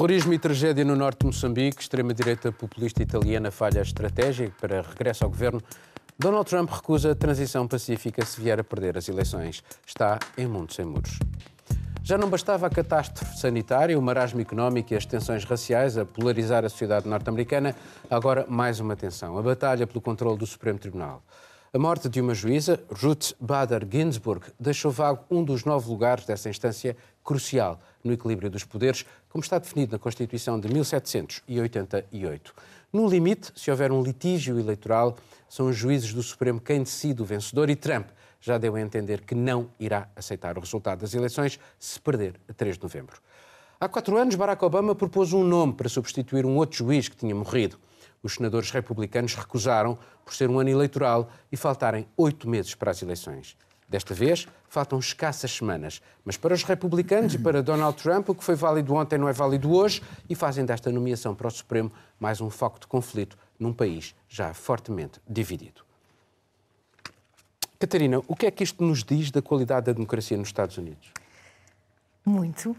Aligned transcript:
Terrorismo 0.00 0.32
e 0.32 0.38
tragédia 0.38 0.82
no 0.82 0.96
norte 0.96 1.18
de 1.18 1.26
Moçambique, 1.26 1.82
extrema-direita 1.82 2.50
populista 2.50 3.02
italiana 3.02 3.50
falha 3.50 3.80
a 3.80 3.82
estratégia 3.82 4.50
para 4.58 4.80
regresso 4.80 5.24
ao 5.24 5.28
governo. 5.28 5.60
Donald 6.18 6.48
Trump 6.48 6.70
recusa 6.70 7.12
a 7.12 7.14
transição 7.14 7.68
pacífica 7.68 8.24
se 8.24 8.40
vier 8.40 8.58
a 8.58 8.64
perder 8.64 8.96
as 8.96 9.10
eleições. 9.10 9.62
Está 9.86 10.18
em 10.38 10.46
mundo 10.46 10.72
sem 10.72 10.86
muros. 10.86 11.18
Já 12.02 12.16
não 12.16 12.30
bastava 12.30 12.66
a 12.66 12.70
catástrofe 12.70 13.36
sanitária, 13.36 13.98
o 13.98 14.00
marasmo 14.00 14.40
económico 14.40 14.94
e 14.94 14.96
as 14.96 15.04
tensões 15.04 15.44
raciais 15.44 15.98
a 15.98 16.06
polarizar 16.06 16.64
a 16.64 16.70
sociedade 16.70 17.06
norte-americana, 17.06 17.76
agora 18.08 18.46
mais 18.48 18.80
uma 18.80 18.96
tensão, 18.96 19.36
a 19.36 19.42
batalha 19.42 19.86
pelo 19.86 20.00
controle 20.00 20.38
do 20.38 20.46
Supremo 20.46 20.78
Tribunal. 20.78 21.22
A 21.72 21.78
morte 21.78 22.08
de 22.08 22.20
uma 22.20 22.34
juíza, 22.34 22.80
Ruth 22.90 23.32
Bader 23.38 23.86
Ginsburg, 23.88 24.46
deixou 24.58 24.90
vago 24.90 25.24
um 25.30 25.44
dos 25.44 25.64
nove 25.64 25.88
lugares 25.88 26.24
dessa 26.24 26.48
instância 26.48 26.96
crucial 27.24 27.80
no 28.02 28.12
equilíbrio 28.12 28.50
dos 28.50 28.64
poderes, 28.64 29.04
como 29.28 29.42
está 29.42 29.58
definido 29.58 29.92
na 29.92 29.98
Constituição 29.98 30.58
de 30.58 30.68
1788. 30.68 32.54
No 32.92 33.08
limite, 33.08 33.52
se 33.54 33.70
houver 33.70 33.92
um 33.92 34.02
litígio 34.02 34.58
eleitoral, 34.58 35.16
são 35.48 35.68
os 35.68 35.76
juízes 35.76 36.12
do 36.12 36.22
Supremo 36.22 36.60
quem 36.60 36.82
decide 36.82 37.22
o 37.22 37.24
vencedor 37.24 37.70
e 37.70 37.76
Trump 37.76 38.08
já 38.40 38.56
deu 38.56 38.74
a 38.74 38.80
entender 38.80 39.20
que 39.20 39.34
não 39.34 39.70
irá 39.78 40.08
aceitar 40.16 40.56
o 40.56 40.60
resultado 40.60 41.00
das 41.00 41.14
eleições 41.14 41.60
se 41.78 42.00
perder 42.00 42.40
a 42.48 42.52
3 42.52 42.76
de 42.76 42.82
novembro. 42.82 43.20
Há 43.78 43.88
quatro 43.88 44.16
anos, 44.16 44.34
Barack 44.34 44.64
Obama 44.64 44.94
propôs 44.94 45.32
um 45.32 45.44
nome 45.44 45.74
para 45.74 45.88
substituir 45.88 46.44
um 46.44 46.56
outro 46.56 46.78
juiz 46.78 47.08
que 47.08 47.16
tinha 47.16 47.34
morrido. 47.34 47.78
Os 48.22 48.34
senadores 48.34 48.70
republicanos 48.70 49.34
recusaram 49.34 49.98
por 50.24 50.34
ser 50.34 50.50
um 50.50 50.58
ano 50.58 50.68
eleitoral 50.68 51.30
e 51.50 51.56
faltarem 51.56 52.06
oito 52.16 52.48
meses 52.48 52.74
para 52.74 52.90
as 52.90 53.00
eleições. 53.00 53.56
Desta 53.90 54.14
vez, 54.14 54.46
faltam 54.68 55.00
escassas 55.00 55.50
semanas. 55.50 56.00
Mas 56.24 56.36
para 56.36 56.54
os 56.54 56.62
republicanos 56.62 57.34
e 57.34 57.38
para 57.38 57.60
Donald 57.60 58.00
Trump, 58.00 58.28
o 58.28 58.34
que 58.36 58.44
foi 58.44 58.54
válido 58.54 58.94
ontem 58.94 59.18
não 59.18 59.28
é 59.28 59.32
válido 59.32 59.72
hoje 59.72 60.00
e 60.28 60.36
fazem 60.36 60.64
desta 60.64 60.92
nomeação 60.92 61.34
para 61.34 61.48
o 61.48 61.50
Supremo 61.50 61.90
mais 62.18 62.40
um 62.40 62.48
foco 62.48 62.78
de 62.78 62.86
conflito 62.86 63.36
num 63.58 63.72
país 63.72 64.14
já 64.28 64.54
fortemente 64.54 65.20
dividido. 65.28 65.82
Catarina, 67.80 68.20
o 68.28 68.36
que 68.36 68.46
é 68.46 68.50
que 68.52 68.62
isto 68.62 68.84
nos 68.84 69.02
diz 69.02 69.32
da 69.32 69.42
qualidade 69.42 69.86
da 69.86 69.92
democracia 69.92 70.36
nos 70.36 70.48
Estados 70.48 70.78
Unidos? 70.78 71.12
Muito. 72.24 72.70
uh, 72.70 72.76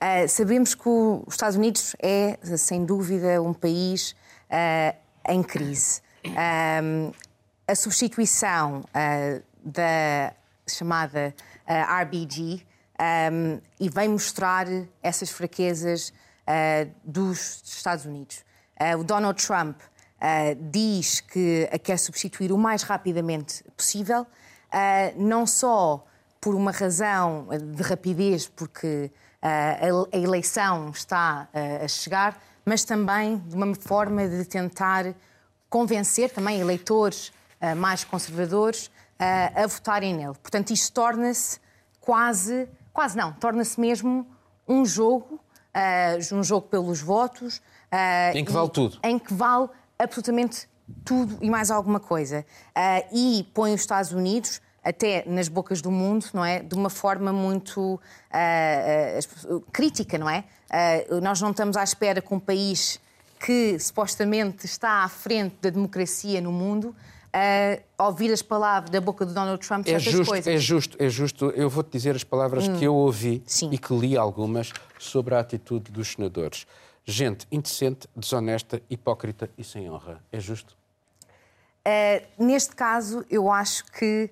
sabemos 0.26 0.74
que 0.74 0.88
os 0.88 1.34
Estados 1.34 1.56
Unidos 1.56 1.94
é, 2.00 2.38
sem 2.56 2.86
dúvida, 2.86 3.42
um 3.42 3.52
país 3.52 4.12
uh, 4.48 4.96
em 5.28 5.42
crise. 5.42 6.00
Uh, 6.24 7.14
a 7.68 7.74
substituição 7.74 8.84
da 9.64 10.34
chamada 10.66 11.34
RBG 11.66 12.62
um, 13.32 13.60
e 13.80 13.88
vem 13.88 14.08
mostrar 14.08 14.66
essas 15.02 15.30
fraquezas 15.30 16.12
dos 17.02 17.62
Estados 17.64 18.04
Unidos. 18.04 18.44
o 18.98 19.02
Donald 19.02 19.42
Trump 19.42 19.80
uh, 20.24 20.70
diz 20.70 21.20
que 21.20 21.68
a 21.70 21.78
quer 21.78 21.98
substituir 21.98 22.52
o 22.52 22.58
mais 22.58 22.82
rapidamente 22.82 23.62
possível, 23.76 24.22
uh, 24.22 24.26
não 25.16 25.46
só 25.46 26.04
por 26.40 26.54
uma 26.54 26.70
razão 26.70 27.48
de 27.74 27.82
rapidez, 27.82 28.46
porque 28.48 29.10
uh, 29.42 30.08
a 30.12 30.16
eleição 30.16 30.90
está 30.90 31.48
a 31.82 31.88
chegar, 31.88 32.38
mas 32.66 32.84
também 32.84 33.38
de 33.38 33.54
uma 33.54 33.74
forma 33.74 34.28
de 34.28 34.44
tentar 34.44 35.14
convencer 35.70 36.30
também 36.30 36.60
eleitores 36.60 37.32
mais 37.76 38.04
conservadores 38.04 38.90
a 39.18 39.66
votarem 39.66 40.14
nele. 40.14 40.34
Portanto, 40.34 40.70
isto 40.70 40.92
torna-se 40.92 41.58
quase, 42.00 42.68
quase 42.92 43.16
não, 43.16 43.32
torna-se 43.32 43.80
mesmo 43.80 44.26
um 44.66 44.84
jogo, 44.84 45.40
um 46.32 46.42
jogo 46.42 46.68
pelos 46.68 47.00
votos. 47.00 47.62
em 48.34 48.44
que 48.44 48.52
vale 48.52 48.70
tudo. 48.70 48.98
Em 49.02 49.18
que 49.18 49.32
vale 49.32 49.68
absolutamente 49.98 50.68
tudo 51.04 51.38
e 51.40 51.50
mais 51.50 51.70
alguma 51.70 52.00
coisa. 52.00 52.44
Uh, 52.76 53.16
e 53.16 53.50
põe 53.54 53.74
os 53.74 53.80
Estados 53.80 54.12
Unidos 54.12 54.60
até 54.82 55.24
nas 55.26 55.48
bocas 55.48 55.80
do 55.80 55.90
mundo, 55.90 56.26
não 56.34 56.44
é? 56.44 56.60
De 56.60 56.74
uma 56.74 56.90
forma 56.90 57.32
muito 57.32 57.94
uh, 57.94 59.54
uh, 59.54 59.60
crítica, 59.72 60.18
não 60.18 60.28
é? 60.28 60.44
nós 61.22 61.40
não 61.40 61.52
estamos 61.52 61.76
à 61.76 61.84
espera 61.84 62.20
que 62.20 62.34
um 62.34 62.40
país 62.40 63.00
que 63.38 63.78
supostamente 63.78 64.66
está 64.66 65.04
à 65.04 65.08
frente 65.08 65.54
da 65.62 65.70
democracia 65.70 66.40
no 66.40 66.50
mundo 66.50 66.96
a 67.98 68.06
ouvir 68.06 68.32
as 68.32 68.42
palavras 68.42 68.90
da 68.90 69.00
boca 69.00 69.26
de 69.26 69.34
Donald 69.34 69.66
Trump 69.66 69.88
é 69.88 69.98
justo, 69.98 70.26
coisas. 70.26 70.46
É 70.46 70.56
justo, 70.56 70.96
é 71.00 71.08
justo. 71.08 71.50
Eu 71.50 71.68
vou-te 71.68 71.90
dizer 71.90 72.14
as 72.14 72.22
palavras 72.22 72.68
hum. 72.68 72.78
que 72.78 72.84
eu 72.84 72.94
ouvi 72.94 73.42
Sim. 73.44 73.70
e 73.72 73.78
que 73.78 73.92
li 73.92 74.16
algumas 74.16 74.72
sobre 74.98 75.34
a 75.34 75.40
atitude 75.40 75.90
dos 75.90 76.12
senadores 76.12 76.66
gente 77.04 77.46
indecente, 77.52 78.08
desonesta, 78.16 78.80
hipócrita 78.88 79.50
e 79.58 79.64
sem 79.64 79.90
honra. 79.90 80.22
É 80.32 80.40
justo? 80.40 80.76
Uh, 81.86 82.44
neste 82.44 82.74
caso, 82.74 83.24
eu 83.30 83.50
acho 83.52 83.84
que 83.92 84.30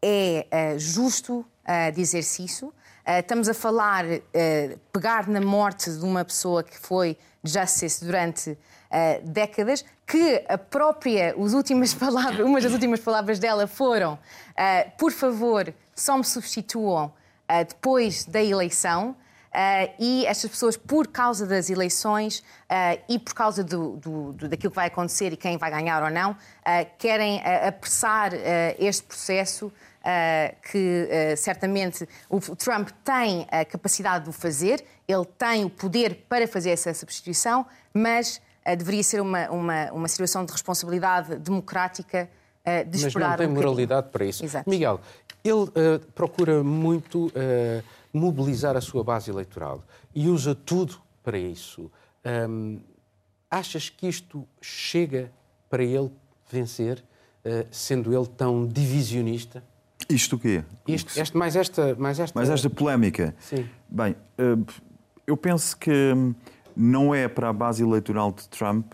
é 0.00 0.46
uh, 0.74 0.78
justo 0.78 1.40
uh, 1.40 1.92
dizer-se 1.94 2.44
isso. 2.44 2.72
Estamos 3.06 3.48
a 3.48 3.54
falar, 3.54 4.04
pegar 4.92 5.28
na 5.28 5.40
morte 5.40 5.90
de 5.90 6.04
uma 6.04 6.24
pessoa 6.24 6.62
que 6.62 6.78
foi 6.78 7.16
justice 7.42 8.04
durante 8.04 8.56
décadas, 9.24 9.84
que 10.06 10.44
a 10.48 10.56
própria, 10.56 11.34
as 11.34 11.52
últimas 11.52 11.92
palavras, 11.94 12.46
umas 12.46 12.62
das 12.62 12.72
últimas 12.72 13.00
palavras 13.00 13.38
dela 13.38 13.66
foram: 13.66 14.18
por 14.98 15.10
favor, 15.10 15.72
só 15.94 16.16
me 16.16 16.24
substituam 16.24 17.12
depois 17.68 18.24
da 18.24 18.42
eleição. 18.42 19.16
Uh, 19.52 19.92
e 19.98 20.24
estas 20.24 20.50
pessoas, 20.50 20.78
por 20.78 21.08
causa 21.08 21.46
das 21.46 21.68
eleições 21.68 22.38
uh, 22.38 22.98
e 23.06 23.18
por 23.18 23.34
causa 23.34 23.62
do, 23.62 23.98
do, 23.98 24.32
do, 24.32 24.48
daquilo 24.48 24.70
que 24.70 24.76
vai 24.76 24.86
acontecer 24.86 25.30
e 25.30 25.36
quem 25.36 25.58
vai 25.58 25.70
ganhar 25.70 26.02
ou 26.02 26.08
não, 26.08 26.30
uh, 26.30 26.36
querem 26.96 27.42
apressar 27.68 28.32
este 28.78 29.02
processo 29.02 29.70
que 30.70 31.36
certamente 31.36 32.08
o 32.28 32.40
Trump 32.56 32.90
tem 33.04 33.46
a 33.50 33.64
capacidade 33.64 34.24
de 34.24 34.30
o 34.30 34.32
fazer, 34.32 34.84
ele 35.06 35.24
tem 35.38 35.64
o 35.64 35.70
poder 35.70 36.24
para 36.28 36.46
fazer 36.48 36.70
essa 36.70 36.92
substituição, 36.92 37.64
mas 37.94 38.40
deveria 38.76 39.02
ser 39.02 39.20
uma, 39.20 39.48
uma, 39.50 39.92
uma 39.92 40.08
situação 40.08 40.44
de 40.44 40.52
responsabilidade 40.52 41.36
democrática 41.36 42.28
de 42.88 42.96
esperar 42.96 43.30
Mas 43.30 43.30
não 43.30 43.36
tem 43.36 43.46
um 43.46 43.54
moralidade 43.54 44.08
para 44.10 44.24
isso. 44.24 44.44
Exato. 44.44 44.68
Miguel, 44.68 45.00
ele 45.44 45.66
procura 46.14 46.62
muito 46.62 47.32
mobilizar 48.12 48.76
a 48.76 48.80
sua 48.80 49.02
base 49.02 49.30
eleitoral 49.30 49.82
e 50.14 50.28
usa 50.28 50.54
tudo 50.54 51.00
para 51.22 51.38
isso. 51.38 51.90
Hum, 52.48 52.80
achas 53.50 53.88
que 53.88 54.06
isto 54.06 54.46
chega 54.60 55.32
para 55.70 55.82
ele 55.82 56.10
vencer, 56.50 57.02
uh, 57.44 57.66
sendo 57.70 58.14
ele 58.14 58.26
tão 58.26 58.66
divisionista? 58.66 59.64
Isto 60.08 60.36
o 60.36 60.38
quê? 60.38 60.64
Isto, 60.86 61.18
este, 61.18 61.36
mais, 61.36 61.56
esta, 61.56 61.94
mais, 61.96 62.18
esta... 62.18 62.38
mais 62.38 62.50
esta 62.50 62.70
polémica. 62.70 63.34
Sim. 63.40 63.66
Bem, 63.88 64.16
uh, 64.38 64.64
eu 65.26 65.36
penso 65.36 65.76
que 65.76 66.12
não 66.76 67.14
é 67.14 67.28
para 67.28 67.48
a 67.48 67.52
base 67.52 67.82
eleitoral 67.82 68.32
de 68.32 68.48
Trump 68.48 68.92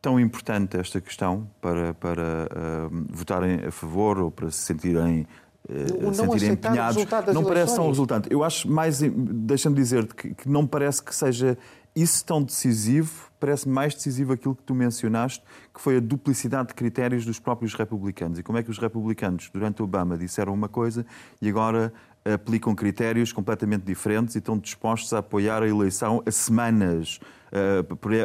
tão 0.00 0.18
importante 0.18 0.76
esta 0.76 1.00
questão 1.00 1.48
para, 1.60 1.94
para 1.94 2.22
uh, 2.22 3.06
votarem 3.08 3.66
a 3.66 3.70
favor 3.70 4.18
ou 4.18 4.30
para 4.30 4.50
se 4.50 4.58
sentirem 4.58 5.26
uh, 5.68 6.14
sentirem 6.14 6.50
empenhados. 6.50 7.04
Não 7.32 7.44
parece 7.44 7.76
tão 7.76 7.88
resultante. 7.88 8.28
Eu 8.30 8.42
acho 8.42 8.68
mais, 8.68 9.00
deixa-me 9.00 9.76
dizer 9.76 10.12
que, 10.12 10.34
que 10.34 10.48
não 10.48 10.66
parece 10.66 11.02
que 11.02 11.14
seja 11.14 11.56
isso 11.94 12.24
tão 12.24 12.42
decisivo, 12.42 13.30
parece 13.38 13.68
mais 13.68 13.94
decisivo 13.94 14.32
aquilo 14.32 14.54
que 14.54 14.62
tu 14.62 14.74
mencionaste, 14.74 15.42
que 15.74 15.80
foi 15.80 15.96
a 15.96 16.00
duplicidade 16.00 16.68
de 16.68 16.74
critérios 16.74 17.24
dos 17.24 17.38
próprios 17.38 17.74
republicanos. 17.74 18.38
E 18.38 18.42
como 18.42 18.58
é 18.58 18.62
que 18.62 18.70
os 18.70 18.78
republicanos, 18.78 19.50
durante 19.52 19.82
Obama, 19.82 20.16
disseram 20.16 20.54
uma 20.54 20.68
coisa 20.68 21.04
e 21.40 21.48
agora 21.48 21.92
aplicam 22.24 22.74
critérios 22.74 23.32
completamente 23.32 23.82
diferentes 23.82 24.34
e 24.34 24.38
estão 24.38 24.56
dispostos 24.56 25.12
a 25.12 25.18
apoiar 25.18 25.62
a 25.62 25.68
eleição 25.68 26.22
a 26.24 26.30
semanas, 26.30 27.18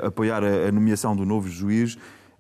a 0.03 0.07
apoiar 0.07 0.43
a 0.43 0.71
nomeação 0.71 1.15
do 1.15 1.25
novo 1.25 1.49
juiz 1.49 1.97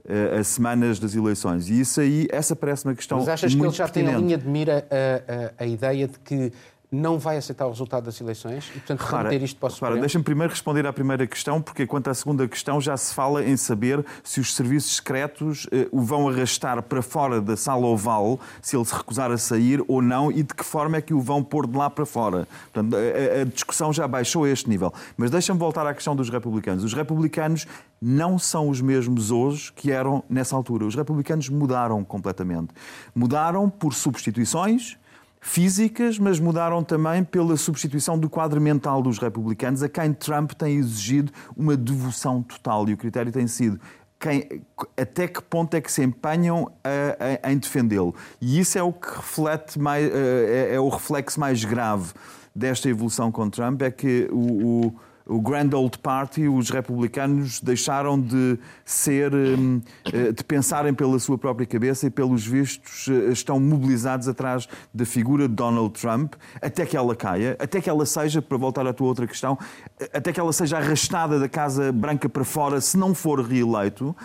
uh, 0.07 0.39
as 0.39 0.47
semanas 0.47 0.99
das 0.99 1.15
eleições. 1.15 1.69
E 1.69 1.79
isso 1.79 1.99
aí, 1.99 2.27
essa 2.31 2.55
parece 2.55 2.85
uma 2.85 2.95
questão 2.95 3.19
Mas 3.19 3.27
achas 3.27 3.53
muito 3.53 3.63
que 3.63 3.69
ele 3.69 3.77
já 3.77 3.85
pertinente. 3.85 4.11
tem 4.11 4.15
a 4.15 4.19
linha 4.19 4.37
de 4.37 4.47
mira 4.47 4.87
a, 4.89 5.61
a, 5.61 5.63
a 5.63 5.67
ideia 5.67 6.07
de 6.07 6.19
que 6.19 6.51
não 6.91 7.19
vai 7.19 7.37
aceitar 7.37 7.65
o 7.65 7.69
resultado 7.69 8.05
das 8.05 8.19
eleições 8.21 8.69
e, 8.69 8.79
portanto, 8.79 9.01
repara, 9.01 9.29
remeter 9.29 9.43
isto 9.43 9.59
para 9.59 9.67
o 9.67 9.69
Supremo? 9.71 9.99
Deixa-me 9.99 10.23
primeiro 10.23 10.51
responder 10.51 10.85
à 10.85 10.93
primeira 10.93 11.27
questão, 11.27 11.61
porque 11.61 11.85
quanto 11.85 12.09
à 12.09 12.13
segunda 12.13 12.47
questão 12.47 12.79
já 12.79 12.95
se 12.95 13.13
fala 13.13 13.43
em 13.43 13.57
saber 13.57 14.05
se 14.23 14.39
os 14.39 14.55
serviços 14.55 14.95
secretos 14.95 15.67
eh, 15.71 15.87
o 15.91 16.01
vão 16.01 16.29
arrastar 16.29 16.81
para 16.81 17.01
fora 17.01 17.41
da 17.41 17.57
sala 17.57 17.85
oval, 17.85 18.39
se 18.61 18.77
ele 18.77 18.85
se 18.85 18.95
recusar 18.95 19.31
a 19.31 19.37
sair 19.37 19.83
ou 19.87 20.01
não, 20.01 20.31
e 20.31 20.43
de 20.43 20.53
que 20.53 20.63
forma 20.63 20.97
é 20.97 21.01
que 21.01 21.13
o 21.13 21.19
vão 21.19 21.43
pôr 21.43 21.67
de 21.67 21.77
lá 21.77 21.89
para 21.89 22.05
fora. 22.05 22.47
Portanto, 22.71 22.95
a, 22.95 23.41
a 23.41 23.43
discussão 23.43 23.91
já 23.91 24.07
baixou 24.07 24.45
a 24.45 24.49
este 24.49 24.69
nível. 24.69 24.93
Mas 25.17 25.29
deixa-me 25.29 25.59
voltar 25.59 25.85
à 25.85 25.93
questão 25.93 26.15
dos 26.15 26.29
republicanos. 26.29 26.83
Os 26.85 26.93
republicanos 26.93 27.67
não 28.01 28.39
são 28.39 28.69
os 28.69 28.79
mesmos 28.79 29.31
hoje 29.31 29.73
que 29.73 29.91
eram 29.91 30.23
nessa 30.29 30.55
altura. 30.55 30.85
Os 30.85 30.95
republicanos 30.95 31.49
mudaram 31.49 32.03
completamente. 32.03 32.69
Mudaram 33.13 33.69
por 33.69 33.93
substituições, 33.93 34.97
físicas, 35.39 36.19
mas 36.19 36.39
mudaram 36.39 36.83
também 36.83 37.23
pela 37.23 37.55
substituição 37.57 38.17
do 38.17 38.29
quadro 38.29 38.59
mental 38.59 39.01
dos 39.01 39.17
republicanos, 39.17 39.83
a 39.83 39.89
quem 39.89 40.13
Trump 40.13 40.53
tem 40.53 40.77
exigido 40.77 41.31
uma 41.55 41.77
devoção 41.77 42.41
total. 42.41 42.87
E 42.89 42.93
o 42.93 42.97
critério 42.97 43.31
tem 43.31 43.47
sido 43.47 43.79
quem, 44.19 44.63
até 44.95 45.27
que 45.27 45.41
ponto 45.41 45.75
é 45.75 45.81
que 45.81 45.91
se 45.91 46.03
empenham 46.03 46.71
a, 46.83 47.47
a, 47.47 47.51
em 47.51 47.57
defendê-lo. 47.57 48.15
E 48.41 48.59
isso 48.59 48.77
é 48.77 48.83
o 48.83 48.91
que 48.91 49.07
reflete 49.07 49.79
mais, 49.79 50.09
é, 50.11 50.75
é, 50.75 50.79
o 50.79 50.89
reflexo 50.89 51.39
mais 51.39 51.63
grave 51.63 52.13
desta 52.53 52.89
evolução 52.89 53.31
com 53.31 53.49
Trump, 53.49 53.81
é 53.83 53.91
que 53.91 54.27
o, 54.31 54.87
o 54.87 54.95
o 55.27 55.41
Grand 55.41 55.69
Old 55.73 55.97
Party, 55.99 56.47
os 56.47 56.69
republicanos 56.69 57.59
deixaram 57.59 58.19
de 58.19 58.57
ser, 58.85 59.33
hum, 59.33 59.81
eh, 60.11 60.31
de 60.31 60.43
pensarem 60.43 60.93
pela 60.93 61.19
sua 61.19 61.37
própria 61.37 61.65
cabeça 61.65 62.07
e, 62.07 62.09
pelos 62.09 62.45
vistos, 62.45 63.07
eh, 63.09 63.31
estão 63.31 63.59
mobilizados 63.59 64.27
atrás 64.27 64.67
da 64.93 65.05
figura 65.05 65.47
de 65.47 65.53
Donald 65.53 65.99
Trump, 65.99 66.33
até 66.61 66.85
que 66.85 66.95
ela 66.95 67.15
caia, 67.15 67.57
até 67.59 67.81
que 67.81 67.89
ela 67.89 68.05
seja, 68.05 68.41
para 68.41 68.57
voltar 68.57 68.87
à 68.87 68.93
tua 68.93 69.07
outra 69.07 69.27
questão, 69.27 69.57
eh, 69.99 70.09
até 70.13 70.31
que 70.31 70.39
ela 70.39 70.53
seja 70.53 70.77
arrastada 70.77 71.39
da 71.39 71.49
Casa 71.49 71.91
Branca 71.91 72.29
para 72.29 72.45
fora, 72.45 72.79
se 72.79 72.97
não 72.97 73.13
for 73.13 73.41
reeleito. 73.41 74.15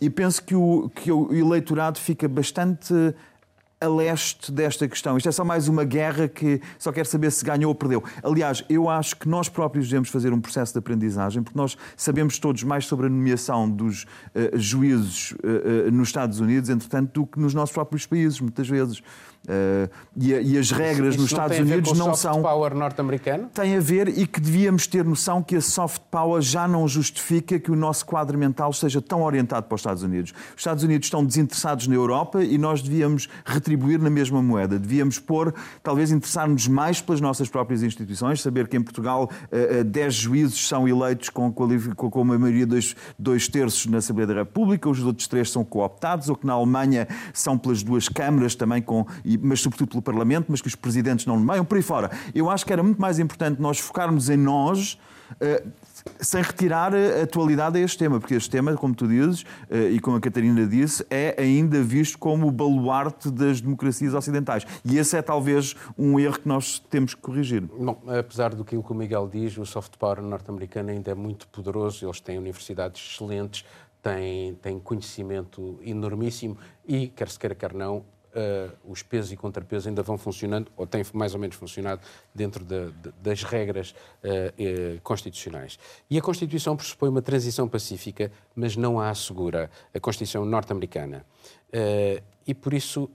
E 0.00 0.10
penso 0.10 0.42
que 0.42 0.54
o, 0.54 0.90
que 0.94 1.10
o 1.10 1.32
eleitorado 1.32 1.98
fica 1.98 2.28
bastante 2.28 2.92
a 3.82 3.88
leste 3.88 4.52
desta 4.52 4.86
questão. 4.86 5.16
Isto 5.16 5.28
é 5.28 5.32
só 5.32 5.44
mais 5.44 5.66
uma 5.66 5.84
guerra 5.84 6.28
que 6.28 6.60
só 6.78 6.92
quer 6.92 7.04
saber 7.04 7.32
se 7.32 7.44
ganhou 7.44 7.70
ou 7.70 7.74
perdeu. 7.74 8.02
Aliás, 8.22 8.64
eu 8.68 8.88
acho 8.88 9.16
que 9.16 9.28
nós 9.28 9.48
próprios 9.48 9.88
devemos 9.88 10.08
fazer 10.08 10.32
um 10.32 10.40
processo 10.40 10.72
de 10.72 10.78
aprendizagem, 10.78 11.42
porque 11.42 11.58
nós 11.58 11.76
sabemos 11.96 12.38
todos 12.38 12.62
mais 12.62 12.86
sobre 12.86 13.06
a 13.06 13.08
nomeação 13.08 13.68
dos 13.68 14.04
uh, 14.04 14.56
juízes 14.56 15.32
uh, 15.32 15.88
uh, 15.88 15.90
nos 15.90 16.08
Estados 16.08 16.38
Unidos, 16.38 16.70
entretanto, 16.70 17.12
do 17.12 17.26
que 17.26 17.40
nos 17.40 17.54
nossos 17.54 17.74
próprios 17.74 18.06
países, 18.06 18.40
muitas 18.40 18.68
vezes. 18.68 19.02
Uh, 19.42 19.90
e, 20.16 20.30
e, 20.30 20.58
as 20.58 20.70
regras 20.70 21.14
isso, 21.14 21.22
nos 21.22 21.32
Estados 21.32 21.58
Unidos 21.58 21.98
não 21.98 22.14
são. 22.14 22.34
soft 22.34 22.42
power 22.42 22.74
norte-americano? 22.74 23.50
Tem 23.52 23.76
a 23.76 23.80
ver 23.80 24.06
e 24.06 24.24
que 24.24 24.40
devíamos 24.40 24.86
ter 24.86 25.04
noção 25.04 25.42
que 25.42 25.56
a 25.56 25.60
soft 25.60 26.00
power 26.12 26.40
já 26.40 26.68
não 26.68 26.86
justifica 26.86 27.58
que 27.58 27.70
o 27.70 27.74
nosso 27.74 28.06
quadro 28.06 28.38
mental 28.38 28.72
seja 28.72 29.02
tão 29.02 29.22
orientado 29.22 29.66
para 29.66 29.74
os 29.74 29.80
Estados 29.80 30.04
Unidos. 30.04 30.32
Os 30.54 30.60
Estados 30.60 30.84
Unidos 30.84 31.06
estão 31.06 31.24
desinteressados 31.24 31.88
na 31.88 31.94
Europa 31.94 32.44
e 32.44 32.56
nós 32.56 32.82
devíamos 32.82 33.28
retribuir 33.44 34.00
na 34.00 34.10
mesma 34.10 34.40
moeda. 34.40 34.78
Devíamos 34.78 35.18
pôr, 35.18 35.52
talvez, 35.82 36.12
interessar-nos 36.12 36.68
mais 36.68 37.00
pelas 37.00 37.20
nossas 37.20 37.48
próprias 37.48 37.82
instituições, 37.82 38.40
saber 38.40 38.68
que 38.68 38.76
em 38.76 38.82
Portugal 38.82 39.28
uh, 39.50 39.80
uh, 39.80 39.84
10 39.84 40.14
juízes 40.14 40.68
são 40.68 40.86
eleitos 40.86 41.30
com, 41.30 41.50
com 41.52 42.22
uma 42.22 42.38
maioria 42.38 42.64
de 42.64 42.70
dois, 42.70 42.96
dois 43.18 43.48
terços 43.48 43.86
na 43.86 43.98
Assembleia 43.98 44.28
da 44.28 44.34
República, 44.34 44.88
os 44.88 45.02
outros 45.02 45.26
três 45.26 45.50
são 45.50 45.64
cooptados, 45.64 46.28
ou 46.28 46.36
que 46.36 46.46
na 46.46 46.52
Alemanha 46.52 47.08
são 47.34 47.58
pelas 47.58 47.82
duas 47.82 48.08
câmaras 48.08 48.54
também 48.54 48.80
com 48.80 49.04
mas 49.40 49.60
sobretudo 49.60 49.90
pelo 49.90 50.02
Parlamento, 50.02 50.46
mas 50.48 50.60
que 50.60 50.68
os 50.68 50.74
presidentes 50.74 51.26
não 51.26 51.38
nomeiam, 51.38 51.64
por 51.64 51.76
aí 51.76 51.82
fora. 51.82 52.10
Eu 52.34 52.50
acho 52.50 52.64
que 52.64 52.72
era 52.72 52.82
muito 52.82 53.00
mais 53.00 53.18
importante 53.18 53.60
nós 53.60 53.78
focarmos 53.78 54.28
em 54.28 54.36
nós. 54.36 54.98
Uh, 55.32 55.72
sem 56.20 56.42
retirar 56.42 56.94
a 56.94 57.22
atualidade 57.22 57.78
a 57.78 57.80
este 57.80 57.98
tema, 57.98 58.18
porque 58.18 58.34
este 58.34 58.50
tema, 58.50 58.74
como 58.76 58.94
tu 58.94 59.06
dizes, 59.06 59.44
eh, 59.70 59.90
e 59.90 60.00
como 60.00 60.16
a 60.16 60.20
Catarina 60.20 60.66
disse, 60.66 61.06
é 61.10 61.34
ainda 61.38 61.82
visto 61.82 62.18
como 62.18 62.48
o 62.48 62.50
baluarte 62.50 63.30
das 63.30 63.60
democracias 63.60 64.14
ocidentais. 64.14 64.66
E 64.84 64.98
esse 64.98 65.16
é 65.16 65.22
talvez 65.22 65.74
um 65.96 66.18
erro 66.18 66.40
que 66.40 66.48
nós 66.48 66.78
temos 66.90 67.14
que 67.14 67.20
corrigir. 67.20 67.62
Bom, 67.62 68.02
apesar 68.06 68.54
do 68.54 68.64
que 68.64 68.76
o 68.76 68.94
Miguel 68.94 69.28
diz, 69.28 69.56
o 69.58 69.66
soft 69.66 69.96
power 69.96 70.20
norte-americano 70.22 70.90
ainda 70.90 71.10
é 71.10 71.14
muito 71.14 71.46
poderoso, 71.48 72.04
eles 72.04 72.20
têm 72.20 72.38
universidades 72.38 73.00
excelentes, 73.00 73.64
têm, 74.02 74.54
têm 74.54 74.78
conhecimento 74.78 75.78
enormíssimo 75.82 76.56
e, 76.86 77.08
quer 77.08 77.28
se 77.28 77.38
queira, 77.38 77.54
quer 77.54 77.72
não, 77.72 78.04
uh, 78.34 78.72
os 78.84 79.02
pesos 79.02 79.32
e 79.32 79.36
contrapesos 79.36 79.86
ainda 79.86 80.02
vão 80.02 80.18
funcionando, 80.18 80.70
ou 80.76 80.86
têm 80.86 81.02
mais 81.12 81.34
ou 81.34 81.40
menos 81.40 81.56
funcionado, 81.56 82.00
dentro 82.34 82.64
de, 82.64 82.90
de, 82.92 83.12
das 83.22 83.42
regras 83.42 83.90
uh, 83.90 84.96
uh, 84.96 85.00
constitucionais. 85.02 85.78
E 86.10 86.18
a 86.18 86.22
Constituição 86.22 86.76
pressupõe 86.76 87.08
uma 87.08 87.22
transição 87.22 87.68
pacífica, 87.68 88.30
mas 88.54 88.76
não 88.76 89.00
a 89.00 89.10
assegura, 89.10 89.70
a 89.94 90.00
Constituição 90.00 90.44
norte-americana. 90.44 91.24
e 92.46 92.54
por 92.54 92.74
isso 92.74 93.10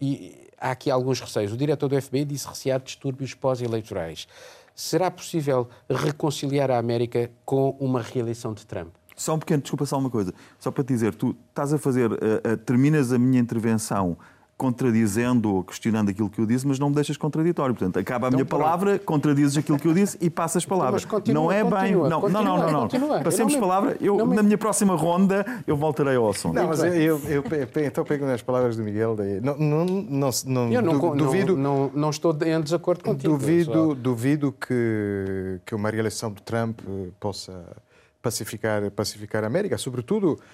e 0.00 0.48
há 0.58 0.70
aqui 0.70 0.90
alguns 0.90 1.20
receios. 1.20 1.52
O 1.52 1.56
diretor 1.56 1.88
do 1.88 2.00
FBI 2.00 2.24
disse 2.24 2.46
recear 2.46 2.80
distúrbios 2.80 3.34
pós-eleitorais. 3.34 4.28
Será 4.74 5.10
possível 5.10 5.68
reconciliar 5.88 6.70
a 6.70 6.78
América 6.78 7.30
com 7.44 7.76
uma 7.80 8.00
reeleição 8.00 8.54
de 8.54 8.64
Trump? 8.66 8.94
Só 9.16 9.34
um 9.34 9.38
pequeno, 9.38 9.60
desculpa 9.60 9.84
só 9.84 9.98
uma 9.98 10.08
coisa. 10.08 10.32
Só 10.58 10.70
para 10.70 10.82
te 10.82 10.88
dizer, 10.88 11.14
tu 11.14 11.36
estás 11.50 11.74
a 11.74 11.78
fazer, 11.78 12.10
uh, 12.10 12.14
uh, 12.14 12.56
terminas 12.64 13.12
a 13.12 13.18
minha 13.18 13.38
intervenção 13.38 14.16
contradizendo 14.60 15.54
ou 15.54 15.64
questionando 15.64 16.10
aquilo 16.10 16.28
que 16.28 16.38
eu 16.38 16.44
disse, 16.44 16.66
mas 16.66 16.78
não 16.78 16.90
me 16.90 16.94
deixas 16.94 17.16
contraditório. 17.16 17.74
Portanto, 17.74 17.98
acaba 17.98 18.26
a 18.26 18.28
então, 18.28 18.36
minha 18.36 18.44
pronto. 18.44 18.60
palavra, 18.60 18.98
contradizes 18.98 19.56
aquilo 19.56 19.78
que 19.78 19.88
eu 19.88 19.94
disse 19.94 20.18
e 20.20 20.28
passas 20.28 20.66
palavras. 20.66 21.02
Então, 21.02 21.18
continua, 21.18 21.42
não 21.42 21.50
é 21.50 21.62
continua, 21.62 21.80
bem. 21.80 21.92
Não, 21.94 22.20
continua, 22.20 22.42
não, 22.42 22.56
não, 22.58 22.88
não. 22.88 23.08
não. 23.08 23.22
Passemos 23.22 23.54
eu 23.54 23.58
palavra. 23.58 23.96
Eu, 24.02 24.26
me... 24.26 24.36
Na 24.36 24.42
minha 24.42 24.58
próxima 24.58 24.94
ronda, 24.94 25.46
eu 25.66 25.78
voltarei 25.78 26.14
ao 26.14 26.28
assunto. 26.28 26.54
Não, 26.54 26.68
mas 26.68 26.82
eu, 26.82 26.92
eu, 26.92 27.20
eu, 27.26 27.42
então 27.86 28.04
pego 28.04 28.26
nas 28.26 28.42
palavras 28.42 28.76
do 28.76 28.82
Miguel. 28.82 29.16
Daí. 29.16 29.40
Não, 29.40 29.56
não, 29.56 29.86
não, 29.86 30.30
não, 30.44 30.72
eu 30.72 30.82
não, 30.82 31.16
duvido. 31.16 31.56
Não, 31.56 31.90
não, 31.94 32.10
estou 32.10 32.36
em 32.44 32.60
desacordo 32.60 33.02
contigo. 33.02 33.32
Duvido, 33.32 33.94
duvido 33.94 34.52
que, 34.52 35.58
que 35.64 35.74
uma 35.74 35.88
reeleição 35.88 36.30
de 36.30 36.42
Trump 36.42 36.80
possa 37.18 37.64
pacificar, 38.22 38.90
pacificar 38.90 39.42
a 39.42 39.46
América. 39.46 39.78
Sobretudo, 39.78 40.38
eh, 40.38 40.44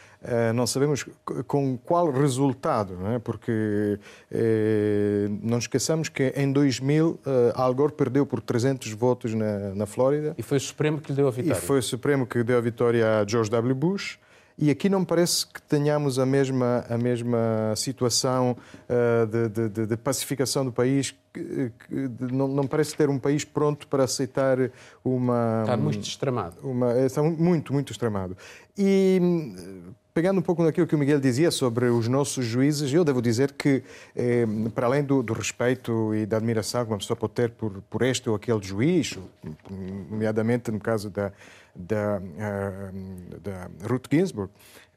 não 0.55 0.67
sabemos 0.67 1.05
com 1.46 1.76
qual 1.78 2.11
resultado, 2.11 2.94
não 2.94 3.12
é? 3.12 3.19
porque 3.19 3.99
eh, 4.31 5.28
não 5.43 5.58
esqueçamos 5.58 6.08
que 6.08 6.32
em 6.37 6.52
2000 6.52 7.20
eh, 7.25 7.52
Al 7.55 7.75
Gore 7.75 7.93
perdeu 7.93 8.25
por 8.25 8.40
300 8.40 8.93
votos 8.93 9.34
na, 9.34 9.75
na 9.75 9.87
Flórida. 9.87 10.34
E 10.38 10.43
foi 10.43 10.58
o 10.58 10.61
Supremo 10.61 11.00
que 11.00 11.11
lhe 11.11 11.17
deu 11.17 11.28
a 11.28 11.31
vitória. 11.31 11.58
E 11.58 11.61
foi 11.61 11.78
o 11.78 11.82
Supremo 11.82 12.26
que 12.26 12.43
deu 12.43 12.58
a 12.58 12.61
vitória 12.61 13.20
a 13.20 13.26
George 13.26 13.50
W. 13.50 13.75
Bush. 13.75 14.19
E 14.58 14.70
aqui 14.70 14.88
não 14.88 15.05
parece 15.05 15.46
que 15.46 15.61
tenhamos 15.61 16.19
a 16.19 16.25
mesma, 16.25 16.82
a 16.88 16.96
mesma 16.96 17.75
situação 17.76 18.56
uh, 18.88 19.26
de, 19.26 19.69
de, 19.69 19.87
de, 19.87 19.96
pacificação 19.99 20.64
do 20.64 20.72
país. 20.72 21.14
Que, 21.31 21.70
de, 21.90 22.32
não, 22.32 22.49
não 22.49 22.67
parece 22.67 22.96
ter 22.96 23.11
um 23.11 23.19
país 23.19 23.44
pronto 23.44 23.87
para 23.87 24.05
aceitar 24.05 24.56
uma. 25.05 25.61
Está 25.61 25.76
muito 25.76 26.08
extremado. 26.08 26.56
Uma, 26.62 26.99
está 27.00 27.22
muito, 27.22 27.70
muito 27.70 27.93
extremado. 27.93 28.34
E 28.79 29.20
pegando 30.17 30.39
um 30.39 30.43
pouco 30.43 30.63
naquilo 30.63 30.87
que 30.87 30.95
o 30.95 30.99
Miguel 30.99 31.21
dizia 31.21 31.51
sobre 31.51 31.91
os 31.91 32.09
nossos 32.09 32.43
juízes, 32.43 32.91
eu 32.91 33.05
devo 33.05 33.20
dizer 33.20 33.53
que, 33.53 33.82
eh, 34.17 34.46
para 34.75 34.87
além 34.87 35.05
do, 35.05 35.23
do, 35.23 35.35
respeito 35.35 36.15
e 36.15 36.25
da 36.25 36.39
admiração 36.39 36.87
que 36.87 36.91
uma 36.91 36.96
pessoa 36.96 37.15
pode 37.15 37.35
ter 37.35 37.51
por, 37.51 37.82
por 37.91 38.01
este 38.01 38.27
ou 38.31 38.35
aquele 38.35 38.63
juiz, 38.63 39.19
nomeadamente 40.08 40.70
no 40.70 40.81
caso 40.81 41.11
da, 41.11 41.31
da, 41.75 42.19
uh, 42.19 43.41
da 43.41 43.69
Ruth 43.87 44.06
Ginsburg, 44.11 44.51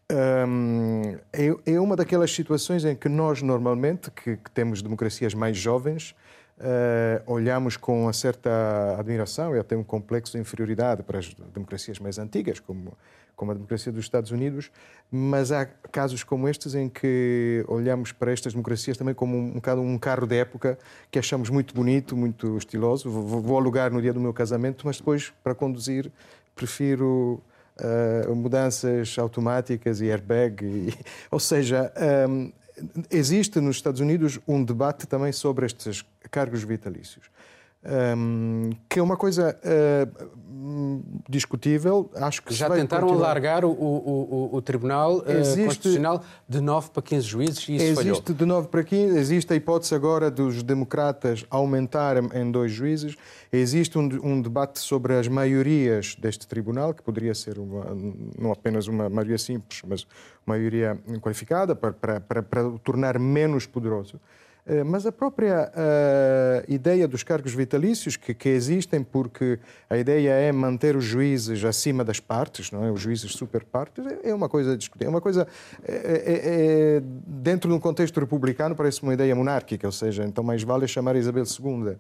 um, 0.09 1.17
é, 1.33 1.73
é, 1.73 1.79
uma 1.81 1.97
daquelas 1.97 2.33
situações 2.33 2.85
em 2.85 2.95
que 2.95 3.09
nós, 3.09 3.41
normalmente, 3.41 4.09
que, 4.11 4.37
que 4.37 4.51
temos 4.51 4.81
democracias 4.81 5.33
mais 5.33 5.57
jovens, 5.57 6.15
uh, 6.59 7.21
olhamos 7.29 7.75
com 7.75 8.03
uma 8.03 8.13
certa 8.13 8.95
admiração 8.97 9.53
e 9.53 9.59
até 9.59 9.75
um 9.75 9.83
complexo 9.83 10.31
de 10.31 10.39
inferioridade 10.39 11.03
para 11.03 11.19
as 11.19 11.33
democracias 11.53 11.99
mais 11.99 12.17
antigas, 12.17 12.57
como, 12.61 12.93
como 13.39 13.51
a 13.51 13.53
democracia 13.53 13.89
dos 13.89 14.03
Estados 14.03 14.31
Unidos, 14.31 14.69
mas 15.09 15.49
há 15.49 15.65
casos 15.65 16.25
como 16.25 16.49
estes 16.49 16.75
em 16.75 16.89
que 16.89 17.63
olhamos 17.69 18.11
para 18.11 18.33
estas 18.33 18.51
democracias 18.51 18.97
também 18.97 19.15
como 19.15 19.37
um, 19.37 19.61
um 19.77 19.97
carro 19.97 20.27
de 20.27 20.35
época 20.35 20.77
que 21.09 21.17
achamos 21.17 21.49
muito 21.49 21.73
bonito, 21.73 22.17
muito 22.17 22.57
estiloso. 22.57 23.09
Vou, 23.09 23.41
vou 23.41 23.57
alugar 23.57 23.93
no 23.93 24.01
dia 24.01 24.11
do 24.11 24.19
meu 24.19 24.33
casamento, 24.33 24.85
mas 24.85 24.97
depois, 24.97 25.31
para 25.41 25.55
conduzir, 25.55 26.11
prefiro 26.53 27.41
uh, 27.79 28.35
mudanças 28.35 29.17
automáticas 29.17 30.01
e 30.01 30.11
airbag. 30.11 30.65
E, 30.65 30.93
ou 31.31 31.39
seja, 31.39 31.93
um, 32.29 32.51
existe 33.09 33.61
nos 33.61 33.77
Estados 33.77 34.01
Unidos 34.01 34.37
um 34.45 34.61
debate 34.61 35.07
também 35.07 35.31
sobre 35.31 35.65
estes 35.65 36.03
cargos 36.29 36.61
vitalícios. 36.61 37.27
Um, 37.81 38.71
que 38.89 38.99
é 38.99 39.01
uma 39.01 39.15
coisa 39.15 39.57
uh, 39.63 40.29
discutível. 41.29 42.11
Acho 42.15 42.43
que 42.43 42.53
já 42.53 42.69
tentaram 42.69 43.07
continuar. 43.07 43.27
alargar 43.27 43.63
o, 43.63 43.71
o, 43.71 44.49
o, 44.51 44.55
o 44.57 44.61
Tribunal 44.61 45.19
uh, 45.19 45.31
existe, 45.31 45.63
Constitucional 45.63 46.21
de 46.47 46.59
9 46.59 46.89
para 46.89 47.01
15 47.01 47.25
juízes 47.25 47.69
e 47.69 47.75
isso 47.77 47.85
existe 47.85 47.95
falhou. 47.95 48.37
de 48.37 48.45
9 48.45 48.67
para 48.67 48.83
15. 48.83 49.17
Existe 49.17 49.53
a 49.53 49.55
hipótese 49.55 49.95
agora 49.95 50.29
dos 50.29 50.61
democratas 50.61 51.45
aumentarem 51.49 52.29
em 52.33 52.51
dois 52.51 52.73
juízes. 52.73 53.15
Existe 53.51 53.97
um, 53.97 54.09
um, 54.23 54.41
debate 54.41 54.77
sobre 54.79 55.13
as 55.13 55.29
maiorias 55.29 56.15
deste 56.15 56.45
tribunal, 56.45 56.93
que 56.93 57.01
poderia 57.01 57.33
ser 57.33 57.57
uma, 57.57 57.95
não 58.37 58.51
apenas 58.51 58.87
uma 58.87 59.07
maioria 59.09 59.37
simples, 59.37 59.81
mas 59.87 60.03
uma 60.45 60.57
maioria 60.57 60.99
qualificada 61.21 61.73
para, 61.73 61.93
para, 61.93 62.19
para, 62.19 62.43
para 62.43 62.67
o 62.67 62.77
tornar 62.77 63.17
menos 63.17 63.65
poderoso. 63.65 64.19
Eh, 64.65 64.83
mas 64.83 65.05
a 65.05 65.11
própria 65.11 65.71
uh, 65.73 66.71
ideia 66.71 67.07
dos 67.07 67.23
cargos 67.23 67.53
vitalícios 67.53 68.15
que, 68.15 68.33
que, 68.33 68.49
existem, 68.49 69.03
porque 69.03 69.59
a 69.89 69.97
ideia 69.97 70.31
é 70.31 70.51
manter 70.51 70.95
os 70.95 71.03
juízes 71.03 71.63
acima 71.63 72.03
das 72.03 72.19
partes, 72.19 72.71
não 72.71 72.85
é? 72.85 72.91
Os 72.91 73.01
juízes 73.01 73.31
super 73.31 73.63
partes 73.63 74.05
é, 74.05 74.29
é 74.29 74.35
uma 74.35 74.47
coisa 74.47 74.73
a 74.73 74.77
discutir. 74.77 75.05
É 75.05 75.09
uma 75.09 75.21
coisa 75.21 75.47
é, 75.83 75.93
é, 75.93 76.97
é, 76.97 77.01
dentro 77.03 77.69
de 77.69 77.75
um 77.75 77.79
contexto 77.79 78.19
republicano 78.19 78.75
parece 78.75 79.01
uma 79.01 79.13
ideia 79.13 79.35
monárquica, 79.35 79.87
ou 79.87 79.91
seja, 79.91 80.23
então 80.23 80.43
mais 80.43 80.61
vale 80.61 80.87
chamar 80.87 81.15
Isabel 81.15 81.45
II. 81.45 81.69
Uh, 81.69 81.89
uh, 81.89 81.95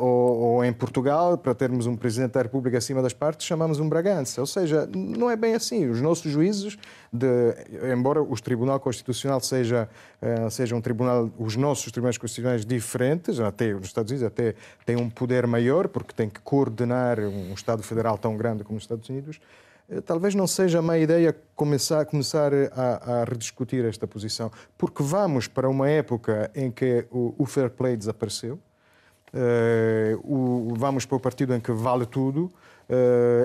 ou, 0.00 0.38
ou, 0.38 0.64
em 0.64 0.72
Portugal, 0.72 1.38
para 1.38 1.54
termos 1.54 1.86
um 1.86 1.96
presidente 1.96 2.32
da 2.32 2.42
República 2.42 2.78
acima 2.78 3.00
das 3.00 3.12
partes, 3.12 3.46
chamamos 3.46 3.78
um 3.78 3.88
Bragança. 3.88 4.40
Ou 4.40 4.46
seja, 4.46 4.88
não 4.92 5.30
é 5.30 5.36
bem 5.36 5.54
assim. 5.54 5.88
Os 5.88 6.00
nossos 6.00 6.32
juízes, 6.32 6.76
de, 7.14 7.54
embora 7.92 8.20
o 8.20 8.34
Tribunal 8.34 8.80
Constitucional 8.80 9.40
seja, 9.40 9.88
seja 10.50 10.74
um 10.74 10.80
tribunal 10.80 11.30
os 11.38 11.54
nossos 11.54 11.92
tribunais 11.92 12.18
constitucionais 12.18 12.66
diferentes, 12.66 13.38
até 13.38 13.72
nos 13.72 13.86
Estados 13.86 14.10
Unidos 14.10 14.26
até 14.26 14.56
têm 14.84 14.96
um 14.96 15.08
poder 15.08 15.46
maior, 15.46 15.86
porque 15.86 16.12
tem 16.12 16.28
que 16.28 16.40
coordenar 16.40 17.20
um 17.20 17.54
Estado 17.54 17.84
federal 17.84 18.18
tão 18.18 18.36
grande 18.36 18.64
como 18.64 18.76
os 18.76 18.82
Estados 18.82 19.08
Unidos, 19.08 19.40
eh, 19.88 20.00
talvez 20.00 20.34
não 20.34 20.46
seja 20.46 20.82
má 20.82 20.98
ideia 20.98 21.36
começar, 21.54 22.04
começar 22.06 22.52
a, 22.52 23.20
a, 23.20 23.24
rediscutir 23.24 23.84
esta 23.84 24.08
posição, 24.08 24.50
porque 24.76 25.02
vamos 25.02 25.46
para 25.46 25.68
uma 25.68 25.88
época 25.88 26.50
em 26.52 26.70
que 26.70 27.06
o, 27.12 27.32
o 27.38 27.46
fair 27.46 27.70
play 27.70 27.96
desapareceu, 27.96 28.58
uh, 29.32 30.18
o, 30.24 30.74
vamos 30.76 31.06
para 31.06 31.16
o 31.16 31.20
partido 31.20 31.54
em 31.54 31.60
que 31.60 31.70
vale 31.70 32.06
tudo, 32.06 32.52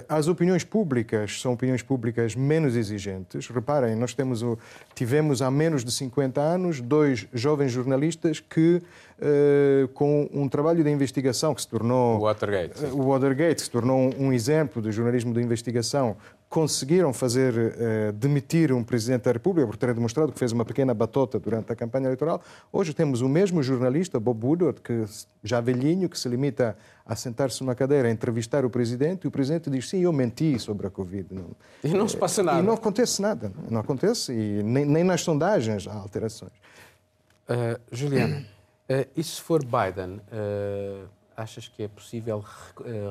as 0.07 0.27
opiniões 0.27 0.63
públicas 0.63 1.41
são 1.41 1.53
opiniões 1.53 1.81
públicas 1.81 2.35
menos 2.35 2.75
exigentes. 2.75 3.47
Reparem, 3.47 3.95
nós 3.95 4.13
temos 4.13 4.41
o, 4.41 4.57
tivemos 4.93 5.41
há 5.41 5.49
menos 5.49 5.83
de 5.83 5.91
50 5.91 6.41
anos 6.41 6.81
dois 6.81 7.27
jovens 7.33 7.71
jornalistas 7.71 8.39
que, 8.39 8.81
uh, 9.19 9.87
com 9.89 10.29
um 10.33 10.47
trabalho 10.49 10.83
de 10.83 10.89
investigação 10.89 11.55
que 11.55 11.61
se 11.61 11.67
tornou. 11.67 12.17
O 12.17 12.21
Watergate. 12.21 12.85
O 12.91 13.09
Watergate, 13.09 13.55
que 13.55 13.61
se 13.61 13.71
tornou 13.71 13.97
um, 13.97 14.27
um 14.27 14.33
exemplo 14.33 14.81
de 14.81 14.91
jornalismo 14.91 15.33
de 15.33 15.41
investigação, 15.41 16.17
conseguiram 16.49 17.13
fazer 17.13 17.53
uh, 17.53 18.11
demitir 18.13 18.73
um 18.73 18.83
presidente 18.83 19.23
da 19.23 19.31
República 19.31 19.67
por 19.67 19.77
terem 19.77 19.93
demonstrado 19.93 20.31
que 20.31 20.39
fez 20.39 20.51
uma 20.51 20.65
pequena 20.65 20.95
batota 20.95 21.39
durante 21.39 21.71
a 21.71 21.75
campanha 21.75 22.07
eleitoral. 22.07 22.41
Hoje 22.73 22.91
temos 22.91 23.21
o 23.21 23.29
mesmo 23.29 23.61
jornalista, 23.61 24.19
Bob 24.19 24.43
Woodward, 24.43 24.81
que 24.81 25.05
já 25.43 25.61
velhinho, 25.61 26.09
que 26.09 26.17
se 26.17 26.27
limita 26.27 26.75
a 27.05 27.15
sentar-se 27.15 27.61
numa 27.61 27.75
cadeira 27.75 28.07
a 28.07 28.11
entrevistar 28.11 28.65
o 28.65 28.69
presidente 28.69 29.25
e 29.25 29.27
o 29.27 29.31
presidente 29.31 29.69
diz 29.69 29.87
sim, 29.87 29.99
eu 30.01 30.11
menti 30.11 30.57
sobre 30.57 30.87
a 30.87 30.89
Covid. 30.89 31.27
E 31.83 31.89
não 31.89 32.07
se 32.07 32.17
passa 32.17 32.41
nada. 32.41 32.59
E 32.59 32.63
não 32.63 32.73
acontece 32.73 33.21
nada. 33.21 33.51
Não 33.69 33.81
acontece 33.81 34.33
e 34.33 34.63
nem, 34.63 34.85
nem 34.85 35.03
nas 35.03 35.21
sondagens 35.21 35.87
há 35.87 35.93
alterações. 35.93 36.53
Uh, 37.47 37.79
Juliana, 37.91 38.43
uh, 38.89 39.07
e 39.15 39.23
se 39.23 39.39
for 39.39 39.63
Biden, 39.63 40.15
uh, 40.17 41.07
achas 41.37 41.67
que 41.67 41.83
é 41.83 41.87
possível 41.87 42.43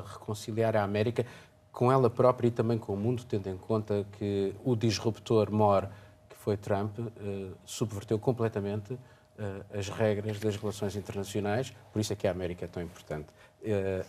reconciliar 0.05 0.75
a 0.75 0.83
América 0.83 1.25
com 1.71 1.91
ela 1.91 2.09
própria 2.09 2.47
e 2.47 2.51
também 2.51 2.77
com 2.77 2.93
o 2.93 2.97
mundo, 2.97 3.23
tendo 3.25 3.49
em 3.49 3.57
conta 3.57 4.05
que 4.13 4.55
o 4.63 4.75
disruptor 4.75 5.51
mor, 5.51 5.89
que 6.29 6.35
foi 6.37 6.57
Trump, 6.57 6.97
uh, 6.99 7.11
subverteu 7.65 8.19
completamente 8.19 8.93
uh, 8.93 8.99
as 9.77 9.89
regras 9.89 10.39
das 10.39 10.55
relações 10.55 10.95
internacionais, 10.95 11.73
por 11.91 11.99
isso 11.99 12.11
é 12.13 12.15
que 12.15 12.27
a 12.27 12.31
América 12.31 12.65
é 12.65 12.67
tão 12.67 12.81
importante. 12.81 13.27
Uh, 13.61 14.05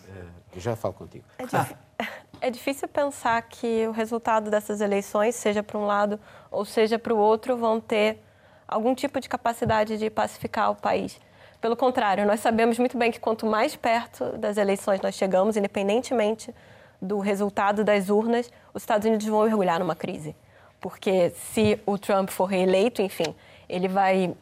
já 0.56 0.76
falo 0.76 0.94
contigo. 0.94 1.24
É, 1.38 2.06
é 2.48 2.50
difícil 2.50 2.88
pensar 2.88 3.40
que 3.42 3.86
o 3.86 3.90
resultado 3.90 4.50
dessas 4.50 4.80
eleições, 4.80 5.34
seja 5.34 5.62
para 5.62 5.78
um 5.78 5.86
lado 5.86 6.18
ou 6.50 6.64
seja 6.64 6.98
para 6.98 7.12
o 7.12 7.18
outro, 7.18 7.56
vão 7.56 7.80
ter 7.80 8.22
algum 8.66 8.94
tipo 8.94 9.20
de 9.20 9.28
capacidade 9.28 9.98
de 9.98 10.08
pacificar 10.08 10.70
o 10.70 10.76
país. 10.76 11.20
Pelo 11.60 11.76
contrário, 11.76 12.24
nós 12.26 12.40
sabemos 12.40 12.78
muito 12.78 12.96
bem 12.96 13.10
que 13.10 13.20
quanto 13.20 13.44
mais 13.44 13.76
perto 13.76 14.38
das 14.38 14.56
eleições 14.56 15.00
nós 15.02 15.14
chegamos, 15.14 15.56
independentemente 15.56 16.54
do 17.00 17.18
resultado 17.18 17.82
das 17.84 18.08
urnas, 18.08 18.50
os 18.74 18.82
Estados 18.82 19.06
Unidos 19.06 19.26
vão 19.26 19.44
mergulhar 19.44 19.78
numa 19.78 19.94
crise. 19.94 20.34
Porque 20.80 21.30
se 21.30 21.80
o 21.86 21.98
Trump 21.98 22.30
for 22.30 22.46
reeleito, 22.46 23.02
enfim, 23.02 23.34
ele 23.68 23.88
vai, 23.88 24.34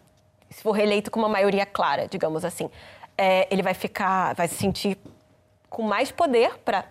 se 0.50 0.62
for 0.62 0.73
reeleito 0.73 1.11
com 1.11 1.19
uma 1.19 1.29
maioria 1.29 1.67
clara, 1.67 2.09
digamos 2.09 2.45
assim, 2.45 2.71
é, 3.17 3.47
ele 3.50 3.62
vai 3.62 3.75
ficar, 3.75 4.35
vai 4.35 4.49
se 4.49 4.55
sentir 4.55 4.97
com 5.69 5.83
mais 5.83 6.11
poder 6.11 6.59
para 6.65 6.85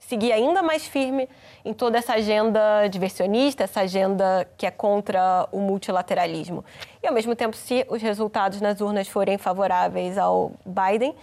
seguir 0.00 0.32
ainda 0.32 0.62
mais 0.62 0.86
firme 0.86 1.28
em 1.64 1.74
toda 1.74 1.98
essa 1.98 2.14
agenda 2.14 2.86
diversionista, 2.88 3.64
essa 3.64 3.80
agenda 3.80 4.48
que 4.56 4.64
é 4.64 4.70
contra 4.70 5.48
o 5.50 5.58
multilateralismo. 5.58 6.64
E, 7.02 7.06
ao 7.06 7.12
mesmo 7.12 7.34
tempo, 7.34 7.56
se 7.56 7.84
os 7.88 8.00
resultados 8.00 8.60
nas 8.60 8.80
urnas 8.80 9.08
forem 9.08 9.36
favoráveis 9.36 10.16
ao 10.16 10.52
Biden, 10.64 11.14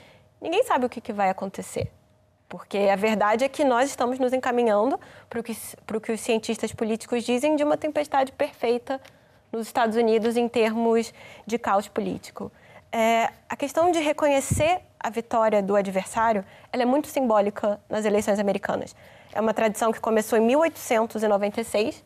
ninguém 0.41 0.63
sabe 0.63 0.85
o 0.85 0.89
que, 0.89 0.99
que 0.99 1.13
vai 1.13 1.29
acontecer. 1.29 1.89
Porque 2.53 2.77
a 2.77 2.95
verdade 2.95 3.43
é 3.43 3.49
que 3.49 3.63
nós 3.63 3.89
estamos 3.89 4.19
nos 4.19 4.31
encaminhando 4.31 4.99
para 5.27 5.39
o 5.39 5.43
que, 5.43 5.57
para 5.87 5.97
o 5.97 5.99
que 5.99 6.11
os 6.11 6.21
cientistas 6.21 6.71
políticos 6.71 7.23
dizem 7.23 7.55
de 7.55 7.63
uma 7.63 7.75
tempestade 7.75 8.31
perfeita 8.31 9.01
nos 9.51 9.65
Estados 9.65 9.97
Unidos 9.97 10.37
em 10.37 10.47
termos 10.47 11.11
de 11.47 11.57
caos 11.57 11.87
político. 11.87 12.51
É, 12.91 13.31
a 13.49 13.55
questão 13.55 13.89
de 13.89 13.97
reconhecer 13.97 14.81
a 14.99 15.09
vitória 15.09 15.63
do 15.63 15.75
adversário 15.75 16.45
ela 16.71 16.83
é 16.83 16.85
muito 16.85 17.07
simbólica 17.07 17.81
nas 17.89 18.05
eleições 18.05 18.37
americanas. 18.37 18.95
É 19.33 19.41
uma 19.41 19.55
tradição 19.55 19.91
que 19.91 19.99
começou 19.99 20.37
em 20.37 20.45
1896, 20.45 22.05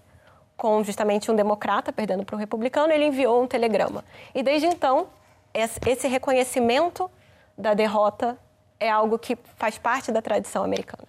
com 0.56 0.82
justamente 0.82 1.30
um 1.30 1.36
democrata 1.36 1.92
perdendo 1.92 2.24
para 2.24 2.38
um 2.38 2.40
republicano, 2.40 2.94
ele 2.94 3.04
enviou 3.04 3.44
um 3.44 3.48
telegrama. 3.48 4.02
E 4.34 4.42
desde 4.42 4.66
então, 4.66 5.08
esse 5.54 6.08
reconhecimento 6.08 7.12
da 7.58 7.74
derrota 7.74 8.40
é 8.80 8.90
algo 8.90 9.18
que 9.18 9.38
faz 9.56 9.78
parte 9.78 10.12
da 10.12 10.22
tradição 10.22 10.64
americana. 10.64 11.08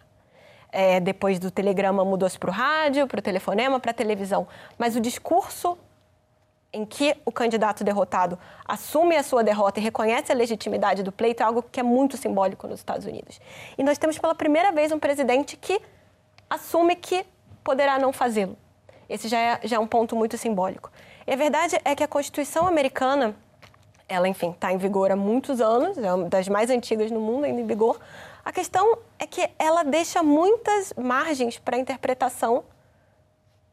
É, 0.70 1.00
depois 1.00 1.38
do 1.38 1.50
telegrama 1.50 2.04
mudou-se 2.04 2.38
para 2.38 2.50
o 2.50 2.52
rádio, 2.52 3.06
para 3.06 3.18
o 3.18 3.22
telefonema, 3.22 3.80
para 3.80 3.90
a 3.90 3.94
televisão. 3.94 4.46
Mas 4.76 4.96
o 4.96 5.00
discurso 5.00 5.78
em 6.72 6.84
que 6.84 7.16
o 7.24 7.32
candidato 7.32 7.82
derrotado 7.82 8.38
assume 8.66 9.16
a 9.16 9.22
sua 9.22 9.42
derrota 9.42 9.80
e 9.80 9.82
reconhece 9.82 10.30
a 10.30 10.34
legitimidade 10.34 11.02
do 11.02 11.10
pleito 11.10 11.42
é 11.42 11.46
algo 11.46 11.62
que 11.62 11.80
é 11.80 11.82
muito 11.82 12.16
simbólico 12.16 12.66
nos 12.66 12.80
Estados 12.80 13.06
Unidos. 13.06 13.40
E 13.76 13.82
nós 13.82 13.96
temos 13.96 14.18
pela 14.18 14.34
primeira 14.34 14.70
vez 14.70 14.92
um 14.92 14.98
presidente 14.98 15.56
que 15.56 15.80
assume 16.50 16.94
que 16.94 17.24
poderá 17.64 17.98
não 17.98 18.12
fazê-lo. 18.12 18.56
Esse 19.08 19.28
já 19.28 19.38
é, 19.38 19.60
já 19.64 19.76
é 19.76 19.78
um 19.78 19.86
ponto 19.86 20.14
muito 20.14 20.36
simbólico. 20.36 20.90
E 21.26 21.32
a 21.32 21.36
verdade 21.36 21.78
é 21.84 21.94
que 21.94 22.04
a 22.04 22.08
Constituição 22.08 22.66
americana 22.66 23.34
ela, 24.08 24.26
enfim, 24.26 24.50
está 24.50 24.72
em 24.72 24.78
vigor 24.78 25.10
há 25.10 25.16
muitos 25.16 25.60
anos, 25.60 25.98
é 25.98 26.12
uma 26.12 26.28
das 26.28 26.48
mais 26.48 26.70
antigas 26.70 27.10
no 27.10 27.20
mundo, 27.20 27.44
ainda 27.44 27.60
em 27.60 27.66
vigor. 27.66 28.00
A 28.44 28.50
questão 28.50 28.98
é 29.18 29.26
que 29.26 29.48
ela 29.58 29.82
deixa 29.82 30.22
muitas 30.22 30.92
margens 30.96 31.58
para 31.58 31.76
interpretação 31.76 32.64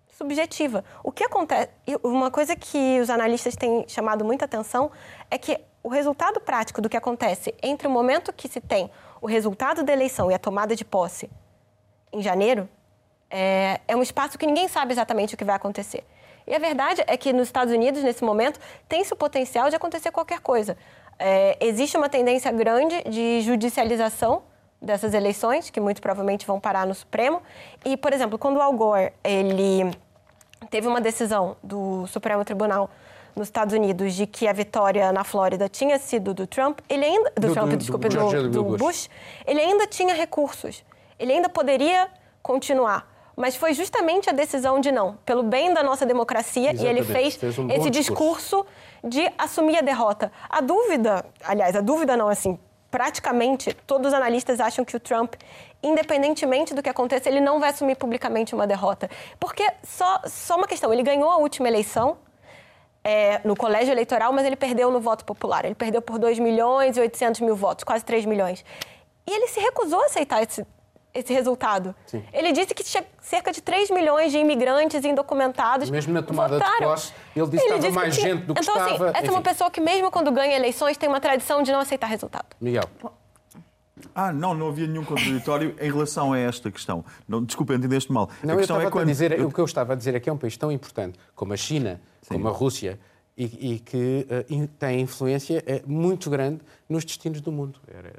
subjetiva. 0.10 0.84
O 1.04 1.12
que 1.12 1.24
acontece, 1.24 1.70
uma 2.04 2.30
coisa 2.30 2.56
que 2.56 3.00
os 3.00 3.10
analistas 3.10 3.56
têm 3.56 3.86
chamado 3.88 4.26
muita 4.26 4.46
atenção 4.46 4.92
é 5.32 5.38
que 5.38 5.60
o 5.82 5.90
resultado 5.90 6.40
prático 6.40 6.82
do 6.82 6.90
que 6.90 6.98
acontece 6.98 7.54
entre 7.62 7.88
o 7.88 7.92
momento 7.92 8.34
que 8.34 8.48
se 8.48 8.60
tem 8.60 8.90
o 9.22 9.28
resultado 9.28 9.84
da 9.84 9.94
eleição 9.94 10.30
e 10.30 10.34
a 10.34 10.40
tomada 10.40 10.76
de 10.76 10.84
posse 10.84 11.30
em 12.12 12.22
janeiro 12.22 12.68
é, 13.30 13.80
é 13.88 13.96
um 13.96 14.02
espaço 14.02 14.38
que 14.38 14.46
ninguém 14.46 14.68
sabe 14.68 14.94
exatamente 14.94 15.36
o 15.36 15.38
que 15.38 15.44
vai 15.44 15.56
acontecer. 15.56 16.04
E 16.48 16.54
a 16.54 16.60
verdade 16.60 17.04
é 17.08 17.18
que 17.18 17.34
nos 17.34 17.48
Estados 17.48 17.74
Unidos, 17.74 18.04
nesse 18.04 18.24
momento, 18.24 18.60
tem-se 18.88 19.12
o 19.14 19.16
potencial 19.16 19.70
de 19.70 19.76
acontecer 19.76 20.12
qualquer 20.12 20.40
coisa. 20.40 20.78
É, 21.18 21.58
existe 21.60 21.98
uma 21.98 22.10
tendência 22.10 22.52
grande 22.52 23.02
de 23.10 23.42
judicialização 23.42 24.44
dessas 24.82 25.14
eleições, 25.14 25.70
que 25.70 25.80
muito 25.80 26.02
provavelmente 26.02 26.46
vão 26.46 26.60
parar 26.60 26.86
no 26.86 26.94
Supremo. 26.94 27.42
E, 27.84 27.98
por 27.98 28.14
exemplo, 28.14 28.38
quando 28.38 28.58
o 28.58 28.62
Al 28.62 28.74
Gore 28.74 29.14
ele 29.24 29.92
teve 30.70 30.88
uma 30.88 31.02
decisão 31.02 31.58
do 31.64 32.06
Supremo 32.08 32.44
Tribunal 32.46 32.90
nos 33.36 33.48
Estados 33.48 33.74
Unidos 33.74 34.14
de 34.14 34.26
que 34.26 34.48
a 34.48 34.54
vitória 34.54 35.12
na 35.12 35.24
Flórida 35.24 35.68
tinha 35.68 36.00
sido 36.00 36.34
do 36.34 36.48
Trump, 36.48 36.80
ele 36.88 37.04
ainda 37.04 37.32
do, 37.36 37.48
do 37.48 37.54
Trump, 37.54 37.70
do, 37.72 37.78
desculpa, 37.78 38.08
do, 38.08 38.50
do 38.50 38.64
Bush. 38.64 38.80
Bush, 38.80 39.10
ele 39.46 39.60
ainda 39.60 39.86
tinha 39.88 40.14
recursos. 40.14 40.84
Ele 41.20 41.34
ainda 41.34 41.50
poderia 41.50 42.10
continuar. 42.42 43.15
Mas 43.36 43.56
foi 43.56 43.74
justamente 43.74 44.30
a 44.30 44.34
decisão 44.34 44.80
de 44.80 44.92
não, 44.92 45.18
pelo 45.26 45.44
bem 45.44 45.74
da 45.74 45.84
nossa 45.84 46.06
democracia, 46.06 46.72
Exatamente. 46.72 46.86
e 46.86 46.88
ele 46.88 47.04
fez, 47.04 47.36
fez 47.36 47.60
um 47.60 47.70
esse 47.70 47.90
discurso. 47.90 48.64
discurso 48.64 48.66
de 49.04 49.32
assumir 49.38 49.78
a 49.78 49.82
derrota. 49.82 50.32
A 50.50 50.62
dúvida, 50.62 51.26
aliás, 51.44 51.76
a 51.76 51.82
dúvida 51.82 52.16
não, 52.16 52.30
assim, 52.30 52.58
praticamente 52.90 53.74
todos 53.86 54.08
os 54.08 54.14
analistas 54.14 54.62
acham 54.62 54.86
que 54.86 54.96
o 54.96 55.00
Trump, 55.00 55.36
independentemente 55.84 56.74
do 56.74 56.82
que 56.82 56.88
aconteça, 56.88 57.28
ele 57.28 57.42
não 57.42 57.60
vai 57.60 57.72
assumir 57.72 57.96
publicamente 57.96 58.56
uma 58.56 58.66
derrota. 58.66 59.10
Porque 59.38 59.70
só, 59.84 60.22
só 60.26 60.56
uma 60.56 60.66
questão, 60.66 60.94
ele 60.94 61.04
ganhou 61.04 61.30
a 61.30 61.36
última 61.36 61.68
eleição 61.68 62.18
é, 63.04 63.42
no 63.44 63.56
colégio 63.56 63.92
eleitoral, 63.92 64.32
mas 64.32 64.46
ele 64.46 64.56
perdeu 64.56 64.90
no 64.90 65.02
voto 65.02 65.26
popular. 65.26 65.66
Ele 65.66 65.76
perdeu 65.76 66.02
por 66.02 66.18
2 66.18 66.40
milhões 66.40 66.96
e 66.96 67.02
800 67.02 67.42
mil 67.42 67.56
votos, 67.56 67.84
quase 67.84 68.06
3 68.06 68.26
milhões. 68.26 68.64
E 69.28 69.32
ele 69.32 69.48
se 69.48 69.60
recusou 69.60 70.02
a 70.02 70.06
aceitar 70.06 70.42
esse, 70.42 70.66
esse 71.16 71.34
resultado. 71.34 71.96
Sim. 72.06 72.24
Ele 72.34 72.52
disse 72.52 72.74
que 72.74 72.84
cerca 73.22 73.52
de 73.52 73.62
3 73.62 73.90
milhões 73.90 74.32
de 74.32 74.38
imigrantes 74.38 75.04
indocumentados 75.04 75.90
Mesmo 75.90 76.14
na 76.14 76.22
tomada 76.22 76.58
votaram. 76.58 76.78
de 76.78 76.86
posse, 76.86 77.14
ele 77.36 77.48
disse 77.48 77.66
que 77.66 77.74
estava 77.74 77.92
mais 77.92 78.16
que 78.16 78.22
gente 78.22 78.44
do 78.44 78.54
que 78.54 78.62
então, 78.62 78.76
assim, 78.76 78.92
estava. 78.92 79.06
Assim, 79.06 79.18
essa 79.18 79.20
Enfim. 79.20 79.28
é 79.28 79.32
uma 79.32 79.42
pessoa 79.42 79.72
que 79.72 79.82
mesmo 79.82 80.12
quando 80.12 80.32
ganha 80.32 80.56
eleições 80.56 80.98
tem 80.98 81.08
uma 81.08 81.22
tradição 81.22 81.64
de 81.64 81.72
não 81.72 81.80
aceitar 81.80 82.08
resultado. 82.08 82.48
Miguel. 82.60 82.84
Ah, 84.14 84.34
não, 84.34 84.54
não 84.54 84.68
havia 84.68 84.88
nenhum 84.88 85.06
contraditório 85.06 85.74
em 85.80 85.92
relação 85.92 86.34
a 86.34 86.38
esta 86.38 86.70
questão. 86.70 87.04
Não, 87.28 87.42
desculpa, 87.42 87.74
entendeste 87.74 88.12
mal. 88.12 88.30
Não, 88.44 88.54
a 88.54 88.58
questão 88.58 88.82
eu 88.82 88.88
é 88.88 88.92
quando... 88.92 89.04
a 89.04 89.12
dizer, 89.12 89.42
o 89.42 89.50
que 89.50 89.60
eu 89.60 89.66
estava 89.66 89.94
a 89.94 89.96
dizer 89.96 90.16
é 90.16 90.20
que 90.20 90.30
é 90.30 90.34
um 90.34 90.38
país 90.38 90.58
tão 90.58 90.70
importante 90.72 91.18
como 91.34 91.54
a 91.54 91.58
China, 91.58 92.02
Sim. 92.22 92.34
como 92.34 92.48
a 92.50 92.52
Rússia, 92.52 93.00
e, 93.38 93.74
e 93.74 93.80
que 93.80 94.28
uh, 94.30 94.68
tem 94.80 95.02
influência 95.02 95.64
uh, 95.66 95.90
muito 95.90 96.30
grande 96.30 96.62
nos 96.90 97.06
destinos 97.06 97.40
do 97.42 97.52
mundo. 97.52 97.80
Era, 97.88 98.14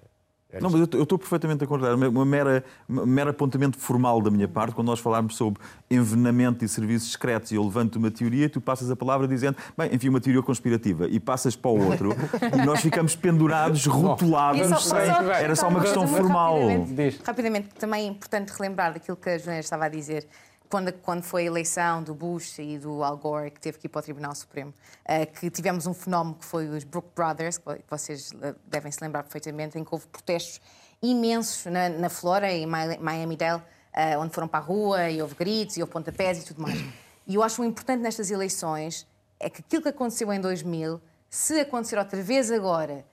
é 0.56 0.60
não, 0.60 0.70
mas 0.70 0.88
eu 0.92 1.02
estou 1.02 1.18
perfeitamente 1.18 1.64
a 1.64 1.66
concordar. 1.66 1.94
Uma 1.94 2.24
mera, 2.24 2.64
uma 2.88 3.06
mera 3.06 3.30
apontamento 3.30 3.78
formal 3.78 4.20
da 4.20 4.30
minha 4.30 4.48
parte, 4.48 4.74
quando 4.74 4.86
nós 4.86 4.98
falarmos 4.98 5.36
sobre 5.36 5.60
envenenamento 5.90 6.64
e 6.64 6.68
serviços 6.68 7.12
secretos 7.12 7.52
e 7.52 7.54
eu 7.54 7.64
levanto 7.64 7.96
uma 7.96 8.10
teoria, 8.10 8.48
tu 8.48 8.60
passas 8.60 8.90
a 8.90 8.96
palavra 8.96 9.28
dizendo, 9.28 9.56
bem, 9.76 9.94
enfim, 9.94 10.08
uma 10.08 10.20
teoria 10.20 10.42
conspirativa, 10.42 11.06
e 11.08 11.20
passas 11.20 11.54
para 11.54 11.70
o 11.70 11.90
outro, 11.90 12.10
e 12.54 12.66
nós 12.66 12.80
ficamos 12.80 13.14
pendurados, 13.14 13.86
rotulados, 13.86 14.66
só, 14.68 14.76
sem... 14.76 15.06
Só, 15.06 15.22
era 15.32 15.56
só 15.56 15.68
uma 15.68 15.80
questão 15.80 16.06
formal. 16.06 16.58
Rapidamente, 16.60 17.20
rapidamente, 17.24 17.68
também 17.78 18.06
é 18.06 18.08
importante 18.08 18.50
relembrar 18.50 18.92
daquilo 18.92 19.16
que 19.16 19.30
a 19.30 19.38
Joana 19.38 19.60
estava 19.60 19.84
a 19.84 19.88
dizer 19.88 20.26
quando, 20.68 20.92
quando 20.92 21.22
foi 21.22 21.42
a 21.42 21.46
eleição 21.46 22.02
do 22.02 22.14
Bush 22.14 22.58
e 22.58 22.78
do 22.78 23.02
Al 23.02 23.16
Gore, 23.16 23.50
que 23.50 23.60
teve 23.60 23.78
que 23.78 23.86
ir 23.86 23.88
para 23.88 24.00
o 24.00 24.02
Tribunal 24.02 24.34
Supremo, 24.34 24.72
uh, 25.04 25.32
que 25.38 25.50
tivemos 25.50 25.86
um 25.86 25.94
fenómeno 25.94 26.36
que 26.36 26.44
foi 26.44 26.68
os 26.68 26.84
Brook 26.84 27.08
Brothers, 27.14 27.58
que 27.58 27.84
vocês 27.88 28.32
eh, 28.42 28.54
devem 28.66 28.90
se 28.90 29.02
lembrar 29.02 29.22
perfeitamente, 29.22 29.78
em 29.78 29.84
que 29.84 29.88
houve 29.92 30.06
protestos 30.08 30.60
imensos 31.02 31.66
na, 31.66 31.88
na 31.88 32.08
Flora, 32.08 32.50
em 32.52 32.66
Miami-Dade, 32.66 33.62
uh, 33.62 34.20
onde 34.20 34.32
foram 34.32 34.48
para 34.48 34.60
a 34.60 34.62
rua 34.62 35.10
e 35.10 35.20
houve 35.20 35.34
gritos 35.34 35.76
e 35.76 35.80
houve 35.82 35.92
pontapés 35.92 36.42
e 36.42 36.46
tudo 36.46 36.62
mais. 36.62 36.78
E 37.26 37.34
eu 37.34 37.42
acho 37.42 37.60
o 37.60 37.64
importante 37.64 38.00
nestas 38.02 38.30
eleições 38.30 39.06
é 39.40 39.50
que 39.50 39.60
aquilo 39.60 39.82
que 39.82 39.88
aconteceu 39.88 40.32
em 40.32 40.40
2000, 40.40 41.00
se 41.28 41.60
acontecer 41.60 41.98
outra 41.98 42.22
vez 42.22 42.50
agora, 42.50 43.04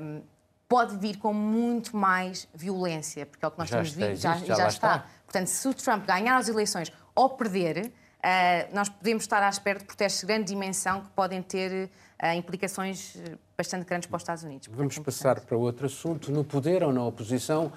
um, 0.00 0.22
pode 0.68 0.96
vir 0.96 1.18
com 1.18 1.32
muito 1.32 1.96
mais 1.96 2.48
violência, 2.54 3.26
porque 3.26 3.44
é 3.44 3.48
o 3.48 3.50
que 3.50 3.58
nós 3.58 3.68
já 3.68 3.76
temos 3.76 3.92
visto, 3.92 4.16
já, 4.16 4.36
já, 4.38 4.54
já 4.54 4.68
está. 4.68 4.68
está. 4.68 5.06
Portanto, 5.34 5.48
se 5.48 5.66
o 5.66 5.74
Trump 5.74 6.06
ganhar 6.06 6.36
as 6.36 6.48
eleições 6.48 6.92
ou 7.14 7.30
perder, 7.30 7.92
Uh, 8.24 8.74
nós 8.74 8.88
podemos 8.88 9.24
estar 9.24 9.42
à 9.42 9.50
espera 9.50 9.78
de 9.78 9.84
protestos 9.84 10.22
de 10.22 10.26
grande 10.26 10.44
dimensão 10.44 11.02
que 11.02 11.10
podem 11.10 11.42
ter 11.42 11.90
uh, 12.22 12.34
implicações 12.34 13.18
bastante 13.54 13.84
grandes 13.84 14.08
para 14.08 14.16
os 14.16 14.22
Estados 14.22 14.42
Unidos. 14.42 14.66
Vamos 14.72 14.98
passar 14.98 15.40
para 15.40 15.54
outro 15.58 15.84
assunto. 15.84 16.32
No 16.32 16.42
poder 16.42 16.82
ou 16.82 16.90
na 16.90 17.04
oposição, 17.04 17.70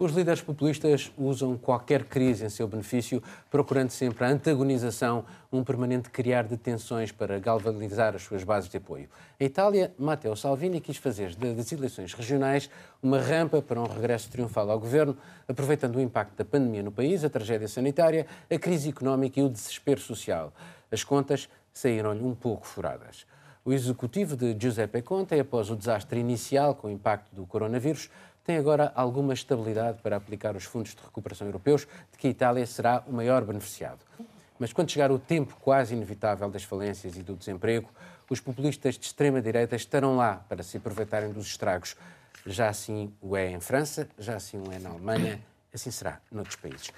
os 0.00 0.12
líderes 0.12 0.40
populistas 0.40 1.12
usam 1.18 1.58
qualquer 1.58 2.04
crise 2.04 2.46
em 2.46 2.48
seu 2.48 2.66
benefício, 2.66 3.22
procurando 3.50 3.90
sempre 3.90 4.24
a 4.24 4.28
antagonização, 4.28 5.26
um 5.52 5.62
permanente 5.62 6.08
criar 6.08 6.44
de 6.44 6.56
tensões 6.56 7.12
para 7.12 7.38
galvanizar 7.38 8.16
as 8.16 8.22
suas 8.22 8.42
bases 8.42 8.70
de 8.70 8.78
apoio. 8.78 9.10
A 9.38 9.44
Itália, 9.44 9.92
Matteo 9.98 10.34
Salvini 10.34 10.80
quis 10.80 10.96
fazer 10.96 11.34
das 11.34 11.70
eleições 11.70 12.14
regionais 12.14 12.70
uma 13.02 13.20
rampa 13.20 13.60
para 13.60 13.78
um 13.78 13.86
regresso 13.86 14.30
triunfal 14.30 14.70
ao 14.70 14.80
governo, 14.80 15.14
aproveitando 15.46 15.96
o 15.96 16.00
impacto 16.00 16.34
da 16.34 16.46
pandemia 16.46 16.82
no 16.82 16.90
país, 16.90 17.22
a 17.22 17.28
tragédia 17.28 17.68
sanitária, 17.68 18.26
a 18.50 18.58
crise 18.58 18.88
económica 18.88 19.38
e 19.38 19.42
o 19.42 19.50
desespero 19.50 20.00
social. 20.00 20.50
As 20.90 21.04
contas 21.04 21.46
saíram-lhe 21.74 22.24
um 22.24 22.34
pouco 22.34 22.66
furadas. 22.66 23.26
O 23.62 23.74
executivo 23.74 24.36
de 24.36 24.56
Giuseppe 24.58 25.02
Conte, 25.02 25.38
após 25.38 25.68
o 25.68 25.76
desastre 25.76 26.18
inicial 26.18 26.74
com 26.74 26.88
o 26.88 26.90
impacto 26.90 27.34
do 27.34 27.44
coronavírus, 27.44 28.08
tem 28.50 28.58
agora 28.58 28.90
alguma 28.96 29.32
estabilidade 29.32 30.02
para 30.02 30.16
aplicar 30.16 30.56
os 30.56 30.64
fundos 30.64 30.92
de 30.92 31.00
recuperação 31.00 31.46
europeus, 31.46 31.86
de 32.10 32.18
que 32.18 32.26
a 32.26 32.30
Itália 32.30 32.66
será 32.66 33.00
o 33.06 33.12
maior 33.12 33.44
beneficiado. 33.44 34.00
Mas 34.58 34.72
quando 34.72 34.90
chegar 34.90 35.12
o 35.12 35.20
tempo 35.20 35.56
quase 35.60 35.94
inevitável 35.94 36.50
das 36.50 36.64
falências 36.64 37.16
e 37.16 37.22
do 37.22 37.36
desemprego, 37.36 37.88
os 38.28 38.40
populistas 38.40 38.98
de 38.98 39.06
extrema-direita 39.06 39.76
estarão 39.76 40.16
lá 40.16 40.44
para 40.48 40.64
se 40.64 40.78
aproveitarem 40.78 41.32
dos 41.32 41.46
estragos. 41.46 41.94
Já 42.44 42.68
assim 42.68 43.14
o 43.22 43.36
é 43.36 43.52
em 43.52 43.60
França, 43.60 44.08
já 44.18 44.34
assim 44.34 44.58
o 44.58 44.72
é 44.72 44.80
na 44.80 44.90
Alemanha, 44.90 45.40
assim 45.72 45.92
será 45.92 46.18
noutros 46.28 46.56
países. 46.56 46.90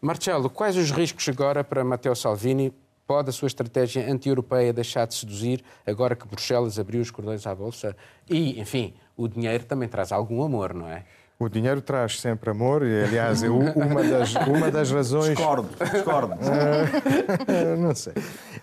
Marcelo, 0.00 0.48
quais 0.48 0.76
os 0.76 0.92
riscos 0.92 1.28
agora 1.28 1.64
para 1.64 1.82
Matteo 1.82 2.14
Salvini? 2.14 2.72
Pode 3.10 3.28
a 3.28 3.32
sua 3.32 3.48
estratégia 3.48 4.08
anti-europeia 4.08 4.72
deixar 4.72 5.04
de 5.04 5.16
seduzir 5.16 5.64
agora 5.84 6.14
que 6.14 6.28
Bruxelas 6.28 6.78
abriu 6.78 7.00
os 7.00 7.10
cordões 7.10 7.44
à 7.44 7.52
Bolsa? 7.52 7.96
E, 8.28 8.60
enfim, 8.60 8.94
o 9.16 9.26
dinheiro 9.26 9.64
também 9.64 9.88
traz 9.88 10.12
algum 10.12 10.44
amor, 10.44 10.72
não 10.72 10.86
é? 10.86 11.02
O 11.36 11.48
dinheiro 11.48 11.80
traz 11.82 12.20
sempre 12.20 12.50
amor 12.50 12.86
e, 12.86 13.02
aliás, 13.02 13.42
é 13.42 13.50
uma 13.50 14.04
das, 14.04 14.32
uma 14.46 14.70
das 14.70 14.92
razões... 14.92 15.36
Discordo, 15.36 15.68
discordo. 15.92 16.34
Uh, 16.34 17.76
não 17.82 17.96
sei. 17.96 18.12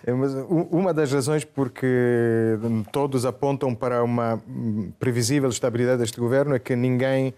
É, 0.06 0.14
mas 0.14 0.32
uma 0.70 0.94
das 0.94 1.12
razões 1.12 1.44
porque 1.44 2.56
todos 2.90 3.26
apontam 3.26 3.74
para 3.74 4.02
uma 4.02 4.42
previsível 4.98 5.50
estabilidade 5.50 5.98
deste 5.98 6.18
governo 6.18 6.54
é 6.54 6.58
que 6.58 6.74
ninguém 6.74 7.34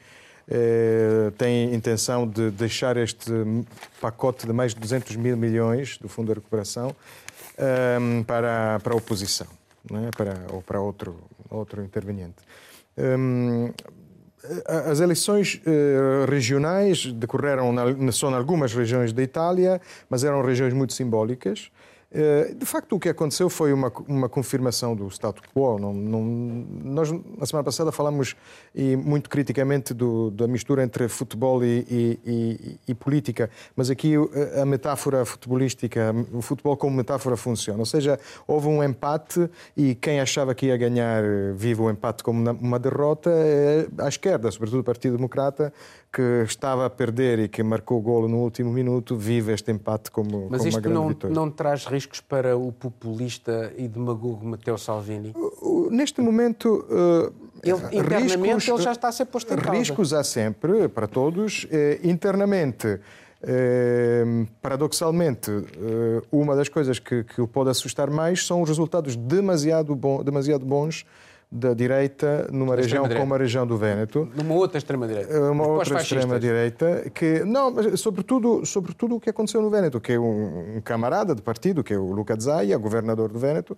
eh, 0.50 1.30
tem 1.38 1.72
intenção 1.72 2.26
de 2.26 2.50
deixar 2.50 2.96
este 2.96 3.30
pacote 4.00 4.46
de 4.46 4.52
mais 4.52 4.74
de 4.74 4.80
200 4.80 5.14
mil 5.14 5.36
milhões 5.36 5.96
do 5.98 6.08
Fundo 6.08 6.26
de 6.28 6.34
Recuperação 6.34 6.94
eh, 7.56 7.98
para, 8.26 8.80
para 8.80 8.92
a 8.92 8.96
oposição, 8.96 9.46
é? 9.92 10.10
para, 10.16 10.34
ou 10.50 10.60
para 10.60 10.80
outro, 10.80 11.16
outro 11.48 11.84
interveniente. 11.84 12.36
Um, 12.98 13.72
as 14.66 15.00
eleições 15.00 15.60
uh, 15.66 16.30
regionais 16.30 17.06
decorreram 17.12 17.72
na, 17.72 18.10
só 18.10 18.30
em 18.30 18.34
algumas 18.34 18.74
regiões 18.74 19.12
da 19.12 19.22
Itália, 19.22 19.80
mas 20.08 20.24
eram 20.24 20.42
regiões 20.42 20.72
muito 20.72 20.94
simbólicas. 20.94 21.70
Eh, 22.12 22.54
de 22.56 22.66
facto, 22.66 22.96
o 22.96 22.98
que 22.98 23.08
aconteceu 23.08 23.48
foi 23.48 23.72
uma, 23.72 23.92
uma 24.08 24.28
confirmação 24.28 24.96
do 24.96 25.06
status 25.08 25.42
quo. 25.54 25.78
Não, 25.78 25.94
não, 25.94 26.22
nós, 26.22 27.10
na 27.12 27.46
semana 27.46 27.64
passada, 27.64 27.92
falámos 27.92 28.34
e 28.74 28.96
muito 28.96 29.30
criticamente 29.30 29.94
do, 29.94 30.30
da 30.32 30.48
mistura 30.48 30.82
entre 30.82 31.08
futebol 31.08 31.62
e, 31.64 31.86
e, 31.88 32.20
e, 32.26 32.80
e, 32.88 32.94
política, 32.94 33.48
mas 33.76 33.90
aqui 33.90 34.14
a 34.60 34.64
metáfora 34.64 35.24
futebolística, 35.24 36.12
o 36.32 36.42
futebol 36.42 36.76
como 36.76 36.96
metáfora 36.96 37.36
funciona. 37.36 37.78
Ou 37.78 37.86
seja, 37.86 38.18
houve 38.46 38.66
um 38.66 38.82
empate 38.82 39.48
e 39.76 39.94
quem 39.94 40.20
achava 40.20 40.52
que 40.52 40.66
ia 40.66 40.76
ganhar 40.76 41.22
vive 41.54 41.80
o 41.80 41.90
empate 41.90 42.24
como 42.24 42.50
uma 42.50 42.78
derrota 42.78 43.30
é 43.30 43.86
à 43.98 44.08
esquerda, 44.08 44.50
sobretudo 44.50 44.80
o 44.80 44.84
Partido 44.84 45.16
Democrata, 45.16 45.72
que 46.12 46.42
estava 46.44 46.86
a 46.86 46.90
perder 46.90 47.38
e 47.38 47.48
que 47.48 47.62
marcou 47.62 47.98
o 47.98 48.00
golo 48.00 48.28
no 48.28 48.38
último 48.38 48.72
minuto, 48.72 49.16
vive 49.16 49.52
este 49.52 49.70
empate 49.70 50.10
como, 50.10 50.48
Mas 50.50 50.60
como 50.60 50.70
uma 50.72 50.80
grande 50.80 50.98
não, 50.98 51.08
vitória. 51.08 51.34
não 51.34 51.50
traz 51.50 51.86
riscos 51.86 52.20
para 52.20 52.56
o 52.56 52.72
populista 52.72 53.72
e 53.76 53.86
demagogo 53.86 54.44
Matteo 54.44 54.76
Salvini? 54.76 55.32
Neste 55.90 56.20
momento... 56.20 56.84
Uh, 56.90 57.50
ele, 57.62 57.98
internamente 57.98 58.54
riscos, 58.54 58.68
ele 58.68 58.82
já 58.82 58.92
está 58.92 59.08
a 59.08 59.12
ser 59.12 59.26
posto 59.26 59.52
em 59.52 59.56
causa. 59.58 59.78
Riscos 59.78 60.12
há 60.12 60.24
sempre, 60.24 60.88
para 60.88 61.06
todos. 61.06 61.64
Uh, 61.64 61.68
internamente, 62.08 62.98
paradoxalmente, 64.60 65.50
uma 66.30 66.54
das 66.54 66.68
coisas 66.68 66.98
que, 66.98 67.24
que 67.24 67.40
o 67.40 67.48
pode 67.48 67.70
assustar 67.70 68.10
mais 68.10 68.46
são 68.46 68.60
os 68.60 68.68
resultados 68.68 69.16
demasiado, 69.16 69.94
bom, 69.94 70.22
demasiado 70.22 70.64
bons 70.64 71.06
da 71.50 71.74
direita 71.74 72.48
numa 72.52 72.76
da 72.76 72.82
região 72.82 73.08
como 73.08 73.34
a 73.34 73.38
região 73.38 73.66
do 73.66 73.76
Véneto. 73.76 74.28
Numa 74.36 74.54
outra 74.54 74.78
extrema-direita. 74.78 75.32
Eh, 75.32 75.50
uma 75.50 75.66
outra 75.66 76.00
extrema-direita 76.00 77.10
que... 77.12 77.44
Não, 77.44 77.72
mas 77.72 77.98
sobretudo, 78.00 78.64
sobretudo 78.64 79.16
o 79.16 79.20
que 79.20 79.30
aconteceu 79.30 79.60
no 79.60 79.68
Véneto, 79.68 80.00
que 80.00 80.12
é 80.12 80.20
um, 80.20 80.80
camarada 80.84 81.34
de 81.34 81.42
partido, 81.42 81.82
que 81.82 81.92
é 81.92 81.98
o 81.98 82.12
Luca 82.12 82.38
Zaia, 82.38 82.78
governador 82.78 83.32
do 83.32 83.38
Véneto, 83.38 83.76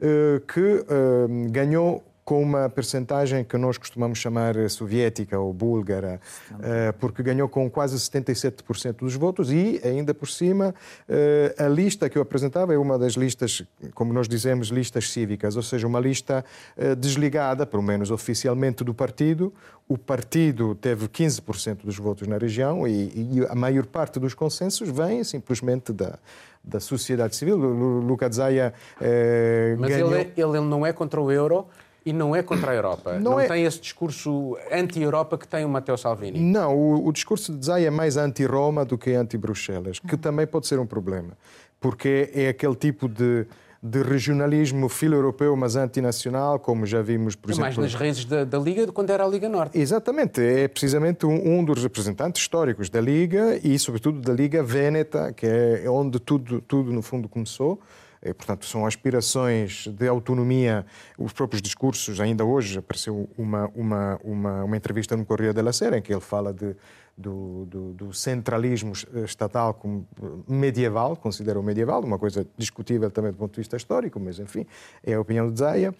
eh, 0.00 0.40
que 0.48 0.60
eh, 0.88 1.50
ganhou 1.50 2.02
com 2.30 2.40
uma 2.40 2.68
percentagem 2.68 3.42
que 3.42 3.58
nós 3.58 3.76
costumamos 3.76 4.16
chamar 4.16 4.54
soviética 4.70 5.36
ou 5.36 5.52
búlgara, 5.52 6.20
eh, 6.62 6.92
porque 6.92 7.24
ganhou 7.24 7.48
com 7.48 7.68
quase 7.68 7.96
77% 7.96 8.98
dos 8.98 9.16
votos 9.16 9.50
e, 9.50 9.80
ainda 9.82 10.14
por 10.14 10.28
cima, 10.28 10.72
eh, 11.08 11.52
a 11.58 11.66
lista 11.66 12.08
que 12.08 12.16
eu 12.16 12.22
apresentava 12.22 12.72
é 12.72 12.78
uma 12.78 12.96
das 12.96 13.14
listas, 13.14 13.64
como 13.94 14.12
nós 14.12 14.28
dizemos, 14.28 14.68
listas 14.68 15.10
cívicas, 15.10 15.56
ou 15.56 15.62
seja, 15.64 15.88
uma 15.88 15.98
lista 15.98 16.44
eh, 16.76 16.94
desligada, 16.94 17.66
pelo 17.66 17.82
menos 17.82 18.12
oficialmente, 18.12 18.84
do 18.84 18.94
partido. 18.94 19.52
O 19.88 19.98
partido 19.98 20.76
teve 20.76 21.08
15% 21.08 21.78
dos 21.84 21.98
votos 21.98 22.28
na 22.28 22.38
região 22.38 22.86
e, 22.86 23.44
a 23.48 23.56
maior 23.56 23.86
parte 23.86 24.20
dos 24.20 24.34
consensos 24.34 24.88
vem 24.88 25.24
simplesmente 25.24 25.92
da, 25.92 26.16
da 26.62 26.78
sociedade 26.78 27.34
civil. 27.34 27.56
Luca 27.56 28.30
Zaia 28.30 28.72
eh, 29.00 29.74
Mas 29.78 29.90
ganhou... 29.90 30.14
ele, 30.14 30.32
ele 30.36 30.60
não 30.60 30.86
é 30.86 30.92
contra 30.92 31.20
o 31.20 31.30
euro, 31.32 31.66
e 32.04 32.12
não 32.12 32.34
é 32.34 32.42
contra 32.42 32.72
a 32.72 32.74
Europa. 32.74 33.14
Não, 33.14 33.32
não 33.32 33.40
é... 33.40 33.46
tem 33.46 33.64
esse 33.64 33.80
discurso 33.80 34.56
anti-Europa 34.70 35.36
que 35.36 35.46
tem 35.46 35.64
o 35.64 35.68
Matteo 35.68 35.96
Salvini. 35.96 36.38
Não, 36.40 36.76
o, 36.76 37.06
o 37.06 37.12
discurso 37.12 37.54
de 37.54 37.64
Zay 37.64 37.86
é 37.86 37.90
mais 37.90 38.16
anti-Roma 38.16 38.84
do 38.84 38.96
que 38.96 39.12
anti-Bruxelas, 39.12 39.98
que 39.98 40.16
também 40.16 40.46
pode 40.46 40.66
ser 40.66 40.78
um 40.78 40.86
problema, 40.86 41.36
porque 41.80 42.30
é 42.34 42.48
aquele 42.48 42.74
tipo 42.74 43.08
de 43.08 43.46
de 43.82 44.02
regionalismo 44.02 44.88
filo-europeu, 44.90 45.56
mas 45.56 45.74
antinacional, 45.74 46.58
como 46.58 46.84
já 46.84 47.00
vimos, 47.00 47.34
por 47.34 47.48
é 47.48 47.52
exemplo... 47.52 47.62
mais 47.62 47.76
nas 47.78 47.94
raízes 47.94 48.26
da, 48.26 48.44
da, 48.44 48.58
Liga 48.58 48.84
do 48.84 48.92
quando 48.92 49.08
era 49.08 49.24
a 49.24 49.28
Liga 49.28 49.48
Norte. 49.48 49.78
Exatamente, 49.78 50.40
é 50.40 50.68
precisamente 50.68 51.24
um, 51.24 51.58
um, 51.58 51.64
dos 51.64 51.82
representantes 51.82 52.42
históricos 52.42 52.90
da 52.90 53.00
Liga 53.00 53.58
e, 53.64 53.78
sobretudo, 53.78 54.20
da 54.20 54.34
Liga 54.34 54.62
Véneta, 54.62 55.32
que 55.32 55.46
é 55.46 55.88
onde 55.88 56.20
tudo, 56.20 56.60
tudo 56.60 56.92
no 56.92 57.00
fundo, 57.00 57.26
começou. 57.26 57.80
E, 58.22 58.34
portanto, 58.34 58.66
são 58.66 58.84
aspirações 58.84 59.86
de 59.86 60.06
autonomia, 60.06 60.84
os 61.18 61.32
próprios 61.32 61.62
discursos. 61.62 62.20
Ainda 62.20 62.44
hoje 62.44 62.78
apareceu 62.78 63.28
uma, 63.36 63.68
uma, 63.74 64.20
uma, 64.22 64.64
uma 64.64 64.76
entrevista 64.76 65.16
no 65.16 65.24
Correio 65.24 65.54
della 65.54 65.72
Sera 65.72 65.96
em 65.96 66.02
que 66.02 66.12
ele 66.12 66.20
fala 66.20 66.52
de, 66.52 66.76
do, 67.20 67.66
do, 67.66 67.92
do, 67.92 68.12
centralismo 68.12 68.92
estatal 69.24 69.74
como 69.74 70.06
medieval, 70.48 71.16
considera 71.16 71.60
o 71.60 71.62
medieval, 71.62 72.02
uma 72.02 72.18
coisa 72.18 72.46
discutível 72.56 73.10
também 73.10 73.30
do 73.30 73.36
ponto 73.36 73.52
de 73.52 73.60
vista 73.60 73.76
histórico, 73.76 74.18
mas 74.18 74.38
enfim, 74.38 74.66
é 75.04 75.14
a 75.14 75.20
opinião 75.20 75.50
de 75.50 75.58
Zaya. 75.58 75.94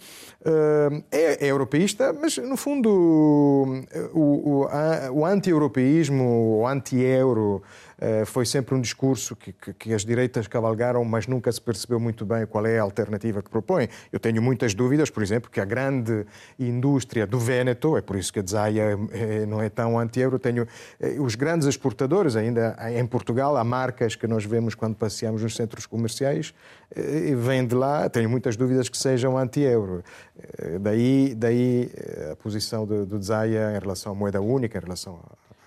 Eh, 0.45 1.03
é, 1.11 1.47
é 1.47 1.51
europeísta, 1.51 2.13
mas 2.13 2.37
no 2.39 2.57
fundo 2.57 2.91
o, 4.13 4.65
o, 4.65 4.67
o 5.13 5.27
anti-europeísmo, 5.27 6.61
o 6.61 6.67
anti-euro, 6.67 7.63
eh, 8.01 8.25
foi 8.25 8.47
sempre 8.47 8.75
um 8.75 8.81
discurso 8.81 9.37
que, 9.37 9.53
que, 9.53 9.75
que, 9.75 9.93
as 9.93 10.05
direitas 10.07 10.49
cavalgaram, 10.49 11.05
mas 11.05 11.27
nunca 11.27 11.53
se 11.53 11.61
percebeu 11.61 12.01
muito 12.01 12.25
bem 12.25 12.47
qual 12.47 12.65
é 12.65 12.79
a 12.79 12.83
alternativa 12.83 13.43
que 13.43 13.51
propõe. 13.51 13.89
Eu 14.11 14.19
tenho 14.19 14.41
muitas 14.41 14.73
dúvidas, 14.73 15.11
por 15.11 15.23
exemplo, 15.23 15.51
que 15.51 15.61
a 15.61 15.67
grande 15.67 16.25
indústria 16.59 17.27
do 17.27 17.39
Véneto, 17.39 17.99
é 17.99 18.01
por 18.01 18.17
isso 18.17 18.33
que 18.33 18.41
a 18.41 18.45
Zaya 18.47 18.99
eh, 19.13 19.45
não 19.47 19.61
é 19.61 19.69
tão 19.69 19.99
anti-euro, 19.99 20.39
tenho 20.39 20.67
os 21.19 21.35
grandes 21.35 21.67
exportadores, 21.67 22.37
ainda 22.37 22.77
em 22.93 23.07
Portugal, 23.07 23.57
há 23.57 23.65
marcas 23.65 24.15
que 24.15 24.27
nós 24.27 24.45
vemos 24.45 24.75
quando 24.75 24.95
passeamos 24.95 25.43
nos 25.43 25.55
centros 25.55 25.87
comerciais, 25.87 26.55
vêm 27.37 27.67
de 27.67 27.75
lá, 27.75 28.09
tenho 28.09 28.29
muitas 28.29 28.57
dúvidas 28.57 28.89
que 28.89 28.97
sejam 28.97 29.37
anti-euro. 29.37 30.03
Daí, 30.81 31.35
daí 31.35 31.91
a 32.31 32.37
posição 32.37 32.87
do, 32.87 33.07
do 33.07 33.23
Zaya 33.23 33.77
em 33.77 33.79
relação 33.79 34.13
à 34.13 34.15
moeda 34.15 34.41
única, 34.41 34.79
em 34.79 34.81
relação 34.81 35.21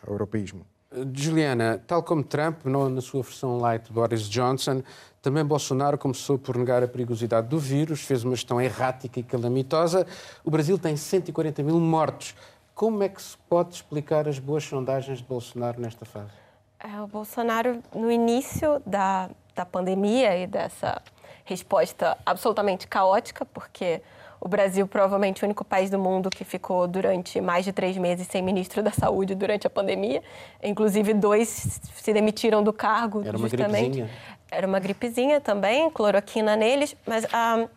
ao 0.04 0.12
europeísmo. 0.14 0.66
Juliana, 1.14 1.82
tal 1.88 2.04
como 2.04 2.24
Trump, 2.24 2.66
na 2.66 3.02
sua 3.02 3.24
versão 3.24 3.58
light, 3.58 3.92
Boris 3.92 4.30
Johnson, 4.30 4.84
também 5.24 5.44
Bolsonaro 5.44 5.98
começou 5.98 6.38
por 6.38 6.58
negar 6.58 6.84
a 6.84 6.88
perigosidade 6.88 7.48
do 7.48 7.58
vírus, 7.58 8.02
fez 8.02 8.24
uma 8.24 8.36
gestão 8.36 8.62
errática 8.62 9.20
e 9.20 9.24
calamitosa. 9.24 10.06
O 10.44 10.52
Brasil 10.52 10.78
tem 10.78 10.96
140 10.96 11.64
mil 11.64 11.80
mortos. 11.80 12.36
Como 12.76 13.04
é 13.04 13.10
que 13.10 13.22
se 13.22 13.38
pode 13.50 13.76
explicar 13.76 14.28
as 14.28 14.40
boas 14.40 14.64
sondagens 14.64 15.20
de 15.20 15.24
Bolsonaro 15.24 15.80
nesta 15.80 16.06
fase? 16.06 16.32
É, 16.80 17.02
o 17.02 17.08
Bolsonaro, 17.08 17.82
no 17.94 18.12
início 18.12 18.82
da, 18.86 19.30
da 19.56 19.66
pandemia 19.66 20.38
e 20.38 20.48
dessa 20.48 21.02
resposta 21.46 22.18
absolutamente 22.26 22.88
caótica, 22.88 23.46
porque 23.46 24.02
o 24.42 24.48
Brasil, 24.48 24.86
provavelmente, 24.88 25.44
o 25.44 25.46
único 25.46 25.64
país 25.64 25.90
do 25.90 25.98
mundo 25.98 26.30
que 26.30 26.44
ficou 26.44 26.88
durante 26.88 27.40
mais 27.40 27.64
de 27.64 27.72
três 27.72 27.96
meses 27.96 28.28
sem 28.28 28.42
ministro 28.42 28.84
da 28.84 28.92
Saúde 28.92 29.36
durante 29.36 29.66
a 29.68 29.70
pandemia. 29.70 30.22
Inclusive, 30.62 31.14
dois 31.14 31.48
se 31.48 32.12
demitiram 32.12 32.62
do 32.62 32.74
cargo. 32.74 33.22
Era 33.26 33.38
uma 33.38 33.48
justamente. 33.48 34.02
gripezinha. 34.02 34.10
Era 34.52 34.68
uma 34.68 34.80
gripezinha 34.80 35.40
também, 35.40 35.90
cloroquina 35.90 36.56
neles. 36.56 36.96
Mas 37.06 37.26
a, 37.32 37.68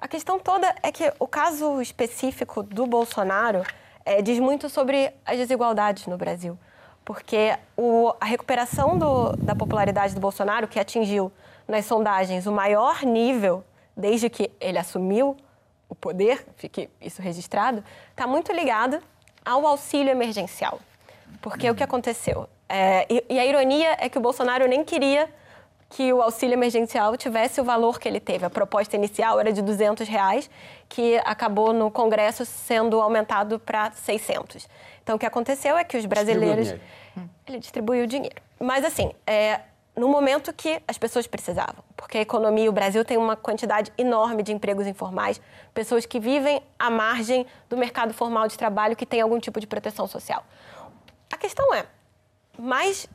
a 0.00 0.08
questão 0.08 0.38
toda 0.38 0.74
é 0.82 0.90
que 0.90 1.12
o 1.18 1.26
caso 1.26 1.82
específico 1.82 2.62
do 2.62 2.86
Bolsonaro 2.86 3.62
é, 4.04 4.20
diz 4.20 4.38
muito 4.38 4.68
sobre 4.68 5.12
as 5.24 5.38
desigualdades 5.38 6.06
no 6.06 6.16
Brasil. 6.16 6.58
Porque 7.04 7.56
o, 7.76 8.14
a 8.20 8.24
recuperação 8.24 8.98
do, 8.98 9.32
da 9.36 9.54
popularidade 9.54 10.14
do 10.14 10.20
Bolsonaro, 10.20 10.66
que 10.66 10.78
atingiu 10.78 11.30
nas 11.66 11.84
sondagens 11.86 12.46
o 12.46 12.52
maior 12.52 13.02
nível 13.02 13.64
desde 13.96 14.28
que 14.28 14.50
ele 14.60 14.78
assumiu 14.78 15.36
o 15.88 15.94
poder, 15.94 16.44
fique 16.56 16.88
isso 17.00 17.22
registrado, 17.22 17.84
está 18.10 18.26
muito 18.26 18.52
ligado 18.52 19.00
ao 19.44 19.66
auxílio 19.66 20.10
emergencial. 20.10 20.80
Porque 21.40 21.68
o 21.70 21.74
que 21.74 21.82
aconteceu? 21.82 22.48
É, 22.68 23.06
e, 23.08 23.24
e, 23.28 23.38
a 23.38 23.44
ironia 23.44 23.96
é 24.00 24.08
que 24.08 24.16
o 24.16 24.20
Bolsonaro 24.20 24.66
nem 24.66 24.82
queria 24.82 25.28
que 25.88 26.12
o 26.12 26.20
auxílio 26.20 26.54
emergencial 26.54 27.16
tivesse 27.16 27.60
o 27.60 27.64
valor 27.64 28.00
que 28.00 28.08
ele 28.08 28.20
teve. 28.20 28.44
A 28.44 28.50
proposta 28.50 28.96
inicial 28.96 29.38
era 29.38 29.52
de 29.52 29.62
200 29.62 30.08
reais, 30.08 30.50
que 30.88 31.18
acabou 31.24 31.72
no 31.72 31.90
Congresso 31.90 32.44
sendo 32.44 33.00
aumentado 33.00 33.58
para 33.58 33.92
600. 33.92 34.68
Então, 35.02 35.16
o 35.16 35.18
que 35.18 35.26
aconteceu 35.26 35.76
é 35.76 35.84
que 35.84 35.96
os 35.96 36.06
brasileiros... 36.06 36.68
Distribuiu 36.68 37.04
ele 37.46 37.58
distribuiu 37.58 38.04
o 38.04 38.06
dinheiro. 38.06 38.36
Mas, 38.58 38.84
assim, 38.84 39.12
é, 39.26 39.60
no 39.96 40.08
momento 40.08 40.52
que 40.52 40.80
as 40.86 40.98
pessoas 40.98 41.26
precisavam. 41.26 41.84
Porque 41.96 42.18
a 42.18 42.20
economia, 42.20 42.68
o 42.68 42.72
Brasil 42.72 43.04
tem 43.04 43.16
uma 43.16 43.36
quantidade 43.36 43.92
enorme 43.96 44.42
de 44.42 44.52
empregos 44.52 44.86
informais, 44.86 45.40
pessoas 45.72 46.06
que 46.06 46.18
vivem 46.18 46.62
à 46.78 46.90
margem 46.90 47.46
do 47.68 47.76
mercado 47.76 48.12
formal 48.14 48.48
de 48.48 48.56
trabalho 48.56 48.96
que 48.96 49.06
tem 49.06 49.20
algum 49.20 49.38
tipo 49.38 49.60
de 49.60 49.66
proteção 49.66 50.06
social. 50.06 50.44
A 51.32 51.36
questão 51.36 51.74
é, 51.74 51.86
mais, 52.58 53.06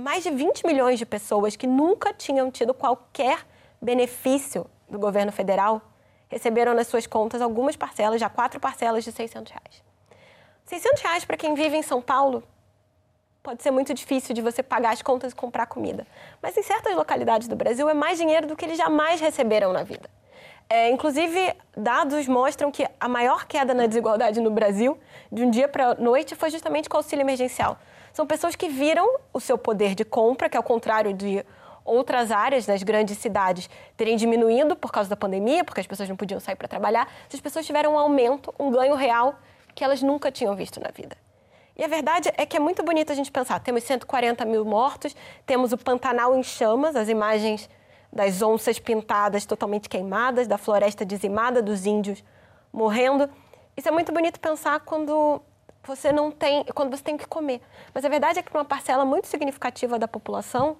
mais 0.00 0.22
de 0.22 0.30
20 0.30 0.64
milhões 0.64 0.98
de 0.98 1.04
pessoas 1.04 1.56
que 1.56 1.66
nunca 1.66 2.14
tinham 2.14 2.50
tido 2.50 2.72
qualquer 2.72 3.44
benefício 3.82 4.64
do 4.88 4.98
governo 4.98 5.32
federal 5.32 5.82
receberam 6.28 6.74
nas 6.74 6.86
suas 6.86 7.06
contas 7.06 7.42
algumas 7.42 7.74
parcelas, 7.74 8.20
já 8.20 8.28
quatro 8.28 8.60
parcelas 8.60 9.02
de 9.02 9.10
600 9.10 9.52
reais. 9.52 9.82
600 10.66 11.02
reais 11.02 11.24
para 11.24 11.36
quem 11.36 11.54
vive 11.54 11.76
em 11.76 11.82
São 11.82 12.00
Paulo 12.00 12.42
pode 13.42 13.62
ser 13.62 13.70
muito 13.70 13.94
difícil 13.94 14.34
de 14.34 14.42
você 14.42 14.62
pagar 14.62 14.92
as 14.92 15.00
contas 15.00 15.32
e 15.32 15.34
comprar 15.34 15.66
comida. 15.66 16.06
Mas 16.42 16.56
em 16.56 16.62
certas 16.62 16.94
localidades 16.94 17.48
do 17.48 17.56
Brasil 17.56 17.88
é 17.88 17.94
mais 17.94 18.18
dinheiro 18.18 18.46
do 18.46 18.54
que 18.54 18.64
eles 18.64 18.76
jamais 18.76 19.20
receberam 19.20 19.72
na 19.72 19.82
vida. 19.82 20.08
É, 20.68 20.90
inclusive, 20.90 21.56
dados 21.74 22.28
mostram 22.28 22.70
que 22.70 22.86
a 23.00 23.08
maior 23.08 23.46
queda 23.46 23.72
na 23.72 23.86
desigualdade 23.86 24.38
no 24.38 24.50
Brasil, 24.50 24.98
de 25.32 25.42
um 25.42 25.50
dia 25.50 25.66
para 25.66 25.92
a 25.92 25.94
noite, 25.94 26.34
foi 26.34 26.50
justamente 26.50 26.90
com 26.90 26.96
o 26.96 27.00
auxílio 27.00 27.22
emergencial. 27.22 27.78
São 28.12 28.26
pessoas 28.26 28.56
que 28.56 28.68
viram 28.68 29.08
o 29.32 29.40
seu 29.40 29.56
poder 29.56 29.94
de 29.94 30.04
compra, 30.04 30.48
que 30.48 30.56
ao 30.56 30.62
contrário 30.62 31.12
de 31.12 31.44
outras 31.84 32.30
áreas 32.30 32.66
nas 32.66 32.82
grandes 32.82 33.18
cidades 33.18 33.68
terem 33.96 34.16
diminuído 34.16 34.76
por 34.76 34.92
causa 34.92 35.08
da 35.08 35.16
pandemia, 35.16 35.64
porque 35.64 35.80
as 35.80 35.86
pessoas 35.86 36.08
não 36.08 36.16
podiam 36.16 36.38
sair 36.38 36.56
para 36.56 36.68
trabalhar, 36.68 37.10
essas 37.26 37.40
pessoas 37.40 37.66
tiveram 37.66 37.94
um 37.94 37.98
aumento, 37.98 38.54
um 38.58 38.70
ganho 38.70 38.94
real 38.94 39.38
que 39.74 39.82
elas 39.82 40.02
nunca 40.02 40.30
tinham 40.30 40.54
visto 40.54 40.80
na 40.80 40.90
vida. 40.90 41.16
E 41.76 41.84
a 41.84 41.86
verdade 41.88 42.30
é 42.36 42.44
que 42.44 42.56
é 42.56 42.60
muito 42.60 42.82
bonito 42.82 43.12
a 43.12 43.14
gente 43.14 43.30
pensar. 43.30 43.60
Temos 43.60 43.84
140 43.84 44.44
mil 44.44 44.64
mortos, 44.64 45.14
temos 45.46 45.72
o 45.72 45.78
Pantanal 45.78 46.36
em 46.36 46.42
chamas, 46.42 46.96
as 46.96 47.08
imagens 47.08 47.70
das 48.12 48.42
onças 48.42 48.80
pintadas 48.80 49.46
totalmente 49.46 49.88
queimadas, 49.88 50.48
da 50.48 50.58
floresta 50.58 51.06
dizimada, 51.06 51.62
dos 51.62 51.86
índios 51.86 52.24
morrendo. 52.72 53.30
Isso 53.76 53.88
é 53.88 53.92
muito 53.92 54.12
bonito 54.12 54.40
pensar 54.40 54.80
quando 54.80 55.40
você 55.88 56.12
não 56.12 56.30
tem, 56.30 56.64
quando 56.66 56.90
você 56.90 57.02
tem 57.02 57.16
que 57.16 57.26
comer. 57.26 57.60
Mas 57.92 58.04
a 58.04 58.08
verdade 58.08 58.38
é 58.38 58.42
que 58.42 58.50
para 58.50 58.60
uma 58.60 58.64
parcela 58.64 59.04
muito 59.04 59.26
significativa 59.26 59.98
da 59.98 60.06
população, 60.06 60.76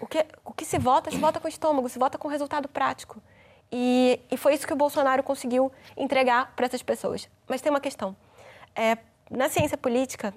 o 0.00 0.06
que, 0.06 0.26
o 0.44 0.52
que 0.52 0.64
se 0.64 0.78
vota, 0.78 1.10
se 1.10 1.18
vota 1.18 1.38
com 1.38 1.46
o 1.46 1.48
estômago, 1.48 1.88
se 1.88 1.98
vota 1.98 2.16
com 2.16 2.26
resultado 2.26 2.66
prático. 2.66 3.22
E, 3.70 4.20
e 4.30 4.36
foi 4.36 4.54
isso 4.54 4.66
que 4.66 4.72
o 4.72 4.76
Bolsonaro 4.76 5.22
conseguiu 5.22 5.70
entregar 5.96 6.54
para 6.56 6.66
essas 6.66 6.82
pessoas. 6.82 7.28
Mas 7.46 7.60
tem 7.60 7.70
uma 7.70 7.80
questão. 7.80 8.16
É, 8.74 8.96
na 9.30 9.48
ciência 9.48 9.76
política, 9.76 10.32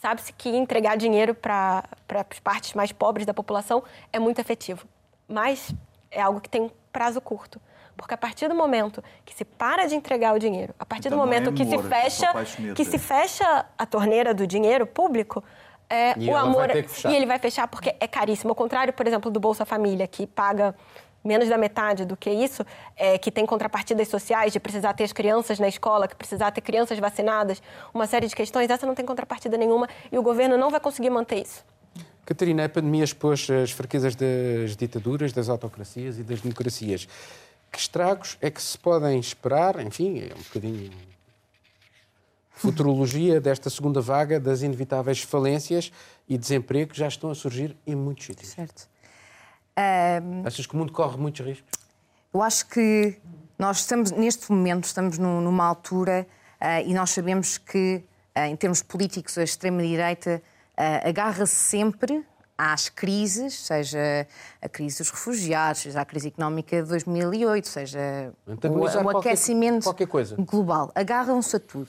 sabe-se 0.00 0.32
que 0.32 0.48
entregar 0.48 0.96
dinheiro 0.96 1.34
para 1.34 1.84
as 2.30 2.38
partes 2.38 2.74
mais 2.74 2.92
pobres 2.92 3.26
da 3.26 3.34
população 3.34 3.82
é 4.12 4.18
muito 4.18 4.40
efetivo, 4.40 4.86
mas 5.26 5.74
é 6.10 6.20
algo 6.20 6.40
que 6.40 6.48
tem 6.48 6.70
prazo 6.92 7.20
curto. 7.20 7.60
Porque 7.98 8.14
a 8.14 8.16
partir 8.16 8.48
do 8.48 8.54
momento 8.54 9.02
que 9.24 9.34
se 9.34 9.44
para 9.44 9.86
de 9.86 9.96
entregar 9.96 10.34
o 10.34 10.38
dinheiro, 10.38 10.72
a 10.78 10.86
partir 10.86 11.08
então, 11.08 11.18
do 11.18 11.24
momento 11.24 11.50
é 11.50 11.52
que 11.52 11.64
se 11.64 11.78
fecha, 11.82 12.32
que 12.74 12.84
se 12.84 12.98
fecha 12.98 13.66
a 13.76 13.84
torneira 13.84 14.32
do 14.32 14.46
dinheiro 14.46 14.86
público, 14.86 15.42
é, 15.90 16.14
o 16.30 16.36
amor 16.36 16.68
e 16.70 17.14
ele 17.14 17.26
vai 17.26 17.38
fechar 17.38 17.66
porque 17.66 17.94
é 17.98 18.06
caríssimo. 18.06 18.50
Ao 18.50 18.54
contrário, 18.54 18.92
por 18.92 19.06
exemplo, 19.06 19.30
do 19.30 19.40
Bolsa 19.40 19.64
Família, 19.64 20.06
que 20.06 20.26
paga 20.26 20.74
menos 21.24 21.48
da 21.48 21.58
metade 21.58 22.04
do 22.04 22.16
que 22.16 22.30
isso, 22.30 22.64
é, 22.96 23.18
que 23.18 23.32
tem 23.32 23.44
contrapartidas 23.44 24.06
sociais 24.06 24.52
de 24.52 24.60
precisar 24.60 24.94
ter 24.94 25.04
as 25.04 25.12
crianças 25.12 25.58
na 25.58 25.66
escola, 25.66 26.06
que 26.06 26.14
precisar 26.14 26.52
ter 26.52 26.60
crianças 26.60 26.98
vacinadas, 26.98 27.60
uma 27.92 28.06
série 28.06 28.28
de 28.28 28.36
questões, 28.36 28.70
essa 28.70 28.86
não 28.86 28.94
tem 28.94 29.04
contrapartida 29.04 29.56
nenhuma 29.56 29.88
e 30.12 30.18
o 30.18 30.22
governo 30.22 30.56
não 30.56 30.70
vai 30.70 30.78
conseguir 30.78 31.10
manter 31.10 31.42
isso. 31.42 31.64
Catarina, 32.24 32.66
a 32.66 32.68
pandemia 32.68 33.04
expôs 33.04 33.48
as 33.50 33.70
fraquezas 33.70 34.14
das 34.14 34.76
ditaduras, 34.76 35.32
das 35.32 35.48
autocracias 35.48 36.18
e 36.18 36.22
das 36.22 36.42
democracias. 36.42 37.08
Que 37.70 37.78
estragos 37.78 38.36
é 38.40 38.50
que 38.50 38.62
se 38.62 38.78
podem 38.78 39.18
esperar? 39.18 39.80
Enfim, 39.80 40.20
é 40.20 40.34
um 40.34 40.42
bocadinho 40.42 40.90
futurologia 42.58 43.40
desta 43.40 43.70
segunda 43.70 44.00
vaga 44.00 44.40
das 44.40 44.62
inevitáveis 44.62 45.22
falências 45.22 45.92
e 46.28 46.36
desemprego 46.36 46.92
que 46.92 46.98
já 46.98 47.06
estão 47.06 47.30
a 47.30 47.34
surgir 47.34 47.76
em 47.86 47.94
muitos 47.94 48.26
sítios. 48.26 48.50
Certo. 48.50 48.88
Um, 49.78 50.44
Achas 50.44 50.66
que 50.66 50.74
o 50.74 50.76
mundo 50.76 50.92
corre 50.92 51.16
muitos 51.16 51.46
riscos? 51.46 51.70
Eu 52.34 52.42
acho 52.42 52.66
que 52.68 53.16
nós 53.56 53.78
estamos, 53.78 54.10
neste 54.10 54.50
momento, 54.50 54.84
estamos 54.84 55.18
numa 55.18 55.64
altura 55.64 56.26
uh, 56.60 56.86
e 56.86 56.92
nós 56.92 57.10
sabemos 57.10 57.58
que, 57.58 58.02
uh, 58.36 58.40
em 58.40 58.56
termos 58.56 58.82
políticos, 58.82 59.38
a 59.38 59.44
extrema-direita 59.44 60.42
uh, 60.76 61.08
agarra-se 61.08 61.54
sempre 61.54 62.24
às 62.58 62.88
crises, 62.88 63.54
seja 63.54 64.26
a 64.60 64.68
crise 64.68 64.98
dos 64.98 65.10
refugiados, 65.10 65.82
seja 65.82 66.00
a 66.00 66.04
crise 66.04 66.28
económica 66.28 66.82
de 66.82 66.88
2008, 66.88 67.68
seja 67.68 68.32
o, 68.46 69.04
o 69.04 69.18
aquecimento 69.18 69.84
qualquer, 69.84 70.08
qualquer 70.08 70.36
global. 70.38 70.90
Agarram-se 70.92 71.54
a 71.54 71.60
tudo. 71.60 71.88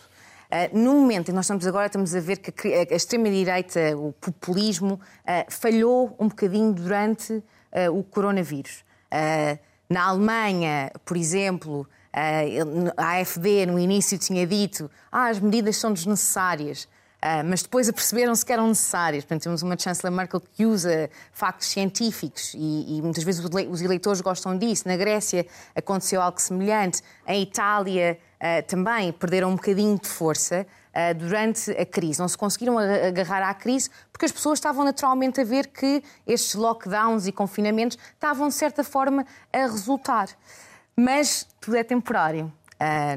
Uh, 0.49 0.77
no 0.77 0.93
momento 0.93 1.27
que 1.27 1.31
nós 1.31 1.45
estamos 1.45 1.65
agora, 1.65 1.87
estamos 1.87 2.13
a 2.13 2.19
ver 2.19 2.37
que 2.37 2.73
a, 2.73 2.79
a 2.81 2.95
extrema-direita, 2.95 3.97
o 3.97 4.13
populismo, 4.13 4.93
uh, 4.93 5.51
falhou 5.51 6.15
um 6.19 6.27
bocadinho 6.27 6.71
durante 6.71 7.33
uh, 7.33 7.43
o 7.91 8.03
coronavírus. 8.03 8.83
na 9.89 10.05
Alemanha, 10.05 10.91
por 11.03 11.17
exemplo, 11.17 11.87
a 12.97 13.19
AFD 13.19 13.65
no 13.67 13.77
início 13.79 14.17
tinha 14.17 14.45
dito 14.45 14.89
ah, 15.11 15.27
as 15.27 15.39
medidas 15.39 15.77
são 15.77 15.93
desnecessárias. 15.93 16.87
Uh, 17.19 17.43
mas 17.43 17.61
depois 17.61 17.89
aperceberam-se 17.89 18.45
que 18.45 18.53
eram 18.53 18.69
necessárias. 18.69 19.25
Portanto, 19.25 19.43
temos 19.43 19.61
uma 19.61 19.77
Chancellor 19.77 20.15
Merkel 20.15 20.39
que 20.39 20.65
usa 20.65 21.09
factos 21.33 21.67
científicos 21.67 22.53
e, 22.55 22.97
e, 22.97 23.01
muitas 23.01 23.23
vezes 23.25 23.43
os 23.43 23.81
eleitores 23.81 24.21
gostam 24.21 24.57
disso. 24.57 24.87
Na 24.87 24.95
Grécia 24.95 25.45
aconteceu 25.75 26.21
algo 26.21 26.39
semelhante. 26.39 27.01
Em 27.27 27.43
Itália 27.43 28.17
uh, 28.35 28.65
também 28.67 29.11
perderam 29.11 29.49
um 29.49 29.55
bocadinho 29.57 29.99
de 29.99 30.07
força 30.07 30.65
uh, 30.65 31.13
durante 31.13 31.69
a 31.71 31.85
crise. 31.85 32.21
Não 32.21 32.27
se 32.29 32.37
conseguiram 32.37 32.77
agarrar 32.77 33.49
à 33.49 33.53
crise 33.53 33.89
porque 34.13 34.25
as 34.25 34.31
pessoas 34.31 34.57
estavam 34.57 34.85
naturalmente 34.85 35.41
a 35.41 35.43
ver 35.43 35.67
que 35.67 36.01
estes 36.25 36.55
lockdowns 36.55 37.27
e 37.27 37.33
confinamentos 37.33 37.97
estavam, 38.13 38.47
de 38.47 38.53
certa 38.53 38.81
forma, 38.81 39.25
a 39.51 39.57
resultar. 39.57 40.29
Mas 40.95 41.45
tudo 41.59 41.75
é 41.75 41.83
temporário, 41.83 42.51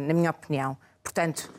na 0.07 0.15
minha 0.15 0.31
opinião. 0.31 0.77
Portanto, 1.03 1.53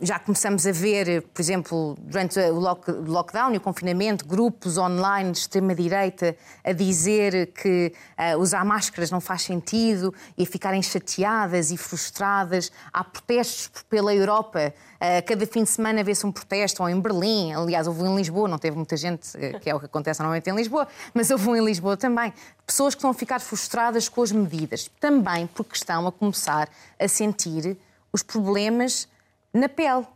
já 0.00 0.18
começamos 0.18 0.66
a 0.66 0.72
ver, 0.72 1.22
por 1.22 1.40
exemplo, 1.40 1.96
durante 2.00 2.38
o 2.38 2.58
lockdown 2.58 3.52
e 3.52 3.58
o 3.58 3.60
confinamento, 3.60 4.26
grupos 4.26 4.78
online 4.78 5.32
de 5.32 5.38
extrema-direita 5.38 6.36
a 6.64 6.72
dizer 6.72 7.52
que 7.52 7.92
uh, 8.18 8.38
usar 8.38 8.64
máscaras 8.64 9.10
não 9.10 9.20
faz 9.20 9.42
sentido 9.42 10.12
e 10.36 10.44
a 10.44 10.46
ficarem 10.46 10.82
chateadas 10.82 11.70
e 11.70 11.76
frustradas. 11.76 12.72
Há 12.92 13.04
protestos 13.04 13.82
pela 13.88 14.14
Europa. 14.14 14.72
Uh, 14.96 15.26
cada 15.26 15.46
fim 15.46 15.64
de 15.64 15.70
semana 15.70 16.02
vê-se 16.02 16.26
um 16.26 16.32
protesto, 16.32 16.82
ou 16.82 16.88
em 16.88 16.98
Berlim, 16.98 17.52
aliás, 17.52 17.86
houve 17.86 18.02
um 18.02 18.12
em 18.12 18.16
Lisboa, 18.16 18.48
não 18.48 18.58
teve 18.58 18.76
muita 18.76 18.96
gente, 18.96 19.30
que 19.60 19.68
é 19.68 19.74
o 19.74 19.80
que 19.80 19.86
acontece 19.86 20.20
normalmente 20.20 20.48
em 20.48 20.54
Lisboa, 20.54 20.88
mas 21.12 21.30
houve 21.30 21.48
um 21.48 21.56
em 21.56 21.64
Lisboa 21.64 21.96
também. 21.96 22.32
Pessoas 22.66 22.94
que 22.94 22.98
estão 22.98 23.10
a 23.10 23.14
ficar 23.14 23.40
frustradas 23.40 24.08
com 24.08 24.22
as 24.22 24.32
medidas, 24.32 24.90
também 24.98 25.46
porque 25.46 25.74
estão 25.76 26.06
a 26.06 26.12
começar 26.12 26.68
a 26.98 27.08
sentir 27.08 27.76
os 28.12 28.22
problemas 28.22 29.08
na 29.52 29.68
pele. 29.68 30.06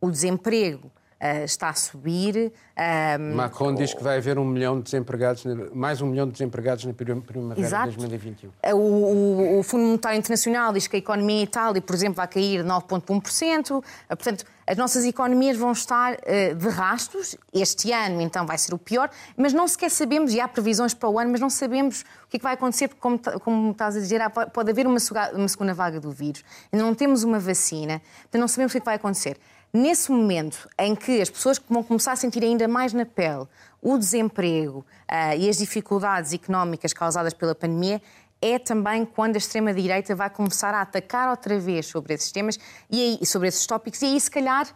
O 0.00 0.10
desemprego 0.10 0.90
uh, 1.20 1.44
está 1.44 1.70
a 1.70 1.74
subir. 1.74 2.52
Uh, 2.76 3.34
Macron 3.34 3.74
diz 3.74 3.94
que 3.94 4.02
vai 4.02 4.18
haver 4.18 4.38
um 4.38 4.44
milhão 4.44 4.78
de 4.78 4.84
desempregados, 4.84 5.44
mais 5.72 6.00
um 6.00 6.06
milhão 6.06 6.26
de 6.26 6.32
desempregados 6.32 6.84
na 6.84 6.92
primavera 6.92 7.60
Exato. 7.60 7.90
de 7.90 7.96
2021. 7.96 8.50
O, 8.72 8.76
o, 8.76 9.58
o, 9.58 9.62
Fundo 9.62 9.84
Monetário 9.84 10.18
Internacional 10.18 10.72
diz 10.72 10.86
que 10.86 10.96
a 10.96 10.98
economia 10.98 11.40
em 11.40 11.42
Itália, 11.42 11.80
por 11.80 11.94
exemplo, 11.94 12.16
vai 12.16 12.28
cair 12.28 12.64
9,1%. 12.64 13.82
Portanto, 14.08 14.44
as 14.66 14.76
nossas 14.76 15.04
economias 15.04 15.56
vão 15.56 15.72
estar 15.72 16.14
uh, 16.14 16.54
de 16.54 16.68
rastos. 16.68 17.36
Este 17.52 17.92
ano, 17.92 18.20
então, 18.20 18.44
vai 18.44 18.58
ser 18.58 18.74
o 18.74 18.78
pior. 18.78 19.10
Mas 19.36 19.52
não 19.52 19.66
sequer 19.68 19.90
sabemos, 19.90 20.34
e 20.34 20.40
há 20.40 20.48
previsões 20.48 20.92
para 20.92 21.08
o 21.08 21.18
ano, 21.18 21.30
mas 21.30 21.40
não 21.40 21.48
sabemos 21.48 22.04
o 22.26 22.28
que, 22.28 22.36
é 22.36 22.38
que 22.38 22.42
vai 22.42 22.54
acontecer, 22.54 22.88
porque, 22.88 23.00
como, 23.00 23.18
como 23.40 23.70
estás 23.70 23.96
a 23.96 24.00
dizer, 24.00 24.20
pode 24.52 24.70
haver 24.70 24.86
uma, 24.86 24.98
uma 25.34 25.48
segunda 25.48 25.72
vaga 25.72 26.00
do 26.00 26.10
vírus. 26.10 26.44
Ainda 26.72 26.84
não 26.84 26.94
temos 26.94 27.22
uma 27.22 27.38
vacina, 27.38 28.02
então 28.28 28.40
não 28.40 28.48
sabemos 28.48 28.72
o 28.72 28.74
que, 28.74 28.78
é 28.78 28.80
que 28.80 28.86
vai 28.86 28.96
acontecer. 28.96 29.38
Nesse 29.72 30.10
momento 30.10 30.68
em 30.78 30.94
que 30.94 31.20
as 31.20 31.28
pessoas 31.28 31.60
vão 31.68 31.82
começar 31.82 32.12
a 32.12 32.16
sentir 32.16 32.42
ainda 32.42 32.66
mais 32.66 32.92
na 32.92 33.04
pele 33.04 33.46
o 33.82 33.98
desemprego 33.98 34.78
uh, 34.78 35.38
e 35.38 35.48
as 35.48 35.58
dificuldades 35.58 36.32
económicas 36.32 36.92
causadas 36.92 37.34
pela 37.34 37.54
pandemia, 37.54 38.00
é 38.40 38.58
também 38.58 39.04
quando 39.04 39.36
a 39.36 39.38
extrema-direita 39.38 40.14
vai 40.14 40.30
começar 40.30 40.74
a 40.74 40.82
atacar 40.82 41.30
outra 41.30 41.58
vez 41.58 41.86
sobre 41.86 42.14
esses 42.14 42.32
temas 42.32 42.58
e 42.90 43.18
aí, 43.20 43.26
sobre 43.26 43.48
esses 43.48 43.66
tópicos, 43.66 44.02
e 44.02 44.06
aí, 44.06 44.20
se 44.20 44.30
calhar, 44.30 44.66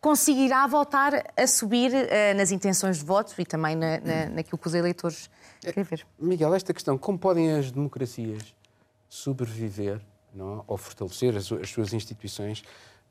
conseguirá 0.00 0.66
voltar 0.66 1.32
a 1.36 1.46
subir 1.46 1.92
uh, 1.92 2.36
nas 2.36 2.50
intenções 2.50 2.98
de 2.98 3.04
voto 3.04 3.34
e 3.38 3.44
também 3.44 3.76
na, 3.76 4.00
na, 4.00 4.26
naquilo 4.26 4.58
que 4.58 4.66
os 4.66 4.74
eleitores 4.74 5.30
querem 5.60 5.84
ver. 5.84 6.06
Miguel, 6.18 6.54
esta 6.54 6.72
questão, 6.72 6.96
como 6.96 7.18
podem 7.18 7.52
as 7.52 7.70
democracias 7.70 8.54
sobreviver 9.08 10.00
não, 10.34 10.62
ou 10.66 10.76
fortalecer 10.76 11.36
as, 11.36 11.50
as 11.50 11.70
suas 11.70 11.92
instituições 11.92 12.62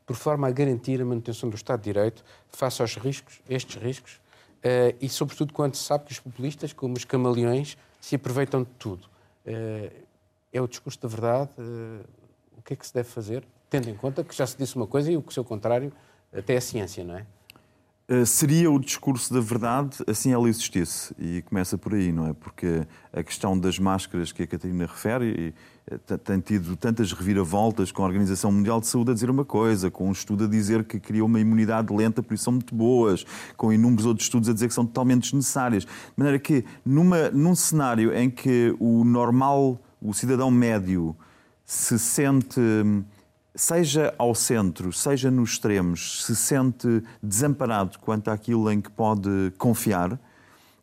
por 0.07 0.15
forma 0.15 0.47
a 0.47 0.51
garantir 0.51 1.01
a 1.01 1.05
manutenção 1.05 1.49
do 1.49 1.55
Estado 1.57 1.81
de 1.81 1.91
Direito 1.91 2.23
face 2.47 2.81
aos 2.81 2.95
riscos, 2.95 3.41
estes 3.47 3.75
riscos, 3.75 4.13
uh, 4.13 4.95
e 5.01 5.09
sobretudo 5.09 5.53
quando 5.53 5.75
se 5.75 5.83
sabe 5.83 6.05
que 6.05 6.13
os 6.13 6.19
populistas, 6.19 6.71
como 6.71 6.95
os 6.95 7.03
camaleões, 7.03 7.77
se 7.99 8.15
aproveitam 8.15 8.63
de 8.63 8.69
tudo. 8.79 9.05
Uh, 9.45 9.91
é 10.51 10.61
o 10.61 10.67
discurso 10.67 10.99
da 11.01 11.09
verdade. 11.09 11.51
Uh, 11.59 12.05
o 12.57 12.61
que 12.61 12.73
é 12.73 12.75
que 12.75 12.87
se 12.87 12.93
deve 12.93 13.09
fazer, 13.09 13.43
tendo 13.69 13.89
em 13.89 13.95
conta 13.95 14.23
que 14.23 14.33
já 14.33 14.47
se 14.47 14.57
disse 14.57 14.77
uma 14.77 14.87
coisa 14.87 15.11
e 15.11 15.17
o 15.17 15.23
seu 15.29 15.43
contrário 15.43 15.91
até 16.33 16.55
é 16.55 16.59
ciência, 16.61 17.03
não 17.03 17.17
é? 17.17 17.25
Eh, 18.09 18.23
seria 18.23 18.71
o 18.71 18.79
discurso 18.79 19.33
da 19.33 19.41
verdade 19.41 19.97
assim 20.07 20.31
ela 20.31 20.47
existisse. 20.47 21.13
E 21.19 21.41
começa 21.41 21.77
por 21.77 21.93
aí, 21.93 22.13
não 22.13 22.27
é? 22.27 22.33
Porque 22.33 22.87
a 23.11 23.21
questão 23.21 23.59
das 23.59 23.77
máscaras 23.77 24.31
que 24.31 24.43
a 24.43 24.47
Catarina 24.47 24.85
refere 24.85 25.53
eh, 25.85 26.17
tem 26.17 26.39
tido 26.39 26.77
tantas 26.77 27.11
reviravoltas 27.11 27.91
com 27.91 28.03
a 28.03 28.05
Organização 28.05 28.49
Mundial 28.49 28.79
de 28.79 28.87
Saúde 28.87 29.11
a 29.11 29.13
dizer 29.13 29.29
uma 29.29 29.43
coisa, 29.43 29.91
com 29.91 30.07
um 30.07 30.13
estudo 30.13 30.45
a 30.45 30.47
dizer 30.47 30.85
que 30.85 31.01
criou 31.01 31.27
uma 31.27 31.39
imunidade 31.41 31.93
lenta, 31.93 32.23
por 32.23 32.33
isso 32.33 32.45
são 32.45 32.53
muito 32.53 32.73
boas, 32.73 33.25
com 33.57 33.73
inúmeros 33.73 34.05
outros 34.05 34.25
estudos 34.25 34.47
a 34.47 34.53
dizer 34.53 34.69
que 34.69 34.73
são 34.73 34.85
totalmente 34.85 35.23
desnecessárias. 35.23 35.83
De 35.83 36.13
maneira 36.15 36.39
que, 36.39 36.63
numa, 36.85 37.29
num 37.31 37.55
cenário 37.55 38.15
em 38.15 38.29
que 38.29 38.73
o 38.79 39.03
normal, 39.03 39.81
o 40.01 40.13
cidadão 40.13 40.49
médio, 40.49 41.13
se 41.65 41.99
sente 41.99 42.61
hum, 42.61 43.03
seja 43.57 44.13
ao 44.17 44.35
centro, 44.35 44.93
seja 44.93 45.31
nos 45.31 45.51
extremos, 45.51 46.23
se 46.25 46.35
sente 46.35 47.03
desamparado 47.21 47.97
quanto 47.99 48.29
àquilo 48.29 48.71
em 48.71 48.79
que 48.79 48.91
pode 48.91 49.51
confiar, 49.57 50.11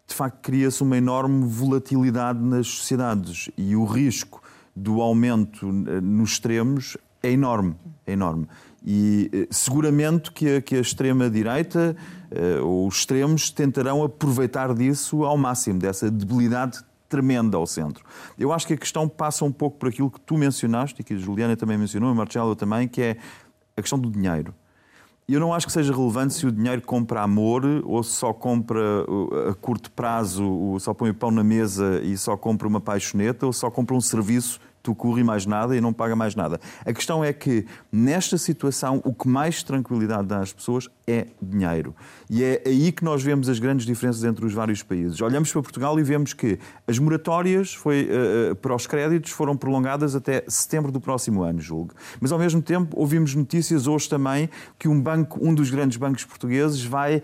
de 0.07 0.15
facto 0.15 0.41
cria-se 0.43 0.83
uma 0.83 0.99
enorme 0.99 1.47
volatilidade 1.47 2.41
nas 2.41 2.67
sociedades 2.67 3.49
e 3.57 3.75
o 3.77 3.85
risco 3.85 4.43
do 4.75 5.01
aumento 5.01 5.67
eh, 5.67 6.01
nos 6.01 6.33
extremos 6.33 6.97
é 7.23 7.31
enorme, 7.31 7.75
é 8.07 8.13
enorme. 8.13 8.47
E 8.85 9.31
eh, 9.33 9.49
seguramente 9.51 10.31
que 10.33 10.57
a, 10.57 10.61
que 10.61 10.77
a 10.77 10.81
extrema-direita 10.81 11.97
eh, 12.31 12.61
ou 12.61 12.89
os 12.89 12.97
extremos 12.97 13.51
tentarão 13.51 14.03
aproveitar 14.03 14.75
disso 14.75 15.25
ao 15.25 15.39
máximo, 15.39 15.79
dessa 15.79 16.11
debilidade 16.11 16.85
tremenda 17.09 17.57
ao 17.57 17.67
centro. 17.67 18.05
Eu 18.39 18.53
acho 18.53 18.67
que 18.67 18.75
a 18.75 18.77
questão 18.77 19.09
passa 19.09 19.45
um 19.45 19.53
pouco 19.53 19.79
por 19.79 19.89
aquilo 19.89 20.11
que 20.11 20.21
tu 20.21 20.37
mencionaste 20.37 21.01
e 21.01 21.05
que 21.05 21.15
a 21.15 21.17
Juliana 21.17 21.57
também 21.57 21.79
mencionou, 21.79 22.13
e 22.13 22.15
Marcelo 22.15 22.57
também, 22.57 22.89
que 22.89 23.03
é 23.03 23.17
a 23.77 23.81
questão 23.81 23.99
do 23.99 24.11
dinheiro. 24.11 24.55
Eu 25.27 25.41
não 25.41 25.55
acho 25.55 25.67
que 25.67 25.73
seja 25.73 25.91
relevante 25.91 26.35
se 26.35 26.47
o 26.47 26.53
dinheiro 26.53 26.83
compra 26.83 27.23
amor 27.23 27.65
ou 27.85 28.03
se 28.03 28.11
só 28.11 28.33
compra 28.33 29.07
a 29.49 29.55
curto 29.55 29.91
prazo, 29.91 30.77
só 30.79 30.93
põe 30.93 31.09
o 31.11 31.15
pão 31.15 31.31
na 31.31 31.43
mesa 31.43 32.03
e 32.03 32.17
só 32.19 32.37
compra 32.37 32.69
uma 32.69 32.81
paixoneta 32.81 33.47
ou 33.47 33.53
só 33.53 33.71
compra 33.71 33.97
um 33.97 34.03
serviço 34.03 34.61
tu 34.85 34.95
corre 34.95 35.25
mais 35.25 35.47
nada 35.47 35.75
e 35.75 35.81
não 35.81 35.95
paga 35.95 36.15
mais 36.15 36.37
nada. 36.37 36.61
A 36.85 36.93
questão 36.93 37.25
é 37.25 37.33
que, 37.33 37.67
nesta 37.91 38.37
situação, 38.37 39.01
o 39.03 39.15
que 39.15 39.27
mais 39.27 39.63
tranquilidade 39.63 40.29
dá 40.29 40.41
às 40.41 40.53
pessoas 40.53 40.91
é 41.07 41.27
dinheiro. 41.41 41.95
E 42.29 42.45
é 42.45 42.63
aí 42.67 42.93
que 42.93 43.03
nós 43.03 43.23
vemos 43.23 43.49
as 43.49 43.59
grandes 43.59 43.87
diferenças 43.87 44.23
entre 44.25 44.45
os 44.45 44.53
vários 44.53 44.83
países. 44.83 45.23
Olhamos 45.23 45.51
para 45.51 45.63
Portugal 45.63 45.99
e 45.99 46.03
vemos 46.03 46.35
que 46.35 46.59
as 46.87 46.99
moratórias 46.99 47.73
foi, 47.73 48.11
uh, 48.11 48.55
para 48.57 48.75
os 48.75 48.87
créditos 48.87 49.31
foram 49.31 49.57
prolongadas 49.57 50.15
até 50.15 50.45
setembro 50.49 50.93
do 50.93 51.01
próximo 51.01 51.43
ano, 51.43 51.61
julgo. 51.63 51.95
Mas, 52.21 52.31
ao 52.31 52.39
mesmo 52.39 52.61
tempo, 52.61 52.95
ouvimos 53.01 53.35
notícias 53.35 53.87
hoje 53.87 54.07
também 54.07 54.51
que 54.79 54.87
um 54.87 55.01
banco, 55.01 55.39
um 55.43 55.55
dos 55.55 55.71
grandes 55.71 55.97
bancos 55.97 56.25
portugueses, 56.27 56.85
vai 56.85 57.23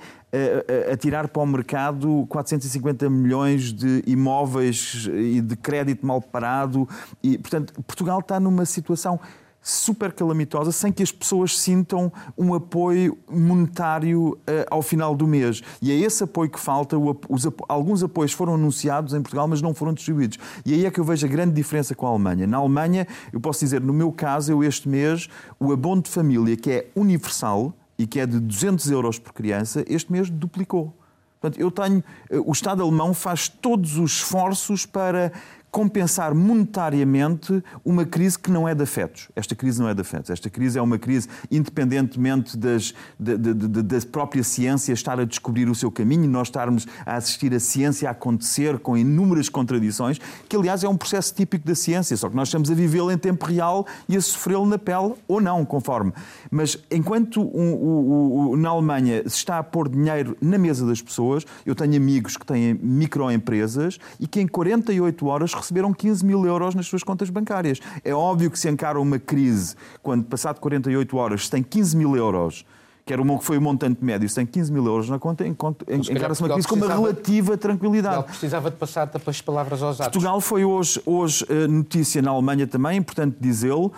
a, 0.93 0.97
tirar 0.97 1.29
para 1.29 1.43
o 1.43 1.47
mercado 1.47 2.27
450 2.29 3.09
milhões 3.11 3.73
de 3.73 4.03
imóveis 4.07 5.09
e 5.13 5.41
de 5.41 5.57
crédito 5.57 6.07
mal 6.07 6.21
parado. 6.21 6.89
E, 7.23 7.37
portanto, 7.39 7.73
Portugal 7.83 8.21
está 8.21 8.39
numa 8.39 8.65
situação 8.65 9.19
super 9.63 10.13
calamitosa 10.13 10.73
sem 10.73 10.91
que 10.91 11.03
as 11.03 11.13
pessoas 11.13 11.59
sintam 11.59 12.11
um 12.37 12.55
apoio 12.55 13.19
monetário 13.31 14.33
uh, 14.33 14.39
ao 14.71 14.83
final 14.83 15.15
do 15.15 15.27
mês. 15.27 15.63
E 15.83 15.93
é 15.93 15.95
esse 15.95 16.25
apoio 16.25 16.49
que 16.49 16.59
falta. 16.59 16.97
Os, 16.99 17.47
alguns 17.69 18.03
apoios 18.03 18.33
foram 18.33 18.55
anunciados 18.55 19.13
em 19.13 19.21
Portugal, 19.21 19.47
mas 19.47 19.61
não 19.61 19.75
foram 19.75 19.93
distribuídos. 19.93 20.39
E 20.65 20.75
aí 20.75 20.87
é 20.87 20.91
que 20.91 20.99
eu 20.99 21.05
vejo 21.05 21.27
a 21.27 21.29
grande 21.29 21.53
diferença 21.53 21.95
com 21.95 22.07
a 22.07 22.11
Alemanha. 22.11 22.47
Na 22.47 22.57
Alemanha, 22.57 23.07
eu 23.33 23.41
posso 23.41 23.61
dizer, 23.61 23.81
no 23.81 23.93
meu 23.93 24.11
caso, 24.13 24.51
eu 24.51 24.65
este 24.65 24.89
mês, 24.89 25.29
o 25.59 25.73
abono 25.73 26.03
de 26.03 26.11
família, 26.11 26.57
que 26.57 26.71
é 26.71 26.87
universal, 26.97 27.75
e 28.01 28.07
que 28.07 28.19
é 28.19 28.25
de 28.27 28.41
200 28.41 28.91
euros 28.91 29.19
por 29.19 29.35
criança, 29.35 29.85
este 29.87 30.11
mês 30.11 30.31
duplicou. 30.31 30.97
Portanto, 31.39 31.61
eu 31.61 31.71
tenho. 31.71 32.03
Eh, 32.31 32.39
o 32.39 32.51
Estado 32.51 32.83
alemão 32.83 33.13
faz 33.13 33.47
todos 33.47 33.99
os 33.99 34.13
esforços 34.13 34.87
para 34.87 35.31
compensar 35.71 36.35
monetariamente 36.35 37.63
uma 37.85 38.05
crise 38.05 38.39
que 38.39 38.51
não 38.51 38.69
é 38.69 38.75
de 38.75 38.83
afetos. 38.83 39.29
Esta 39.37 39.55
crise 39.55 39.81
não 39.81 39.89
é 39.89 39.95
de 39.95 40.01
afetos. 40.01 40.31
Esta 40.31 40.51
crise 40.51 40.79
é 40.79 40.83
uma 40.83 40.99
crise 40.99 41.29
independentemente 41.51 42.57
das, 42.57 42.93
da, 43.19 43.37
da, 43.37 43.53
da, 43.53 44.01
própria 44.11 44.43
ciência 44.43 44.93
estar 44.93 45.21
a 45.21 45.25
descobrir 45.25 45.69
o 45.69 45.75
seu 45.75 45.91
caminho, 45.91 46.29
nós 46.29 46.49
estarmos 46.49 46.87
a 47.07 47.17
assistir 47.17 47.55
a 47.55 47.61
ciência 47.61 48.09
a 48.09 48.13
acontecer 48.13 48.79
com 48.79 48.97
inúmeras 48.97 49.49
contradições, 49.49 50.19
que 50.49 50.57
aliás 50.57 50.83
é 50.83 50.89
um 50.89 50.97
processo 50.97 51.35
típico 51.35 51.67
da 51.67 51.75
ciência, 51.75 52.17
só 52.17 52.29
que 52.29 52.37
nós 52.37 52.49
estamos 52.49 52.71
a 52.71 52.75
vivê-lo 52.75 53.11
em 53.11 53.19
tempo 53.19 53.45
real 53.47 53.87
e 54.09 54.17
a 54.17 54.21
sofrê-lo 54.21 54.67
na 54.67 54.79
pele 54.79 55.15
ou 55.29 55.41
não, 55.41 55.65
conforme. 55.65 56.13
Mas 56.51 56.79
enquanto 56.91 57.41
um, 57.43 58.57
na 58.57 58.71
Alemanha 58.71 59.23
se 59.27 59.37
está 59.37 59.59
a 59.59 59.63
pôr 59.63 59.89
dinheiro 59.89 60.37
na 60.41 60.59
mesa 60.59 60.87
das 60.87 61.01
pessoas, 61.01 61.45
eu 61.65 61.75
tenho 61.75 61.97
amigos 61.97 62.37
que 62.37 62.45
têm 62.45 62.75
microempresas 62.75 63.99
e 64.19 64.27
que 64.27 64.41
em 64.41 64.49
48 64.49 65.27
horas 65.27 65.53
receberam 65.61 65.93
15 65.93 66.25
mil 66.25 66.45
euros 66.47 66.75
nas 66.75 66.87
suas 66.87 67.03
contas 67.03 67.31
bancárias. 67.31 67.81
É 68.05 68.15
óbvio 68.15 68.51
que 68.51 68.59
se 68.59 68.69
encara 68.69 69.01
uma 69.01 69.19
crise 69.19 69.75
quando, 70.03 70.25
passado 70.25 70.61
48 70.61 71.17
horas, 71.17 71.45
se 71.45 71.51
tem 71.51 71.63
15 71.63 71.97
mil 71.97 72.17
euros 72.17 72.65
que 73.11 73.13
era 73.13 73.23
o 73.23 73.39
que 73.41 73.45
foi 73.45 73.59
o 73.59 73.61
montante 73.61 74.05
médio, 74.05 74.29
se 74.29 74.37
tem 74.37 74.47
15 74.47 74.73
mil 74.73 74.87
euros 74.87 75.09
na 75.09 75.19
conta, 75.19 75.45
encara-se 75.45 76.43
uma 76.43 76.51
crise 76.51 76.69
com 76.69 76.77
uma 76.77 76.87
relativa 76.87 77.57
tranquilidade. 77.57 78.15
Portugal 78.15 78.39
precisava 78.39 78.71
de 78.71 78.77
passar 78.77 79.11
as 79.27 79.41
palavras 79.41 79.83
aos 79.83 80.01
atos. 80.01 80.13
Portugal 80.13 80.41
foi 80.41 80.65
hoje, 80.65 81.03
hoje 81.05 81.45
eh, 81.49 81.67
notícia 81.67 82.23
na 82.23 82.31
Alemanha 82.31 82.69
também, 82.69 82.99
importante 82.99 83.37
dizê-lo, 83.41 83.93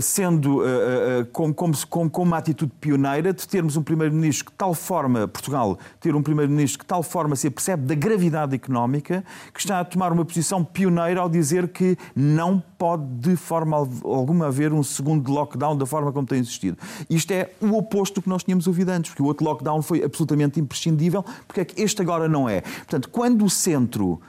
sendo 0.00 0.64
eh, 0.64 1.26
como, 1.32 1.52
como, 1.52 1.74
como, 1.88 2.10
uma 2.18 2.38
atitude 2.38 2.72
pioneira 2.80 3.32
de 3.32 3.46
termos 3.46 3.76
um 3.76 3.82
primeiro-ministro 3.82 4.44
que 4.44 4.52
de 4.52 4.56
tal 4.56 4.72
forma, 4.72 5.26
Portugal, 5.26 5.76
ter 6.00 6.14
um 6.14 6.22
primeiro-ministro 6.22 6.78
que 6.78 6.84
de 6.84 6.88
tal 6.88 7.02
forma 7.02 7.34
se 7.34 7.48
apercebe 7.48 7.84
da 7.84 7.94
gravidade 7.94 8.54
económica, 8.54 9.24
que 9.52 9.58
está 9.58 9.80
a 9.80 9.84
tomar 9.84 10.12
uma 10.12 10.24
posição 10.24 10.64
pioneira 10.64 11.20
ao 11.20 11.28
dizer 11.28 11.68
que 11.68 11.98
não 12.14 12.62
pode 12.78 13.04
de 13.04 13.34
forma 13.34 13.76
alguma 13.76 14.46
haver 14.46 14.72
um 14.72 14.82
segundo 14.82 15.32
lockdown 15.32 15.76
da 15.76 15.86
forma 15.86 16.12
como 16.12 16.26
tem 16.26 16.38
existido. 16.38 16.78
Isto 17.10 17.32
é 17.32 17.50
o 17.60 17.76
oposto 17.76 18.16
do 18.16 18.22
que 18.22 18.28
nós 18.28 18.44
tínhamos 18.44 18.68
ouvido 18.68 18.90
antes, 18.90 19.10
porque 19.10 19.22
o 19.22 19.26
outro 19.26 19.44
lockdown 19.44 19.82
foi 19.82 20.04
absolutamente 20.04 20.60
imprescindível, 20.60 21.24
porque 21.48 21.60
é 21.60 21.64
que 21.64 21.82
este 21.82 22.00
agora 22.00 22.28
não 22.28 22.48
é. 22.48 22.60
Portanto, 22.60 23.08
quando 23.08 23.44
o 23.44 23.50
centro, 23.50 24.20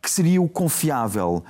que 0.00 0.10
seria 0.10 0.40
o 0.40 0.48
confiável, 0.48 1.44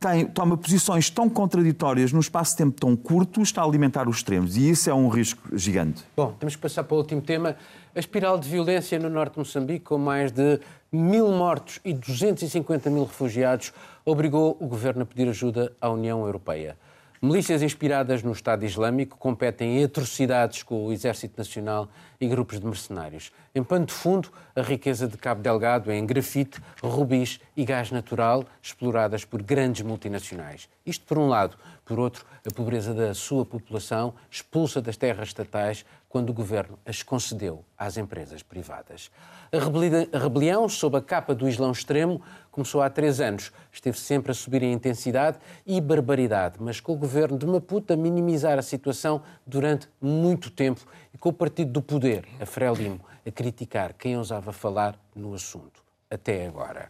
tem, 0.00 0.24
toma 0.24 0.56
posições 0.56 1.10
tão 1.10 1.28
contraditórias 1.28 2.10
num 2.10 2.20
espaço 2.20 2.52
de 2.52 2.56
tempo 2.56 2.80
tão 2.80 2.96
curto, 2.96 3.42
está 3.42 3.60
a 3.60 3.64
alimentar 3.66 4.08
os 4.08 4.16
extremos. 4.16 4.56
E 4.56 4.70
isso 4.70 4.88
é 4.88 4.94
um 4.94 5.08
risco 5.08 5.54
gigante. 5.56 6.02
Bom, 6.16 6.32
temos 6.32 6.56
que 6.56 6.62
passar 6.62 6.84
para 6.84 6.94
o 6.94 6.98
último 6.98 7.20
tema. 7.20 7.54
A 7.94 8.00
espiral 8.00 8.38
de 8.38 8.48
violência 8.48 8.98
no 8.98 9.10
norte 9.10 9.34
de 9.34 9.40
Moçambique, 9.40 9.84
com 9.84 9.98
mais 9.98 10.32
de 10.32 10.58
mil 10.90 11.30
mortos 11.30 11.80
e 11.84 11.92
250 11.92 12.88
mil 12.88 13.04
refugiados, 13.04 13.74
obrigou 14.04 14.56
o 14.58 14.66
governo 14.66 15.02
a 15.02 15.06
pedir 15.06 15.28
ajuda 15.28 15.72
à 15.78 15.90
União 15.90 16.24
Europeia. 16.24 16.78
Milícias 17.22 17.60
inspiradas 17.60 18.22
no 18.22 18.32
Estado 18.32 18.64
Islâmico 18.64 19.18
competem 19.18 19.78
em 19.78 19.84
atrocidades 19.84 20.62
com 20.62 20.86
o 20.86 20.90
Exército 20.90 21.34
Nacional 21.36 21.86
e 22.18 22.26
grupos 22.26 22.58
de 22.58 22.64
mercenários. 22.64 23.30
Em 23.54 23.62
pano 23.62 23.84
de 23.84 23.92
fundo, 23.92 24.30
a 24.56 24.62
riqueza 24.62 25.06
de 25.06 25.18
Cabo 25.18 25.42
Delgado 25.42 25.90
é 25.90 25.98
em 25.98 26.06
grafite, 26.06 26.58
rubis 26.82 27.38
e 27.54 27.62
gás 27.62 27.90
natural 27.90 28.46
exploradas 28.62 29.22
por 29.22 29.42
grandes 29.42 29.82
multinacionais. 29.82 30.66
Isto 30.86 31.04
por 31.04 31.18
um 31.18 31.28
lado. 31.28 31.58
Por 31.84 32.00
outro, 32.00 32.24
a 32.42 32.54
pobreza 32.54 32.94
da 32.94 33.12
sua 33.12 33.44
população 33.44 34.14
expulsa 34.30 34.80
das 34.80 34.96
terras 34.96 35.28
estatais 35.28 35.84
quando 36.10 36.30
o 36.30 36.34
governo 36.34 36.76
as 36.84 37.04
concedeu 37.04 37.64
às 37.78 37.96
empresas 37.96 38.42
privadas. 38.42 39.12
A 39.52 40.18
rebelião, 40.18 40.68
sob 40.68 40.98
a 40.98 41.00
capa 41.00 41.36
do 41.36 41.48
Islão 41.48 41.70
extremo, 41.70 42.20
começou 42.50 42.82
há 42.82 42.90
três 42.90 43.20
anos. 43.20 43.52
Esteve 43.72 43.96
sempre 43.96 44.32
a 44.32 44.34
subir 44.34 44.60
em 44.64 44.72
intensidade 44.72 45.38
e 45.64 45.80
barbaridade, 45.80 46.56
mas 46.58 46.80
com 46.80 46.92
o 46.92 46.96
governo 46.96 47.38
de 47.38 47.46
Maputo 47.46 47.92
a 47.92 47.96
minimizar 47.96 48.58
a 48.58 48.62
situação 48.62 49.22
durante 49.46 49.88
muito 50.00 50.50
tempo 50.50 50.84
e 51.14 51.18
com 51.18 51.28
o 51.28 51.32
partido 51.32 51.70
do 51.70 51.80
poder, 51.80 52.26
a 52.40 52.44
Frelimo, 52.44 53.00
a 53.24 53.30
criticar 53.30 53.94
quem 53.94 54.18
ousava 54.18 54.52
falar 54.52 54.98
no 55.14 55.32
assunto. 55.32 55.80
Até 56.10 56.44
agora. 56.44 56.88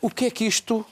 O 0.00 0.10
que 0.10 0.26
é 0.26 0.30
que 0.30 0.44
isto 0.44 0.80
uh, 0.80 0.86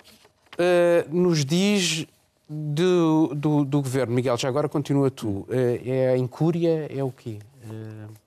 nos 1.15 1.45
diz 1.45 2.07
do, 2.49 3.35
do, 3.35 3.65
do, 3.65 3.83
governo? 3.83 4.15
Miguel, 4.15 4.37
já 4.37 4.49
agora 4.49 4.69
continua 4.69 5.11
tu. 5.11 5.29
Uh, 5.29 5.47
é 5.85 6.11
a 6.11 6.19
incúria? 6.19 6.87
É 6.91 7.03
o 7.03 7.11
quê? 7.11 7.39
Uh 7.65 8.27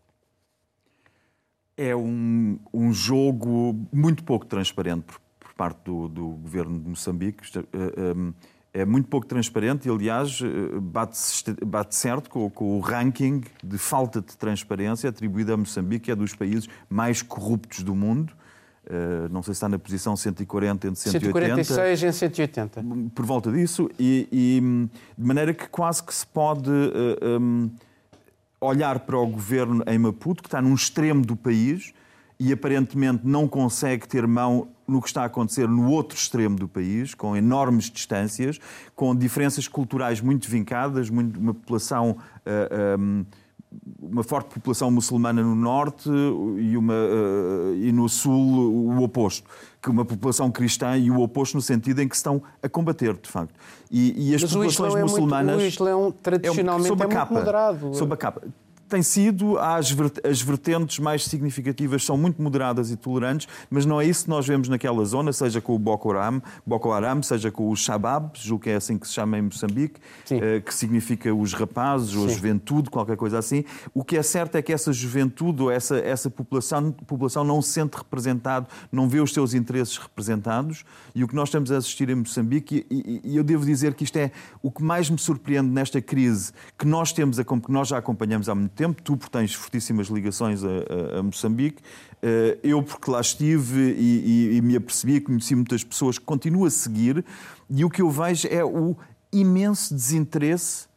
é 1.79 1.95
um, 1.95 2.59
um 2.73 2.91
jogo 2.91 3.87
muito 3.93 4.21
pouco 4.25 4.45
transparente 4.45 5.03
por, 5.03 5.17
por 5.39 5.53
parte 5.53 5.79
do, 5.85 6.09
do, 6.09 6.27
governo 6.31 6.77
de 6.77 6.89
Moçambique. 6.89 7.41
É, 8.73 8.81
é, 8.81 8.85
muito 8.85 9.07
pouco 9.07 9.25
transparente 9.25 9.87
e, 9.87 9.89
aliás, 9.89 10.41
eh, 10.41 10.77
bate, 10.79 11.17
bate 11.65 11.95
certo 11.95 12.29
com, 12.29 12.49
com, 12.49 12.77
o 12.77 12.81
ranking 12.81 13.41
de 13.63 13.77
falta 13.77 14.19
de 14.19 14.35
transparência 14.35 15.09
atribuído 15.09 15.53
a 15.53 15.57
Moçambique, 15.57 16.05
que 16.05 16.11
é 16.11 16.15
dos 16.15 16.35
países 16.35 16.67
mais 16.89 17.21
corruptos 17.21 17.81
do 17.81 17.95
mundo. 17.95 18.33
Uh, 18.85 19.31
não 19.31 19.43
sei 19.43 19.53
se 19.53 19.57
está 19.57 19.69
na 19.69 19.77
posição 19.77 20.15
140 20.15 20.87
entre 20.87 20.99
180. 20.99 21.63
146 21.63 22.03
em 22.03 22.11
180. 22.11 22.83
Por 23.13 23.25
volta 23.25 23.51
disso, 23.51 23.89
e, 23.99 24.27
e 24.31 24.89
de 25.17 25.27
maneira 25.27 25.53
que 25.53 25.67
quase 25.67 26.03
que 26.03 26.13
se 26.13 26.25
pode. 26.25 26.69
Uh, 26.69 27.39
um, 27.39 27.69
olhar 28.61 28.99
para 28.99 29.17
o 29.17 29.25
governo 29.25 29.83
em 29.87 29.97
Maputo, 29.97 30.43
que 30.43 30.47
está 30.47 30.61
num 30.61 30.73
extremo 30.73 31.25
do 31.25 31.35
país 31.35 31.93
e 32.39 32.53
aparentemente 32.53 33.21
não 33.25 33.47
consegue 33.47 34.07
ter 34.07 34.25
mão 34.25 34.69
no 34.87 35.01
que 35.01 35.07
está 35.07 35.23
a 35.23 35.25
acontecer 35.25 35.67
no 35.67 35.89
outro 35.89 36.17
extremo 36.17 36.55
do 36.55 36.67
país, 36.67 37.13
com 37.13 37.35
enormes 37.35 37.89
distâncias, 37.89 38.59
com 38.95 39.13
diferenças 39.15 39.67
culturais 39.67 40.21
muito 40.21 40.49
vincadas, 40.49 41.09
muito, 41.09 41.39
uma 41.39 41.53
população. 41.53 42.17
Uh, 42.45 42.99
um, 42.99 43.25
uma 44.01 44.23
forte 44.23 44.53
população 44.53 44.89
muçulmana 44.89 45.43
no 45.43 45.53
norte 45.53 46.09
e, 46.57 46.75
uma, 46.75 46.93
uh, 46.93 47.75
e 47.75 47.91
no 47.91 48.09
sul 48.09 48.33
o 48.35 49.03
oposto, 49.03 49.47
que 49.81 49.89
uma 49.89 50.03
população 50.03 50.49
cristã 50.49 50.97
e 50.97 51.11
o 51.11 51.19
oposto 51.19 51.55
no 51.55 51.61
sentido 51.61 52.01
em 52.01 52.07
que 52.07 52.15
estão 52.15 52.41
a 52.63 52.67
combater, 52.67 53.15
de 53.15 53.29
facto. 53.29 53.53
E, 53.91 54.31
e 54.31 54.35
as 54.35 54.41
Mas 54.41 54.51
populações 54.51 54.93
o 54.95 54.99
muçulmanas. 54.99 55.53
É 55.53 55.57
muito, 55.57 55.63
o 55.63 55.67
Islão 55.67 56.11
tradicionalmente 56.23 56.89
é, 56.89 56.93
um, 56.93 56.97
sob 56.97 57.03
a 57.03 57.05
é 57.05 57.09
capa, 57.09 57.33
moderado. 57.33 57.95
Sob 57.95 58.13
a 58.13 58.17
capa 58.17 58.41
tem 58.89 59.03
sido, 59.03 59.57
as, 59.59 59.91
vertentes 60.41 60.99
mais 60.99 61.23
significativas 61.25 62.03
são 62.03 62.17
muito 62.17 62.41
moderadas 62.41 62.91
e 62.91 62.97
tolerantes, 62.97 63.47
mas 63.69 63.85
não 63.85 64.01
é 64.01 64.05
isso 64.05 64.23
que 64.23 64.29
nós 64.29 64.47
vemos 64.47 64.67
naquela 64.67 65.03
zona, 65.05 65.31
seja 65.31 65.61
com 65.61 65.75
o 65.75 65.79
Boko 65.79 66.11
Haram, 66.11 66.41
Boko 66.65 66.91
Haram 66.91 67.21
seja 67.21 67.51
com 67.51 67.69
o 67.69 67.75
Shabab, 67.75 68.31
julgo 68.33 68.63
que 68.63 68.69
é 68.69 68.75
assim 68.75 68.97
que 68.97 69.07
se 69.07 69.13
chama 69.13 69.37
em 69.37 69.43
Moçambique, 69.43 69.99
eh, 70.31 70.59
que 70.59 70.73
significa 70.73 71.33
os 71.33 71.53
rapazes 71.53 72.15
ou 72.15 72.25
a 72.25 72.27
juventude, 72.27 72.89
qualquer 72.89 73.15
coisa 73.15 73.37
assim. 73.37 73.63
O 73.93 74.03
que 74.03 74.17
é 74.17 74.23
certo 74.23 74.55
é 74.55 74.61
que 74.61 74.73
essa 74.73 74.91
juventude 74.91 75.61
ou 75.61 75.71
essa, 75.71 75.97
essa 75.99 76.29
população, 76.29 76.91
população 76.91 77.43
não 77.43 77.61
se 77.61 77.69
sente 77.69 77.97
representado, 77.97 78.67
não 78.91 79.07
vê 79.07 79.19
os 79.19 79.33
seus 79.33 79.53
interesses 79.53 79.97
representados 79.97 80.83
e 81.13 81.23
o 81.23 81.27
que 81.27 81.35
nós 81.35 81.49
estamos 81.49 81.71
a 81.71 81.77
assistir 81.77 82.09
em 82.09 82.15
Moçambique, 82.15 82.85
e, 82.89 83.21
e, 83.23 83.31
e 83.33 83.37
eu 83.37 83.43
devo 83.43 83.65
dizer 83.65 83.93
que 83.93 84.03
isto 84.03 84.17
é 84.17 84.31
o 84.61 84.71
que 84.71 84.83
mais 84.83 85.09
me 85.09 85.17
surpreende 85.17 85.69
nesta 85.69 86.01
crise 86.01 86.51
que 86.77 86.85
nós 86.85 87.13
temos, 87.13 87.37
que 87.39 87.71
nós 87.71 87.87
já 87.87 87.97
acompanhamos 87.97 88.49
há 88.49 88.55
muito 88.55 88.71
tempo, 88.79 89.01
tu 89.03 89.17
porque 89.17 89.37
tens 89.37 89.53
fortíssimas 89.53 90.07
ligações 90.07 90.63
a, 90.63 91.19
a, 91.19 91.23
Moçambique, 91.23 91.81
eh, 92.23 92.57
eu 92.63 92.81
porque 92.81 93.11
lá 93.11 93.19
estive 93.19 93.91
e, 93.91 94.53
e, 94.53 94.57
e 94.57 94.61
me 94.61 94.77
apercebi, 94.77 95.19
conheci 95.19 95.53
muitas 95.53 95.83
pessoas 95.83 96.17
que 96.17 96.23
continuo 96.23 96.65
a 96.65 96.71
seguir, 96.71 97.25
e 97.69 97.83
o 97.83 97.89
que 97.89 98.01
eu 98.01 98.09
vejo 98.09 98.47
é 98.49 98.63
o 98.63 98.95
imenso 99.33 99.93
desinteresse 99.93 100.88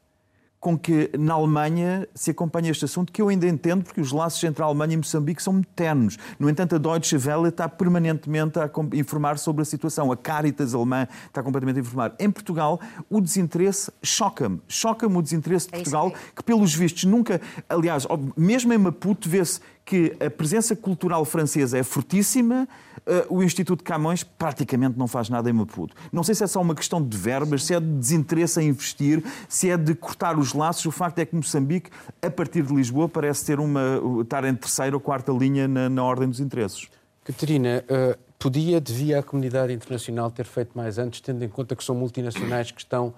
com 0.63 0.79
que 0.79 1.11
na 1.19 1.35
Alemanha 1.35 2.07
se 2.15 2.31
acompanha 2.31 2.71
este 2.71 2.85
assunto, 2.85 3.13
que 3.13 3.21
eu 3.21 3.29
ainda 3.29 3.49
entendo, 3.49 3.83
porque 3.83 4.01
os 4.01 4.13
laços 4.13 4.43
entre 4.45 4.63
a 4.63 4.67
Alemanha 4.67 4.95
e 4.95 4.97
Moçambique 4.97 5.43
são 5.43 5.55
muito 5.55 5.67
ternos. 5.75 6.17
No 6.39 6.49
entanto, 6.49 6.77
a 6.77 6.79
Deutsche 6.79 7.17
Welle 7.17 7.49
está 7.49 7.69
permanentemente 7.69 8.61
a 8.61 8.71
informar 8.93 9.41
sobre 9.41 9.63
a 9.63 9.65
situação. 9.65 10.13
A 10.13 10.17
Caritas 10.17 10.73
alemã 10.73 11.09
está 11.27 11.43
completamente 11.43 11.79
a 11.79 11.81
informar. 11.81 12.15
Em 12.17 12.31
Portugal, 12.31 12.81
o 13.11 13.21
desinteresse 13.21 13.91
choca-me. 14.05 14.63
Choca-me 14.69 15.17
o 15.17 15.21
desinteresse 15.21 15.67
de 15.67 15.75
é 15.75 15.77
Portugal, 15.79 16.13
que 16.37 16.45
pelos 16.45 16.73
vistos 16.73 17.03
nunca... 17.03 17.41
Aliás, 17.69 18.07
mesmo 18.37 18.73
em 18.73 18.79
Maputo 18.79 19.29
vê-se 19.29 19.59
que 19.85 20.17
a 20.25 20.31
presença 20.31 20.77
cultural 20.77 21.25
francesa 21.25 21.77
é 21.77 21.83
fortíssima, 21.83 22.69
uh, 23.07 23.37
o 23.37 23.43
Instituto 23.43 23.83
Camões 23.83 24.23
praticamente 24.23 24.99
não 24.99 25.09
faz 25.09 25.29
nada 25.29 25.51
em 25.51 25.53
Maputo. 25.53 25.95
Não 26.13 26.23
sei 26.23 26.35
se 26.35 26.45
é 26.45 26.47
só 26.47 26.61
uma 26.61 26.75
questão 26.75 27.03
de 27.03 27.17
verbas, 27.17 27.65
se 27.65 27.75
é 27.75 27.81
de 27.81 27.87
desinteresse 27.87 28.61
em 28.61 28.69
investir, 28.69 29.23
se 29.49 29.71
é 29.71 29.77
de 29.77 29.95
cortar 29.95 30.39
os 30.39 30.53
laços. 30.53 30.87
O 30.87 30.91
facto 30.91 31.19
é 31.19 31.27
que 31.27 31.35
Moçambique, 31.35 31.91
a 32.21 32.31
partir 32.31 32.63
de 32.63 32.75
Lisboa, 32.75 33.09
parece 33.09 33.45
ter 33.45 33.59
uma, 33.59 34.01
estar 34.23 34.45
em 34.45 34.55
terceira 34.55 34.97
ou 34.97 35.01
quarta 35.01 35.33
linha 35.33 35.67
na, 35.67 35.89
na 35.89 36.05
ordem 36.05 36.29
dos 36.29 36.41
interesses. 36.41 36.89
Catarina, 37.25 37.85
uh, 37.85 38.19
podia, 38.39 38.81
devia 38.81 39.19
a 39.19 39.23
comunidade 39.23 39.73
internacional 39.73 40.31
ter 40.31 40.45
feito 40.45 40.71
mais 40.75 40.99
antes, 40.99 41.21
tendo 41.21 41.45
em 41.45 41.49
conta 41.49 41.77
que 41.77 41.85
são 41.85 41.95
multinacionais 41.95 42.71
que 42.71 42.81
estão 42.81 43.09
uh, 43.09 43.15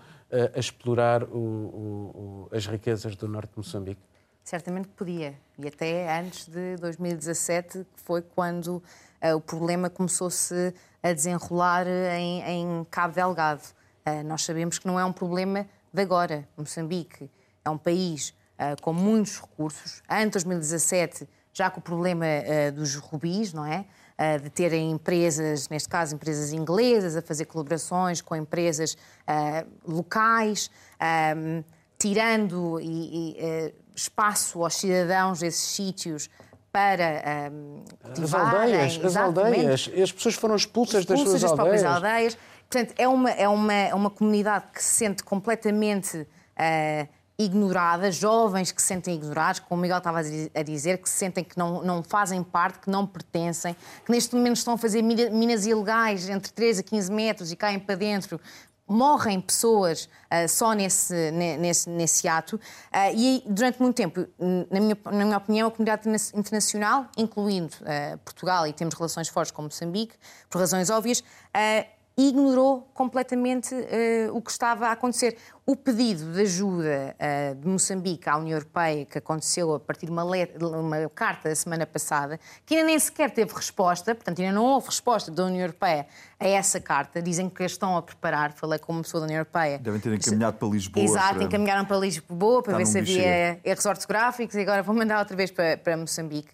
a 0.55 0.59
explorar 0.59 1.25
o, 1.25 1.37
o, 1.37 2.49
o, 2.51 2.57
as 2.57 2.67
riquezas 2.67 3.17
do 3.17 3.29
norte 3.29 3.51
de 3.51 3.59
Moçambique? 3.59 4.01
Certamente 4.45 4.89
podia. 4.89 5.35
E 5.59 5.67
até 5.67 6.21
antes 6.21 6.47
de 6.47 6.77
2017, 6.77 7.87
que 7.97 8.03
foi 8.03 8.21
quando 8.21 8.83
o 9.35 9.41
problema 9.41 9.89
começou-se 9.89 10.75
a 11.03 11.15
desenrolar 11.15 11.87
em, 11.87 12.43
em 12.43 12.87
Cabo 12.91 13.15
Delgado. 13.15 13.63
nós 14.27 14.45
sabemos 14.45 14.79
que 14.79 14.87
não 14.87 15.01
é 15.01 15.05
um 15.05 15.13
problema 15.15 15.67
de 15.91 16.03
agora. 16.03 16.47
Moçambique 16.59 17.31
é 17.65 17.71
um 17.71 17.79
país 17.79 18.35
com 18.83 18.93
muitos 18.93 19.41
recursos. 19.41 20.03
Antes 20.11 20.43
de 20.43 20.49
2017, 20.51 21.27
já 21.51 21.71
com 21.71 21.81
o 21.81 21.83
problema 21.83 22.27
dos 22.75 22.97
rubis, 22.97 23.55
não 23.55 23.65
é? 23.65 23.87
de 24.43 24.51
terem 24.51 24.91
empresas, 24.91 25.71
neste 25.71 25.89
caso 25.89 26.15
empresas 26.15 26.53
inglesas, 26.53 27.17
a 27.17 27.23
fazer 27.23 27.47
colaborações 27.47 28.21
com 28.21 28.37
empresas 28.37 28.95
locais, 29.87 30.71
tirando 31.99 32.79
e, 32.79 33.39
e, 33.39 33.75
espaço 33.95 34.63
aos 34.63 34.75
cidadãos 34.75 35.41
desses 35.41 35.61
sítios 35.61 36.29
para 36.73 37.51
um, 37.53 37.85
As 38.03 38.35
aldeias, 38.35 39.01
as 39.05 39.17
aldeias. 39.17 39.91
As 40.03 40.11
pessoas 40.11 40.35
foram 40.35 40.57
expulsas, 40.57 41.01
expulsas 41.03 41.41
das 41.41 41.41
suas 41.41 41.53
das 41.53 41.61
aldeias. 41.61 41.85
aldeias. 41.85 42.39
Portanto, 42.69 42.95
é 42.99 43.07
uma, 43.07 43.31
é, 43.31 43.49
uma, 43.49 43.73
é 43.73 43.95
uma 43.95 44.11
comunidade 44.11 44.65
que 44.75 44.83
se 44.83 44.97
sente 44.97 45.23
completamente 45.23 46.17
uh, 46.19 47.09
ignorada, 47.39 48.11
jovens 48.11 48.73
que 48.73 48.81
se 48.81 48.89
sentem 48.89 49.15
ignorados, 49.15 49.61
como 49.61 49.79
o 49.79 49.83
Miguel 49.83 49.99
estava 49.99 50.19
a 50.19 50.63
dizer, 50.63 50.99
que 50.99 51.09
se 51.09 51.17
sentem 51.17 51.45
que 51.45 51.57
não, 51.57 51.83
não 51.83 52.03
fazem 52.03 52.43
parte, 52.43 52.81
que 52.81 52.91
não 52.91 53.07
pertencem, 53.07 53.77
que 54.05 54.11
neste 54.11 54.35
momento 54.35 54.57
estão 54.57 54.75
a 54.75 54.79
fazer 54.79 55.03
minas 55.03 55.67
ilegais 55.67 56.29
entre 56.29 56.53
13 56.53 56.81
a 56.81 56.83
15 56.83 57.13
metros 57.13 57.53
e 57.53 57.57
caem 57.57 57.79
para 57.79 57.95
dentro 57.97 58.41
morrem 58.87 59.41
pessoas 59.41 60.05
uh, 60.05 60.49
só 60.49 60.73
nesse, 60.73 61.31
nesse, 61.31 61.89
nesse 61.89 62.29
ato. 62.29 62.57
Uh, 62.57 62.61
e 63.17 63.43
durante 63.47 63.81
muito 63.81 63.97
tempo, 63.97 64.27
na 64.71 64.81
minha, 64.81 64.99
na 65.05 65.25
minha 65.25 65.37
opinião, 65.37 65.69
a 65.69 65.71
comunidade 65.71 66.09
internacional, 66.35 67.07
incluindo 67.17 67.75
uh, 67.81 68.19
Portugal, 68.19 68.67
e 68.67 68.73
temos 68.73 68.95
relações 68.95 69.29
fortes 69.29 69.51
com 69.51 69.63
Moçambique, 69.63 70.15
por 70.51 70.59
razões 70.59 70.91
óbvias, 70.91 71.23
ignorou 72.17 72.89
completamente 72.95 73.75
o 74.33 74.41
que 74.41 74.51
estava 74.51 74.89
a 74.89 74.93
acontecer. 74.93 75.37
O 75.67 75.75
pedido 75.75 76.33
de 76.33 76.43
ajuda 76.43 77.17
uh, 77.17 77.55
de 77.55 77.67
Moçambique 77.67 78.29
à 78.29 78.37
União 78.37 78.59
Europeia, 78.59 79.07
que 79.07 79.17
aconteceu 79.17 79.75
a 79.75 79.81
partir 79.81 80.05
de 80.07 80.13
uma, 80.13 80.23
uma, 80.23 81.09
carta 81.09 81.49
da 81.49 81.55
semana 81.55 81.87
passada, 81.87 82.39
que 82.67 82.75
ainda 82.75 82.87
nem 82.87 82.99
sequer 82.99 83.31
teve 83.31 83.53
resposta, 83.55 84.15
portanto, 84.15 84.41
ainda 84.43 84.53
não 84.53 84.63
houve 84.63 84.89
resposta 84.89 85.31
da 85.31 85.45
União 85.47 85.63
Europeia 85.63 86.07
a 86.39 86.47
essa 86.47 86.79
carta. 86.79 87.23
Dizem 87.23 87.49
que 87.49 87.63
a 87.63 87.67
estão 87.67 87.97
a 87.97 88.03
preparar, 88.03 88.53
falei 88.53 88.79
com 88.79 88.93
uma 88.93 89.03
pessoa 89.03 89.23
da 89.23 89.25
União 89.25 89.39
Europeia. 89.39 89.79
Devem 89.79 90.01
ter 90.01 90.13
encaminhado 90.13 90.59
para 90.59 90.69
Lisboa. 90.69 91.05
Exato, 91.05 91.35
para... 91.35 91.45
encaminharam 91.45 91.85
para 91.87 91.97
Lisboa 91.97 92.63
para 92.63 92.77
ver 92.77 92.87
se 92.87 92.99
havia 92.99 93.59
erros 93.65 93.87
ortográficos 93.87 94.55
e 94.55 94.61
agora 94.61 94.83
vou 94.83 94.95
mandar 94.95 95.19
outra 95.19 95.35
vez 95.35 95.51
para, 95.51 95.79
para 95.79 95.97
Moçambique. 95.97 96.53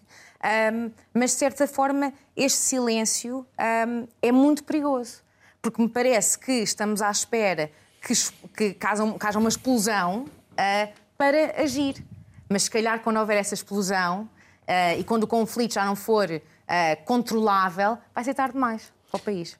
Um, 0.73 0.89
mas, 1.13 1.31
de 1.31 1.37
certa 1.37 1.67
forma, 1.67 2.11
este 2.35 2.57
silêncio 2.57 3.45
um, 3.87 4.07
é 4.21 4.31
muito 4.31 4.63
perigoso, 4.63 5.21
porque 5.61 5.81
me 5.81 5.89
parece 5.89 6.37
que 6.37 6.51
estamos 6.51 7.01
à 7.01 7.11
espera 7.11 7.71
que, 8.01 8.13
que, 8.55 8.73
que 8.73 8.87
haja 8.87 9.37
uma 9.37 9.49
explosão 9.49 10.25
uh, 10.25 10.93
para 11.17 11.61
agir. 11.61 12.03
Mas 12.49 12.63
se 12.63 12.71
calhar 12.71 13.01
quando 13.01 13.17
houver 13.17 13.37
essa 13.37 13.53
explosão 13.53 14.23
uh, 14.23 14.99
e 14.99 15.03
quando 15.03 15.23
o 15.23 15.27
conflito 15.27 15.75
já 15.75 15.85
não 15.85 15.95
for 15.95 16.29
uh, 16.29 17.05
controlável, 17.05 17.97
vai 18.13 18.23
ser 18.23 18.33
tarde 18.33 18.53
demais 18.53 18.91
para 19.09 19.19
o 19.19 19.23
país. 19.23 19.57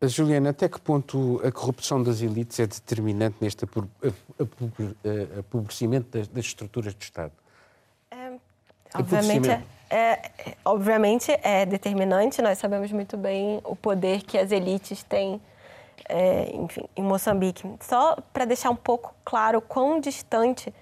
Juliana, 0.00 0.50
até 0.50 0.68
que 0.68 0.80
ponto 0.80 1.40
a 1.44 1.50
corrupção 1.50 2.00
das 2.00 2.20
elites 2.20 2.60
é 2.60 2.66
determinante 2.68 3.36
neste 3.40 3.66
apobrecimento 5.38 6.16
das, 6.16 6.28
das 6.28 6.44
estruturas 6.44 6.94
do 6.94 7.02
Estado? 7.02 7.32
É, 8.08 8.32
obviamente, 8.94 9.48
é, 9.90 9.96
é, 9.96 10.30
obviamente 10.64 11.30
é 11.42 11.64
determinante. 11.64 12.42
Nós 12.42 12.58
sabemos 12.58 12.92
muito 12.92 13.16
bem 13.16 13.60
o 13.64 13.74
poder 13.74 14.22
que 14.22 14.36
as 14.36 14.52
elites 14.52 15.02
têm 15.02 15.40
é, 16.08 16.50
enfim, 16.54 16.84
em 16.96 17.02
Moçambique. 17.02 17.68
Só 17.80 18.16
para 18.32 18.44
deixar 18.44 18.70
um 18.70 18.76
pouco 18.76 19.14
claro 19.24 19.60
quão 19.60 20.00
distante 20.00 20.72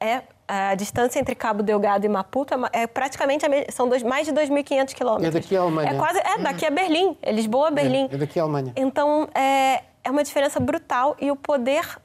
é 0.00 0.22
a 0.46 0.74
distância 0.74 1.18
entre 1.18 1.34
Cabo 1.34 1.62
Delgado 1.62 2.04
e 2.04 2.08
Maputo 2.08 2.54
é 2.72 2.86
praticamente 2.86 3.46
são 3.72 3.88
dois, 3.88 4.02
mais 4.02 4.26
de 4.26 4.32
2.500 4.32 4.92
quilômetros. 4.92 5.34
É 5.34 5.40
daqui 5.40 5.56
a 5.56 5.60
Alemanha. 5.60 5.90
É 5.90 5.94
quase 5.94 6.18
é 6.18 6.38
daqui 6.38 6.66
a 6.66 6.70
Berlim, 6.70 7.16
é 7.22 7.32
Lisboa, 7.32 7.70
Berlim. 7.70 8.08
É, 8.10 8.14
é 8.14 8.18
daqui 8.18 8.38
a 8.38 8.42
Alemanha. 8.42 8.72
Então 8.76 9.26
é, 9.34 9.82
é 10.02 10.10
uma 10.10 10.22
diferença 10.22 10.60
brutal 10.60 11.16
e 11.18 11.30
o 11.30 11.36
poder 11.36 11.98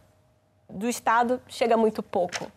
do 0.69 0.87
Estado 0.87 1.41
chega 1.47 1.75
muito 1.75 2.01
pouco 2.01 2.49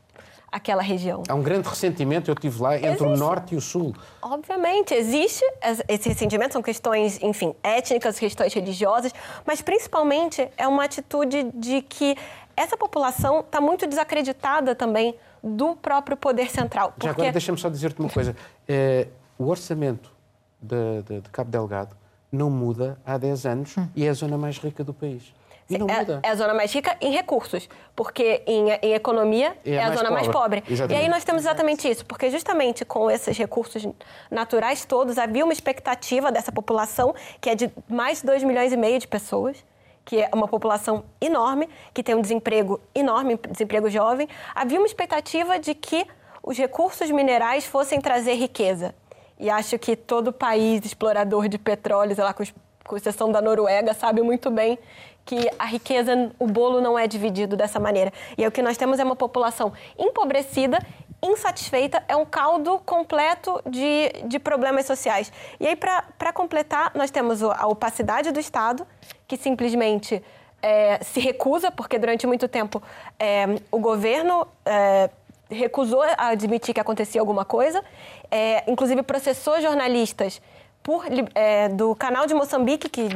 aquela 0.53 0.83
região. 0.83 1.23
Há 1.27 1.35
um 1.35 1.43
grande 1.43 1.67
ressentimento, 1.67 2.31
eu 2.31 2.35
estive 2.35 2.61
lá, 2.61 2.77
entre 2.77 2.89
existe. 2.89 3.05
o 3.05 3.17
norte 3.17 3.55
e 3.55 3.57
o 3.57 3.61
sul. 3.61 3.95
Obviamente, 4.21 4.93
existe 4.93 5.43
esse 5.89 6.09
ressentimento, 6.11 6.53
são 6.53 6.63
questões, 6.63 7.19
enfim, 7.23 7.55
étnicas, 7.63 8.19
questões 8.19 8.53
religiosas, 8.53 9.13
mas 9.47 9.63
principalmente 9.63 10.47
é 10.59 10.69
uma 10.69 10.85
atitude 10.85 11.51
de 11.55 11.81
que 11.81 12.15
essa 12.55 12.77
população 12.77 13.41
está 13.41 13.61
muito 13.61 13.87
desacreditada 13.87 14.75
também 14.75 15.15
do 15.43 15.75
próprio 15.75 16.17
poder 16.17 16.51
central. 16.51 16.93
Porque... 16.93 17.07
Já 17.07 17.13
agora, 17.13 17.33
deixa-me 17.33 17.59
só 17.59 17.71
dizer-te 17.71 17.99
uma 17.99 18.11
coisa. 18.11 18.37
É, 18.69 19.09
o 19.39 19.49
orçamento 19.49 20.13
de, 20.61 21.03
de, 21.03 21.21
de 21.23 21.31
Cabo 21.31 21.51
Delgado 21.51 21.97
não 22.31 22.51
muda 22.51 22.99
há 23.05 23.19
10 23.19 23.47
anos 23.47 23.77
hum. 23.77 23.89
e 23.97 24.05
é 24.05 24.11
a 24.11 24.15
zona 24.15 24.39
mais 24.39 24.59
rica 24.59 24.85
do 24.85 24.93
país. 24.93 25.35
É, 25.77 26.29
é, 26.29 26.31
a 26.31 26.35
zona 26.35 26.55
mais 26.55 26.73
rica 26.73 26.97
em 27.01 27.13
recursos, 27.13 27.69
porque 27.95 28.43
em, 28.47 28.71
em 28.83 28.95
economia 28.95 29.57
é, 29.65 29.73
é 29.73 29.83
a, 29.83 29.89
zona 29.89 30.09
pobre. 30.09 30.13
mais 30.13 30.29
pobre. 30.29 30.65
Exatamente. 30.69 30.99
E 30.99 31.03
aí 31.03 31.09
nós 31.09 31.25
temos 31.25 31.43
exatamente 31.43 31.89
isso, 31.89 32.05
porque 32.07 32.31
justamente 32.31 32.85
com 32.85 33.11
esses 33.11 33.37
recursos 33.37 33.87
naturais 34.31 34.85
todos, 34.85 35.19
havia 35.19 35.45
uma 35.45 35.53
expectativa 35.53 36.31
dessa 36.33 36.53
população, 36.53 37.15
que 37.41 37.51
é 37.51 37.55
de 37.55 37.71
mais 37.89 38.21
de 38.21 38.27
2 38.27 38.45
milhões 38.45 38.73
e 38.73 38.77
meio 38.77 38.99
de 38.99 39.07
pessoas, 39.07 39.65
que 40.05 40.21
é 40.21 40.31
uma 40.35 40.49
população 40.49 41.05
enorme, 41.21 41.69
que 41.95 42.03
tem 42.03 42.15
um 42.15 42.21
desemprego 42.21 42.81
enorme, 42.95 43.39
desemprego 43.49 43.89
jovem. 43.89 44.29
Havia 44.55 44.79
uma 44.79 44.87
expectativa 44.87 45.59
de 45.59 45.75
que 45.75 46.07
os 46.43 46.59
recursos 46.59 47.11
minerais 47.11 47.65
fossem 47.65 48.01
trazer 48.01 48.35
riqueza. 48.35 48.95
E 49.39 49.49
acho 49.49 49.79
que 49.79 49.97
todo 49.97 50.33
país 50.33 50.85
explorador 50.85 51.49
de 51.49 51.59
petróleo, 51.59 52.15
sei 52.15 52.25
lá, 52.25 52.35
com 52.35 52.97
exceção 52.97 53.31
da 53.31 53.41
Noruega, 53.41 53.95
sabe 53.95 54.23
muito 54.23 54.51
bem 54.51 54.79
que 55.25 55.49
a 55.59 55.65
riqueza, 55.65 56.31
o 56.39 56.47
bolo 56.47 56.81
não 56.81 56.99
é 56.99 57.07
dividido 57.07 57.57
dessa 57.57 57.79
maneira. 57.79 58.13
E 58.37 58.43
aí, 58.43 58.49
o 58.49 58.53
que 58.53 58.63
nós 58.63 58.77
temos 58.77 58.99
é 58.99 59.05
uma 59.05 59.17
população 59.17 59.73
empobrecida, 59.99 60.79
insatisfeita, 61.23 62.03
é 62.09 62.17
um 62.17 62.25
caldo 62.25 62.81
completo 62.85 63.63
de, 63.65 64.11
de 64.27 64.39
problemas 64.39 64.87
sociais. 64.87 65.33
E 65.61 65.67
aí, 65.67 65.77
para 65.77 66.33
completar, 66.33 66.93
nós 66.95 67.11
temos 67.11 67.43
a 67.43 67.67
opacidade 67.67 68.33
do 68.33 68.41
Estado, 68.41 68.87
que 69.29 69.37
simplesmente 69.37 70.23
é, 70.61 70.99
se 71.03 71.21
recusa, 71.21 71.71
porque 71.71 71.99
durante 71.99 72.27
muito 72.27 72.49
tempo 72.49 72.83
é, 73.19 73.47
o 73.71 73.79
governo. 73.79 74.47
É, 74.65 75.11
recusou 75.53 76.03
a 76.03 76.29
admitir 76.29 76.75
que 76.75 76.81
acontecia 76.81 77.21
alguma 77.21 77.45
coisa, 77.45 77.85
é, 78.31 78.65
inclusive 78.71 79.03
processou 79.03 79.61
jornalistas 79.61 80.41
por, 80.83 81.05
é, 81.35 81.69
do 81.69 81.95
canal 81.95 82.27
de 82.27 82.35
Moçambique 82.35 82.89
que 82.89 83.09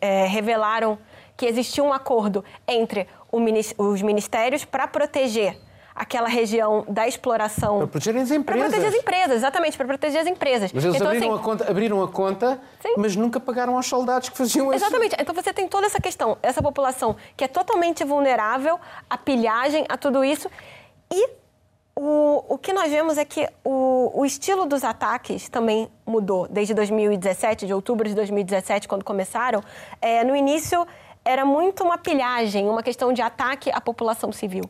é, 0.00 0.26
revelaram 0.26 0.98
que 1.36 1.46
existia 1.46 1.82
um 1.82 1.92
acordo 1.92 2.44
entre 2.68 3.06
os 3.76 4.02
ministérios 4.02 4.64
para 4.64 4.86
proteger 4.86 5.56
aquela 5.94 6.28
região 6.28 6.84
da 6.88 7.06
exploração. 7.06 7.78
Para 7.78 7.86
proteger 7.86 8.22
as 8.22 8.30
empresas. 8.30 8.62
Para 8.62 8.70
proteger 8.70 8.88
as 8.88 9.02
empresas, 9.02 9.36
exatamente, 9.36 9.76
para 9.76 9.86
proteger 9.86 10.20
as 10.20 10.26
empresas. 10.26 10.72
Mas 10.72 10.84
eles 10.84 10.96
então, 10.96 11.08
abriram, 11.08 11.32
assim, 11.32 11.40
a 11.40 11.44
conta, 11.44 11.70
abriram 11.70 12.02
a 12.02 12.08
conta, 12.08 12.60
mas 12.96 13.16
nunca 13.16 13.38
pagaram 13.38 13.76
aos 13.76 13.86
soldados 13.86 14.28
que 14.28 14.36
faziam 14.36 14.72
isso. 14.72 14.84
Exatamente. 14.84 15.16
Então 15.18 15.34
você 15.34 15.52
tem 15.52 15.68
toda 15.68 15.86
essa 15.86 16.00
questão, 16.00 16.38
essa 16.42 16.62
população 16.62 17.16
que 17.36 17.44
é 17.44 17.48
totalmente 17.48 18.04
vulnerável 18.04 18.78
à 19.08 19.18
pilhagem, 19.18 19.84
a 19.88 19.96
tudo 19.96 20.24
isso. 20.24 20.50
E 21.12 21.28
o, 21.96 22.44
o 22.54 22.58
que 22.58 22.72
nós 22.72 22.90
vemos 22.90 23.18
é 23.18 23.24
que 23.24 23.48
o, 23.64 24.20
o 24.20 24.24
estilo 24.24 24.64
dos 24.66 24.84
ataques 24.84 25.48
também 25.48 25.90
mudou 26.06 26.48
desde 26.48 26.72
2017, 26.72 27.66
de 27.66 27.74
outubro 27.74 28.08
de 28.08 28.14
2017, 28.14 28.88
quando 28.88 29.04
começaram. 29.04 29.62
É, 30.00 30.24
no 30.24 30.34
início 30.34 30.86
era 31.24 31.44
muito 31.44 31.84
uma 31.84 31.98
pilhagem, 31.98 32.68
uma 32.68 32.82
questão 32.82 33.12
de 33.12 33.20
ataque 33.20 33.70
à 33.70 33.80
população 33.80 34.32
civil. 34.32 34.64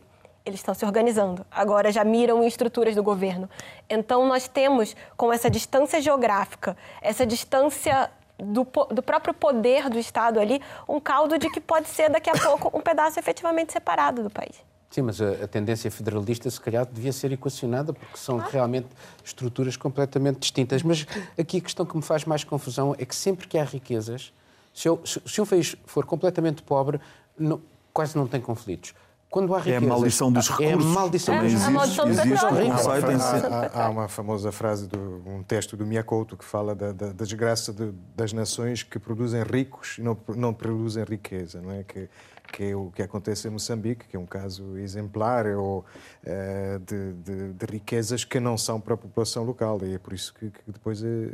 Eles 0.44 0.60
estão 0.60 0.74
se 0.74 0.84
organizando. 0.84 1.46
Agora 1.50 1.92
já 1.92 2.02
miram 2.02 2.42
em 2.42 2.46
estruturas 2.46 2.94
do 2.94 3.02
governo. 3.02 3.48
Então 3.88 4.26
nós 4.26 4.48
temos, 4.48 4.96
com 5.16 5.32
essa 5.32 5.50
distância 5.50 6.00
geográfica, 6.00 6.76
essa 7.00 7.26
distância 7.26 8.10
do, 8.38 8.66
do, 8.90 9.02
próprio 9.02 9.34
poder 9.34 9.88
do 9.90 9.98
Estado 9.98 10.40
ali, 10.40 10.60
um 10.88 10.98
caldo 10.98 11.38
de 11.38 11.50
que 11.50 11.60
pode 11.60 11.88
ser 11.88 12.08
daqui 12.08 12.30
a 12.30 12.32
pouco 12.32 12.76
um 12.76 12.80
pedaço 12.80 13.18
efetivamente 13.18 13.72
separado 13.72 14.22
do 14.22 14.30
país. 14.30 14.69
Sim, 14.90 15.02
mas 15.02 15.20
a, 15.20 15.44
a, 15.44 15.46
tendência 15.46 15.88
federalista, 15.90 16.50
se 16.50 16.60
calhar, 16.60 16.84
devia 16.84 17.12
ser 17.12 17.30
equacionada, 17.30 17.92
porque 17.92 18.16
são 18.16 18.40
ah. 18.40 18.48
realmente 18.50 18.88
estruturas 19.24 19.76
completamente 19.76 20.40
distintas. 20.40 20.82
Mas 20.82 21.06
aqui 21.38 21.58
a 21.58 21.60
questão 21.60 21.86
que 21.86 21.96
me 21.96 22.02
faz 22.02 22.24
mais 22.24 22.42
confusão 22.42 22.94
é 22.98 23.04
que 23.04 23.14
sempre 23.14 23.46
que 23.46 23.56
há 23.56 23.62
riquezas, 23.64 24.32
se, 24.74 24.88
eu, 24.88 25.00
se, 25.04 25.20
se 25.24 25.40
um 25.40 25.46
país 25.46 25.76
for 25.86 26.04
completamente 26.04 26.62
pobre, 26.64 27.00
não, 27.38 27.60
quase 27.92 28.16
não 28.16 28.26
tem 28.26 28.40
conflitos. 28.40 28.92
quando 29.30 29.54
há 29.54 29.58
É 29.58 29.62
riqueza. 29.62 29.84
a 29.84 29.88
maldição 29.88 30.32
dos 30.32 30.48
recursos. 30.48 30.70
É 30.70 30.88
a 30.88 30.92
maldição 30.92 31.38
dos 31.44 31.62
a 31.64 31.70
maldição 31.70 32.04
dos 32.08 32.18
existe, 32.18 32.32
existe 32.34 32.46
um 32.46 32.56
recursos. 32.56 32.86
conceito 32.86 33.10
em 33.12 33.18
si. 33.20 33.46
Há, 33.46 33.58
há- 33.82 33.86
há 33.86 33.90
uma 33.90 34.08
famosa 34.08 34.50
frase, 34.50 34.88
de 34.88 34.98
um 34.98 35.44
texto 35.44 35.76
do 35.76 35.86
Miyakoto 35.86 36.36
que 36.36 36.44
fala 36.44 36.74
da, 36.74 36.90
da- 36.90 37.12
da 37.12 37.24
desgraça 37.24 37.72
de- 37.72 37.92
das 38.16 38.32
nações 38.32 38.82
que 38.82 38.98
produzem 38.98 39.40
ricos 39.44 39.98
e 39.98 40.02
não, 40.02 40.16
não 40.34 40.52
produzem 40.52 41.04
riqueza, 41.04 41.60
não 41.62 41.70
é? 41.70 41.84
Que, 41.84 42.08
que 42.50 42.64
é 42.64 42.76
o 42.76 42.90
que 42.90 43.02
acontece 43.02 43.48
em 43.48 43.50
Moçambique, 43.50 44.06
que 44.08 44.16
é 44.16 44.18
um 44.18 44.26
caso 44.26 44.76
exemplar 44.78 45.46
ou, 45.46 45.84
eh, 46.24 46.78
de, 46.84 47.12
de- 47.14 47.52
de 47.52 47.66
riquezas 47.66 48.24
que 48.24 48.40
não 48.40 48.56
são 48.58 48.80
para 48.80 48.94
a 48.94 48.96
população 48.96 49.44
local. 49.44 49.78
E 49.84 49.94
é 49.94 49.98
por 49.98 50.12
isso 50.12 50.34
que, 50.34 50.50
que 50.50 50.60
depois 50.66 51.02
eh, 51.02 51.30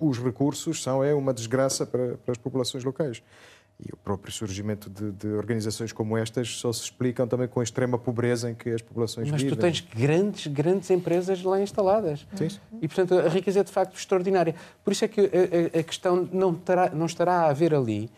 os 0.00 0.18
recursos 0.18 0.82
são 0.82 1.02
é 1.02 1.14
uma 1.14 1.32
desgraça 1.32 1.86
para, 1.86 2.16
para 2.18 2.32
as 2.32 2.38
populações 2.38 2.84
locais. 2.84 3.22
E 3.84 3.92
o 3.92 3.96
próprio 3.96 4.32
surgimento 4.32 4.88
de, 4.88 5.10
de 5.12 5.26
organizações 5.28 5.92
como 5.92 6.16
estas 6.16 6.56
só 6.58 6.72
se 6.72 6.82
explicam 6.82 7.26
também 7.26 7.48
com 7.48 7.58
a 7.58 7.64
extrema 7.64 7.98
pobreza 7.98 8.48
em 8.50 8.54
que 8.54 8.70
as 8.70 8.82
populações 8.82 9.28
Mas 9.30 9.42
vivem. 9.42 9.56
tu 9.56 9.60
tens 9.60 9.80
grandes, 9.80 10.46
grandes 10.46 10.88
empresas 10.90 11.42
lá 11.42 11.60
instaladas. 11.60 12.24
Sim. 12.36 12.48
E, 12.80 12.86
portanto, 12.86 13.18
a 13.18 13.28
riqueza 13.28 13.60
é 13.60 13.64
de 13.64 13.72
facto 13.72 13.96
extraordinária. 13.96 14.54
Por 14.84 14.92
isso 14.92 15.04
é 15.04 15.08
que 15.08 15.20
a, 15.20 15.76
a- 15.76 15.80
a 15.80 15.82
questão 15.82 16.28
não, 16.32 16.54
terá, 16.54 16.90
não 16.90 17.06
estará 17.06 17.40
a 17.40 17.50
haver 17.50 17.74
ali, 17.74 18.04
eh, 18.04 18.08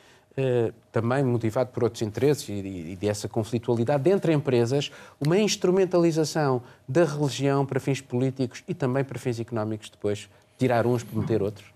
também 0.90 1.22
motivado 1.22 1.70
por 1.70 1.84
outros 1.84 2.02
interesses 2.02 2.48
e, 2.48 2.52
e 2.52 2.96
dessa 2.96 3.28
conflitualidade 3.28 4.10
entre 4.10 4.32
empresas, 4.32 4.90
uma 5.20 5.38
instrumentalização 5.38 6.62
da 6.88 7.04
religião 7.04 7.64
para 7.64 7.78
fins 7.78 8.00
políticos 8.00 8.62
e 8.66 8.74
também 8.74 9.04
para 9.04 9.18
fins 9.18 9.38
económicos 9.38 9.90
depois, 9.90 10.28
tirar 10.58 10.86
uns 10.86 11.02
para 11.02 11.20
meter 11.20 11.42
outros. 11.42 11.73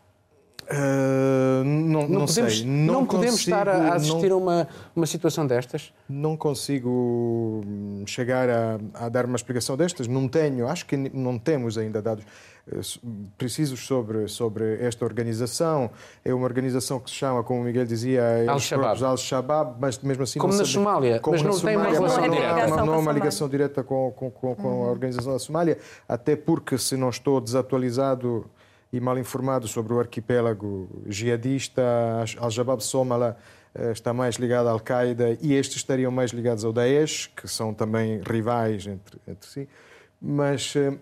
Ah, 0.70 1.62
não, 1.64 2.02
não, 2.02 2.08
Não, 2.08 2.26
podemos, 2.26 2.58
sei. 2.58 2.66
não 2.66 3.06
podemos 3.06 3.36
consigo- 3.36 3.56
estar 3.56 3.68
a 3.68 3.78
não- 3.78 3.92
assistir 3.94 4.32
a 4.32 4.36
uma, 4.36 4.68
uma 4.94 5.06
situação 5.06 5.46
destas. 5.46 5.92
Não 6.08 6.36
consigo 6.36 7.62
hum, 7.66 8.04
chegar 8.06 8.48
a, 8.50 8.78
a 8.94 9.08
dar 9.08 9.24
uma 9.24 9.36
explicação 9.36 9.76
destas. 9.76 10.06
Não 10.06 10.28
tenho, 10.28 10.68
acho 10.68 10.84
que 10.86 10.96
não 10.96 11.38
temos 11.38 11.78
ainda 11.78 12.02
dados 12.02 12.22
eh, 12.70 12.80
precisos 13.38 13.86
sobre, 13.86 14.28
sobre 14.28 14.76
esta 14.84 15.04
organização. 15.06 15.90
É 16.22 16.34
uma 16.34 16.44
organização 16.44 17.00
que 17.00 17.08
se 17.08 17.16
chama, 17.16 17.42
como 17.42 17.60
o 17.62 17.64
Miguel 17.64 17.86
dizia, 17.86 18.20
eles 18.38 18.48
Al-Shabaab. 18.50 19.04
Al-Shabaab, 19.04 19.76
mas 19.80 19.98
mesmo 20.00 20.22
assim 20.24 20.38
Como 20.38 20.52
não 20.52 20.58
na 20.58 20.64
sabe- 20.66 20.74
Somália, 20.74 21.20
como 21.20 21.34
mas 21.34 21.42
na 21.42 21.48
não 21.50 21.58
tem 21.60 21.76
uma 21.76 21.84
Somália, 21.84 21.98
relação 21.98 22.18
não 22.18 22.24
há 22.24 22.28
direta. 22.36 22.46
uma- 22.52 22.54
Ligação 22.58 22.76
Não 22.76 22.82
há 22.92 22.96
uma 22.96 22.98
Somália. 23.02 23.18
ligação 23.20 23.48
direta 23.48 23.82
com, 23.82 24.10
com, 24.14 24.30
com, 24.30 24.54
com 24.54 24.84
a 24.84 24.90
organização 24.90 25.32
da 25.32 25.38
Somália, 25.38 25.78
até 26.06 26.36
porque, 26.36 26.76
se 26.76 26.94
não 26.94 27.08
estou 27.08 27.40
desatualizado 27.40 28.44
e 28.92 29.00
mal 29.00 29.18
informado 29.18 29.68
sobre 29.68 29.92
o 29.92 30.00
arquipélago 30.00 30.88
jihadista, 31.06 31.82
Al-Shabaab 32.38 32.82
Somala 32.82 33.36
eh, 33.74 33.92
está 33.92 34.12
mais 34.12 34.36
ligado 34.36 34.68
à 34.68 34.70
Al-Qaeda 34.72 35.36
e 35.40 35.54
estes 35.54 35.76
estariam 35.76 36.10
mais 36.10 36.30
ligados 36.30 36.64
ao 36.64 36.72
Daesh, 36.72 37.30
que 37.36 37.46
são 37.46 37.74
também 37.74 38.20
rivais 38.22 38.86
entre, 38.86 39.18
entre 39.26 39.48
si. 39.48 39.68
Mas, 40.20 40.74
eh, 40.74 40.92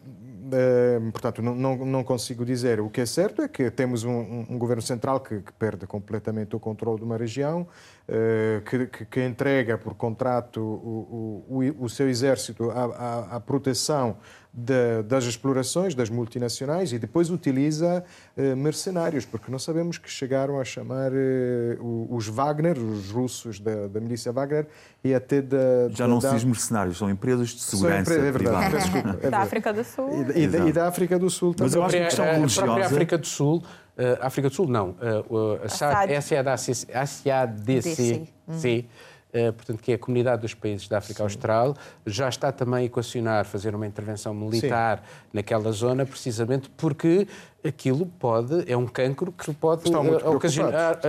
eh, 0.53 1.01
portanto, 1.11 1.41
não, 1.41 1.55
não, 1.87 2.05
consigo 2.05 2.45
dizer. 2.45 2.81
O 2.81 2.91
que 2.91 3.01
é 3.01 3.07
certo 3.07 3.41
é 3.41 3.49
que 3.49 3.71
temos 3.71 4.05
um, 4.05 4.45
um- 4.51 4.59
governo 4.59 4.83
central 4.83 5.21
que, 5.21 5.41
que 5.41 5.53
perde 5.55 5.87
completamente 5.87 6.55
o 6.55 6.61
controle 6.61 6.99
de 6.99 7.05
uma 7.05 7.17
região, 7.17 7.67
que, 8.69 8.87
que- 8.87 9.05
que 9.05 9.25
entrega 9.27 9.77
por 9.77 9.95
contrato 9.95 10.61
o, 10.61 11.45
o, 11.49 11.85
o- 11.85 11.89
seu 11.89 12.09
exército 12.09 12.71
à, 12.71 12.85
à- 12.85 13.37
à 13.37 13.41
proteção 13.41 14.17
da- 14.53 15.03
das 15.03 15.25
explorações 15.25 15.95
das 15.95 16.09
multinacionais 16.09 16.93
e 16.93 16.99
depois 16.99 17.29
utiliza 17.31 18.03
eh, 18.37 18.55
mercenários, 18.55 19.27
porque 19.27 19.51
não 19.51 19.59
sabemos 19.59 19.99
que 19.99 20.09
chegaram 20.09 20.59
a 20.59 20.65
chamar 20.65 21.11
eh, 21.13 21.77
os 22.09 22.27
Wagner, 22.29 22.79
os 22.79 23.11
russos 23.11 23.61
da, 23.61 23.87
da 23.89 24.01
milícia 24.01 24.33
Wagner, 24.33 24.67
e 25.05 25.13
até 25.13 25.43
da. 25.43 25.89
Já 25.91 26.05
da- 26.07 26.09
não 26.09 26.21
se 26.21 26.29
da- 26.29 26.33
diz 26.35 26.45
mercenários, 26.45 26.97
são 26.97 27.11
empresas 27.11 27.49
de 27.51 27.61
São 27.61 27.81
segurança 27.81 28.01
empresas- 28.15 28.25
é 28.25 28.33
verdade, 28.33 28.71
privada. 28.71 28.79
desculpa, 28.79 29.09
é 29.11 29.13
Da 29.13 29.19
verdade. 29.21 29.43
África 29.45 29.73
do 29.75 29.85
Sul. 29.85 30.09
E, 30.21 30.25
da- 30.25 30.39
e 30.39 30.47
da, 30.49 30.59
e 30.69 30.73
da 30.73 30.89
África 30.89 31.19
do 31.19 31.29
Sul 31.29 31.53
também. 31.55 31.67
Mas 31.67 31.75
eu 31.75 31.83
acho 31.83 31.97
que 31.97 32.03
a 32.03 32.05
questão 32.07 32.25
a, 32.25 32.29
a 32.29 32.31
própria 32.33 32.47
religiosa- 32.65 32.95
África 32.95 33.19
do 33.19 33.27
Sul, 33.27 33.63
eh, 33.97 34.19
África 34.21 34.49
do 34.49 34.55
Sul 34.55 34.69
não, 34.69 34.95
eh, 35.01 35.65
a 35.65 35.69
SAD, 35.69 36.21
SAD. 36.21 37.07
SADC, 37.07 38.29
sim, 38.51 38.85
eh, 39.33 39.53
portanto, 39.53 39.83
que 39.83 39.93
é 39.93 39.95
a 39.95 39.99
Comunidade 39.99 40.43
dos 40.43 40.53
Países 40.53 40.87
da 40.87 40.99
África 40.99 41.23
Austral, 41.23 41.75
já 42.05 42.29
está 42.29 42.53
também 42.53 42.81
a 42.81 42.85
equacionar 42.85 43.47
fazer 43.47 43.75
uma 43.75 43.87
intervenção 43.87 44.35
militar 44.35 45.03
naquela 45.33 45.73
zona, 45.73 46.05
precisamente 46.05 46.69
porque 46.77 47.27
aquilo 47.65 48.07
pode, 48.19 48.71
é 48.71 48.77
um 48.77 48.87
cancro 48.87 49.33
que 49.33 49.53
pode 49.55 49.91
ocasionar, 50.25 51.01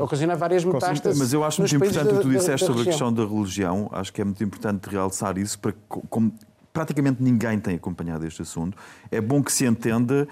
ocasionar 0.00 0.36
várias 0.36 0.64
metástases. 0.64 1.18
Mas 1.18 1.32
eu 1.32 1.44
acho 1.44 1.60
muito 1.60 1.76
importante 1.76 2.14
o 2.14 2.16
que 2.16 2.22
tu 2.22 2.30
disseste 2.30 2.66
da 2.66 2.72
sobre 2.72 2.82
a 2.82 2.84
questão 2.84 3.12
da 3.12 3.24
religião. 3.24 3.88
Acho 3.92 4.12
que 4.12 4.20
é 4.20 4.24
muito 4.24 4.42
importante 4.42 4.88
realçar 4.90 5.38
isso, 5.38 5.56
para 5.58 5.70
que, 5.70 5.78
como 6.10 6.32
praticamente 6.72 7.22
ninguém 7.22 7.60
tem 7.60 7.76
acompanhado 7.76 8.26
este 8.26 8.42
assunto, 8.42 8.76
é 9.08 9.20
bom 9.20 9.40
que 9.40 9.52
se 9.52 9.64
entenda 9.64 10.26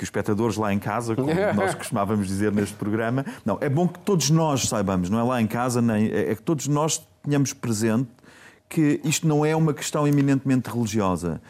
que 0.00 0.04
os 0.04 0.06
espectadores 0.06 0.56
lá 0.56 0.72
em 0.72 0.78
casa, 0.78 1.14
como 1.14 1.28
nós 1.54 1.74
costumávamos 1.74 2.26
dizer 2.26 2.50
neste 2.52 2.74
programa, 2.74 3.22
não, 3.44 3.58
é 3.60 3.68
bom 3.68 3.86
que 3.86 3.98
todos 3.98 4.30
nós 4.30 4.62
saibamos, 4.62 5.10
não 5.10 5.20
é 5.20 5.22
lá 5.22 5.42
em 5.42 5.46
casa, 5.46 5.82
nem, 5.82 6.06
é 6.06 6.30
é 6.30 6.34
que 6.34 6.40
todos 6.40 6.66
nós 6.68 7.06
tenhamos 7.22 7.52
presente 7.52 8.08
que 8.66 8.98
isto 9.04 9.28
não 9.28 9.44
é 9.44 9.54
uma 9.54 9.74
questão 9.74 10.08
eminentemente 10.08 10.70
religiosa. 10.70 11.40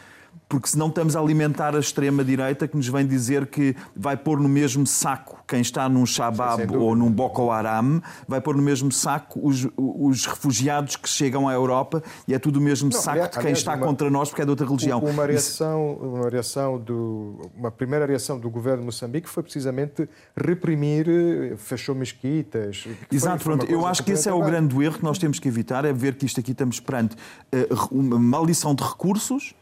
Porque 0.51 0.67
senão 0.67 0.87
estamos 0.89 1.15
a 1.15 1.19
alimentar 1.21 1.73
a 1.77 1.79
extrema-direita 1.79 2.67
que 2.67 2.75
nos 2.75 2.85
vem 2.89 3.07
dizer 3.07 3.47
que 3.47 3.73
vai 3.95 4.17
pôr 4.17 4.37
no 4.37 4.49
mesmo 4.49 4.85
saco 4.85 5.39
quem 5.47 5.61
está 5.61 5.87
num 5.87 6.05
Shabab 6.05 6.75
ou 6.75 6.93
num 6.93 7.09
Boko 7.09 7.49
Haram, 7.49 8.01
vai 8.27 8.41
pôr 8.41 8.57
no 8.57 8.61
mesmo 8.61 8.91
saco 8.91 9.39
os, 9.41 9.65
os 9.77 10.25
refugiados 10.25 10.97
que 10.97 11.07
chegam 11.07 11.47
à 11.47 11.53
Europa 11.53 12.03
e 12.27 12.33
é 12.33 12.39
tudo 12.39 12.57
o 12.59 12.61
mesmo 12.61 12.89
Não, 12.91 12.99
saco 12.99 13.11
aliás- 13.11 13.29
de 13.29 13.35
quem 13.35 13.41
aliás, 13.43 13.57
está 13.59 13.75
uma- 13.75 13.85
contra 13.87 14.09
nós 14.09 14.27
porque 14.27 14.41
é 14.41 14.45
de 14.45 14.49
outra 14.51 14.65
religião. 14.67 14.99
Uma 14.99 15.25
reação, 15.25 15.93
uma 15.95 16.29
reação 16.29 16.77
do, 16.77 17.49
uma 17.57 17.71
primeira 17.71 18.05
reação 18.05 18.37
do 18.37 18.49
governo 18.49 18.79
de 18.81 18.85
Moçambique 18.87 19.29
foi 19.29 19.43
precisamente 19.43 20.07
reprimir, 20.35 21.07
eh, 21.07 21.55
fechou 21.55 21.95
mesquitas. 21.95 22.85
Exato, 23.09 23.41
foi 23.41 23.55
pronto. 23.55 23.71
Eu 23.71 23.87
acho 23.87 24.03
que 24.03 24.11
esse 24.11 24.27
é 24.27 24.33
o 24.33 24.41
grande 24.41 24.75
erro 24.83 24.97
que 24.97 25.03
nós 25.03 25.17
temos 25.17 25.39
que 25.39 25.47
evitar, 25.47 25.85
é 25.85 25.93
ver 25.93 26.15
que 26.15 26.25
isto 26.25 26.41
aqui 26.41 26.51
estamos 26.51 26.77
perante 26.81 27.15
eh, 27.53 27.67
uma 27.89 28.19
maldição 28.19 28.75
de 28.75 28.83
recursos, 28.83 29.53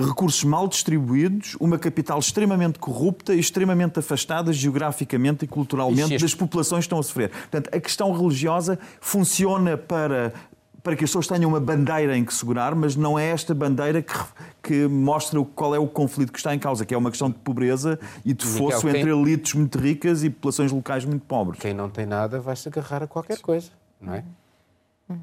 recursos 0.00 0.42
mal 0.44 0.66
distribuídos, 0.68 1.56
uma 1.60 1.78
capital 1.78 2.18
extremamente 2.18 2.78
corrupta 2.78 3.34
e 3.34 3.40
extremamente 3.40 3.98
afastada 3.98 4.52
geograficamente 4.52 5.44
e 5.44 5.46
E 5.46 5.48
culturalmente 5.48 6.08
se 6.08 6.14
este- 6.14 6.24
das 6.24 6.34
populações 6.34 6.80
que 6.80 6.86
estão 6.86 6.98
a 6.98 7.02
sofrer. 7.02 7.30
Portanto, 7.30 7.70
a 7.74 7.80
questão 7.80 8.12
religiosa 8.12 8.78
funciona 9.00 9.76
para 9.76 10.32
para 10.82 10.96
que 10.96 11.04
as 11.04 11.10
pessoas 11.10 11.26
tenham 11.26 11.50
uma 11.50 11.60
bandeira 11.60 12.16
em 12.16 12.24
que 12.24 12.32
segurar, 12.32 12.74
mas 12.74 12.96
não 12.96 13.18
é 13.18 13.28
esta 13.28 13.54
bandeira 13.54 14.00
que, 14.00 14.14
que 14.62 14.88
mostra 14.88 15.44
qual 15.54 15.74
é 15.74 15.78
o 15.78 15.86
conflito 15.86 16.32
que 16.32 16.38
está 16.38 16.54
em 16.54 16.58
causa, 16.58 16.86
que 16.86 16.94
é 16.94 16.96
uma 16.96 17.10
questão 17.10 17.28
de 17.28 17.36
pobreza 17.36 17.98
e 18.24 18.32
de 18.32 18.46
fosso 18.46 18.88
entre 18.88 19.10
elites 19.10 19.52
muito 19.52 19.78
ricas 19.78 20.24
e 20.24 20.30
populações 20.30 20.72
locais 20.72 21.04
muito 21.04 21.24
pobres. 21.26 21.60
Quem 21.60 21.74
não 21.74 21.90
tem 21.90 22.06
nada 22.06 22.40
vai 22.40 22.56
se 22.56 22.66
agarrar 22.68 23.02
a 23.02 23.06
qualquer 23.06 23.40
coisa, 23.40 23.70
não 24.00 24.14
é? 24.14 24.24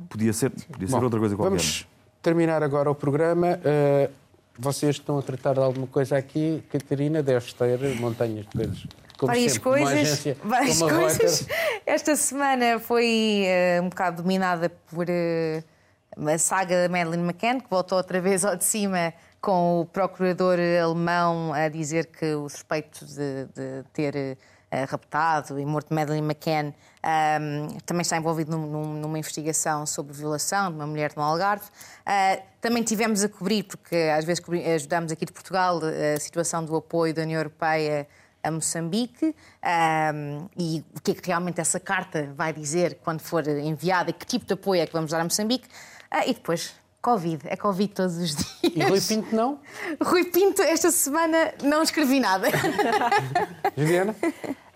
Podia 0.10 0.34
ser, 0.34 0.52
podia 0.52 0.88
ser 0.88 0.96
Bom, 0.96 1.04
outra 1.04 1.20
coisa 1.20 1.36
qualquer. 1.36 1.50
Vamos 1.58 1.88
terminar 2.22 2.62
agora 2.62 2.92
o 2.92 2.96
programa. 2.96 3.58
Uh, 3.58 4.12
vocês 4.58 4.96
estão 4.96 5.20
a 5.20 5.22
tratar 5.22 5.54
de 5.54 5.60
alguma 5.60 5.88
coisa 5.88 6.18
aqui. 6.18 6.64
Catarina, 6.70 7.22
deves 7.22 7.54
ter 7.54 7.80
montanhas 8.00 8.46
de 8.46 8.52
coisas. 8.52 8.88
Como 9.18 9.32
várias 9.32 9.54
sempre, 9.54 9.70
coisas, 9.70 9.94
agência 9.94 10.38
várias 10.44 10.80
coisas. 10.80 11.48
Esta 11.86 12.16
semana 12.16 12.80
foi 12.80 13.44
eh, 13.46 13.80
um 13.82 13.90
bocado 13.90 14.22
dominada 14.22 14.70
por 14.92 15.08
eh, 15.10 15.64
a 16.16 16.38
saga 16.38 16.84
da 16.84 16.90
Madeleine 16.90 17.24
McCann, 17.24 17.60
que 17.60 17.70
voltou 17.70 17.98
outra 17.98 18.22
vez 18.22 18.46
ao 18.46 18.56
de 18.56 18.64
cima 18.64 19.14
com 19.42 19.82
o 19.82 19.86
procurador 19.86 20.58
alemão 20.84 21.54
a 21.54 21.68
dizer 21.68 22.08
que 22.08 22.34
o 22.34 22.48
suspeito 22.50 23.06
de, 23.06 23.46
de 23.56 23.84
ter 23.94 24.38
raptado 24.90 25.60
e 25.60 25.66
morto 25.66 25.94
Madeleine 25.94 26.26
McCann 26.28 26.74
ahm, 27.04 27.78
também 27.86 28.02
está 28.02 28.18
envolvido 28.18 28.52
num- 28.52 28.68
num- 28.68 28.94
numa 29.00 29.18
investigação 29.20 29.86
sobre 29.86 30.14
violação 30.14 30.70
de 30.72 30.76
uma 30.76 30.86
mulher 30.88 31.14
no 31.16 31.22
Algarve. 31.24 31.66
Ah, 32.06 32.40
também 32.60 32.84
tivemos 32.84 33.24
a 33.24 33.30
cobrir, 33.30 33.64
porque 33.64 33.96
às 34.16 34.26
vezes 34.26 34.40
cobri- 34.44 34.66
ajudamos 34.66 35.12
aqui 35.12 35.26
de 35.26 35.32
Portugal, 35.32 35.80
a 36.16 36.20
situação 36.20 36.66
do 36.66 36.76
apoio 36.76 37.14
da 37.14 37.22
União 37.22 37.40
Europeia 37.40 38.08
a 38.44 38.52
Moçambique 38.52 39.36
ahm, 39.62 40.48
e 40.58 40.84
o 40.96 41.02
que 41.02 41.12
é 41.12 41.14
que 41.16 41.28
realmente 41.28 41.60
essa 41.60 41.80
carta 41.80 42.32
vai 42.36 42.54
dizer 42.54 43.00
quando 43.04 43.20
for 43.22 43.46
enviada 43.48 44.10
e 44.10 44.14
que 44.14 44.26
tipo 44.26 44.46
de 44.46 44.54
apoio 44.54 44.82
é 44.82 44.86
que 44.88 44.94
vamos 44.94 45.12
dar 45.12 45.20
a 45.20 45.24
Moçambique. 45.24 45.68
Ah, 46.12 46.26
e 46.26 46.34
depois, 46.34 46.74
Covid. 47.02 47.48
É 47.48 47.56
Covid 47.56 47.94
todos 47.94 48.18
os 48.18 48.36
dias. 48.36 48.48
E 48.64 48.84
Rui 48.84 49.00
Pinto 49.02 49.36
não? 49.36 49.60
Rui 50.02 50.26
Pinto, 50.26 50.62
esta 50.62 50.92
semana 50.92 51.54
não 51.64 51.82
escrevi 51.84 52.20
nada. 52.20 52.48
Juliana? 53.78 54.16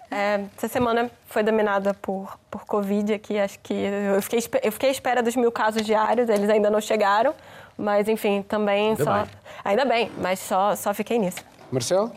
É, 0.09 0.43
essa 0.57 0.67
semana 0.67 1.09
foi 1.27 1.41
dominada 1.43 1.93
por, 1.93 2.37
por 2.49 2.65
Covid 2.65 3.13
aqui. 3.13 3.39
Acho 3.39 3.57
que 3.59 3.73
eu 3.73 4.21
fiquei, 4.21 4.39
eu 4.63 4.71
fiquei 4.71 4.89
à 4.89 4.91
espera 4.91 5.23
dos 5.23 5.35
mil 5.35 5.51
casos 5.51 5.83
diários, 5.85 6.29
eles 6.29 6.49
ainda 6.49 6.69
não 6.69 6.81
chegaram. 6.81 7.33
Mas, 7.77 8.07
enfim, 8.07 8.41
também 8.43 8.89
Ainda 8.89 9.03
só. 9.03 9.13
bem. 9.13 9.29
Ainda 9.63 9.85
bem, 9.85 10.11
mas 10.17 10.39
só, 10.39 10.75
só 10.75 10.93
fiquei 10.93 11.17
nisso. 11.17 11.39
Marcelo? 11.71 12.11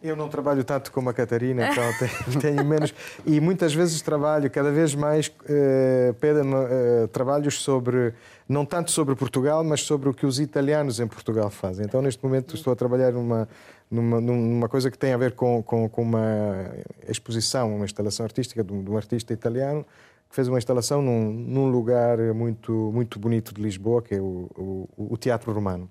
Eu 0.00 0.14
não 0.14 0.28
trabalho 0.28 0.62
tanto 0.62 0.92
como 0.92 1.10
a 1.10 1.14
Catarina, 1.14 1.70
então 1.70 1.84
tenho, 1.98 2.38
tenho 2.40 2.64
menos. 2.64 2.94
E 3.26 3.40
muitas 3.40 3.74
vezes 3.74 4.00
trabalho, 4.00 4.48
cada 4.48 4.70
vez 4.70 4.94
mais, 4.94 5.32
eh, 5.48 6.14
eh, 6.22 7.06
trabalhos 7.12 7.60
sobre, 7.60 8.14
não 8.48 8.64
tanto 8.64 8.92
sobre 8.92 9.16
Portugal, 9.16 9.64
mas 9.64 9.82
sobre 9.82 10.08
o 10.08 10.14
que 10.14 10.24
os 10.24 10.38
italianos 10.38 11.00
em 11.00 11.06
Portugal 11.08 11.50
fazem. 11.50 11.84
Então, 11.84 12.00
neste 12.00 12.22
momento, 12.22 12.54
estou 12.54 12.72
a 12.72 12.76
trabalhar 12.76 13.12
numa, 13.12 13.48
numa, 13.90 14.20
numa 14.20 14.68
coisa 14.68 14.88
que 14.88 14.96
tem 14.96 15.12
a 15.12 15.16
ver 15.16 15.32
com, 15.32 15.60
com, 15.64 15.88
com 15.88 16.02
uma 16.02 16.70
exposição, 17.08 17.74
uma 17.74 17.84
instalação 17.84 18.24
artística 18.24 18.62
de 18.62 18.72
um, 18.72 18.84
de 18.84 18.90
um 18.90 18.96
artista 18.96 19.32
italiano 19.32 19.84
que 20.28 20.34
fez 20.34 20.46
uma 20.46 20.58
instalação 20.58 21.00
num, 21.00 21.32
num, 21.32 21.70
lugar 21.70 22.18
muito, 22.34 22.72
muito 22.92 23.18
bonito 23.18 23.52
de 23.54 23.62
Lisboa, 23.62 24.02
que 24.02 24.14
é 24.14 24.20
o, 24.20 24.48
o, 24.56 24.88
o 25.14 25.16
Teatro 25.16 25.50
Romano. 25.52 25.90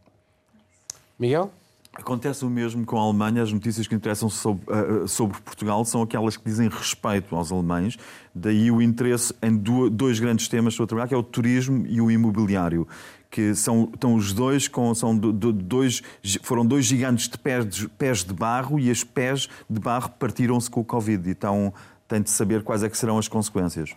Miguel? 1.19 1.51
Acontece 1.99 2.45
o 2.45 2.49
mesmo 2.49 2.85
com 2.85 2.97
a 2.97 3.01
Alemanha. 3.01 3.41
As 3.41 3.51
notícias 3.51 3.87
que 3.87 3.95
interessam 3.95 4.29
sobre, 4.29 4.63
uh, 4.71 5.07
sobre, 5.07 5.41
Portugal 5.41 5.83
são 5.83 6.03
aquelas 6.03 6.37
que 6.37 6.45
dizem 6.45 6.69
respeito 6.69 7.35
aos 7.35 7.51
alemães. 7.51 7.97
Daí 8.33 8.69
o 8.69 8.81
interesse 8.81 9.33
em 9.41 9.57
dois 9.57 10.19
grandes 10.19 10.47
temas 10.47 10.75
sobre 10.75 10.89
trabalhar, 10.89 11.07
que 11.07 11.15
é 11.15 11.17
o 11.17 11.23
turismo 11.23 11.85
e 11.87 11.99
o 11.99 12.11
imobiliário. 12.11 12.87
Que 13.31 13.55
são 13.55 13.89
estão 13.91 14.15
os 14.15 14.31
dois, 14.31 14.67
com, 14.67 14.93
são 14.93 15.17
do, 15.17 15.33
do, 15.33 15.51
dois, 15.51 16.03
foram 16.43 16.65
dois 16.65 16.85
gigantes 16.85 17.27
de 17.27 17.37
pés, 17.37 17.65
de 17.65 17.89
pés 17.89 18.23
de 18.23 18.33
barro 18.33 18.79
e 18.79 18.91
as 18.91 19.03
pés 19.03 19.49
de 19.67 19.79
barro 19.79 20.09
partiram-se 20.11 20.69
com 20.69 20.81
o 20.81 20.85
Covid. 20.85 21.27
Então 21.29 21.73
tem 22.07 22.21
de 22.21 22.29
saber 22.29 22.63
quais 22.63 22.83
é 22.83 22.89
que 22.89 22.97
serão 22.97 23.17
as 23.17 23.27
consequências. 23.27 23.95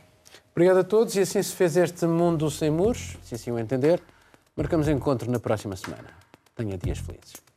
Obrigado 0.53 0.79
a 0.79 0.85
todos 0.85 1.15
e 1.15 1.21
assim 1.21 1.43
se 1.43 1.55
fez 1.55 1.77
este 1.77 2.07
Mundo 2.07 2.51
Sem 2.51 2.71
Muros, 2.71 3.19
se 3.23 3.35
assim 3.35 3.51
o 3.51 3.59
entender. 3.59 4.03
Marcamos 4.57 4.89
encontro 4.89 5.31
na 5.31 5.39
próxima 5.39 5.77
semana. 5.77 6.09
Tenha 6.57 6.77
dias 6.77 6.99
felizes. 6.99 7.50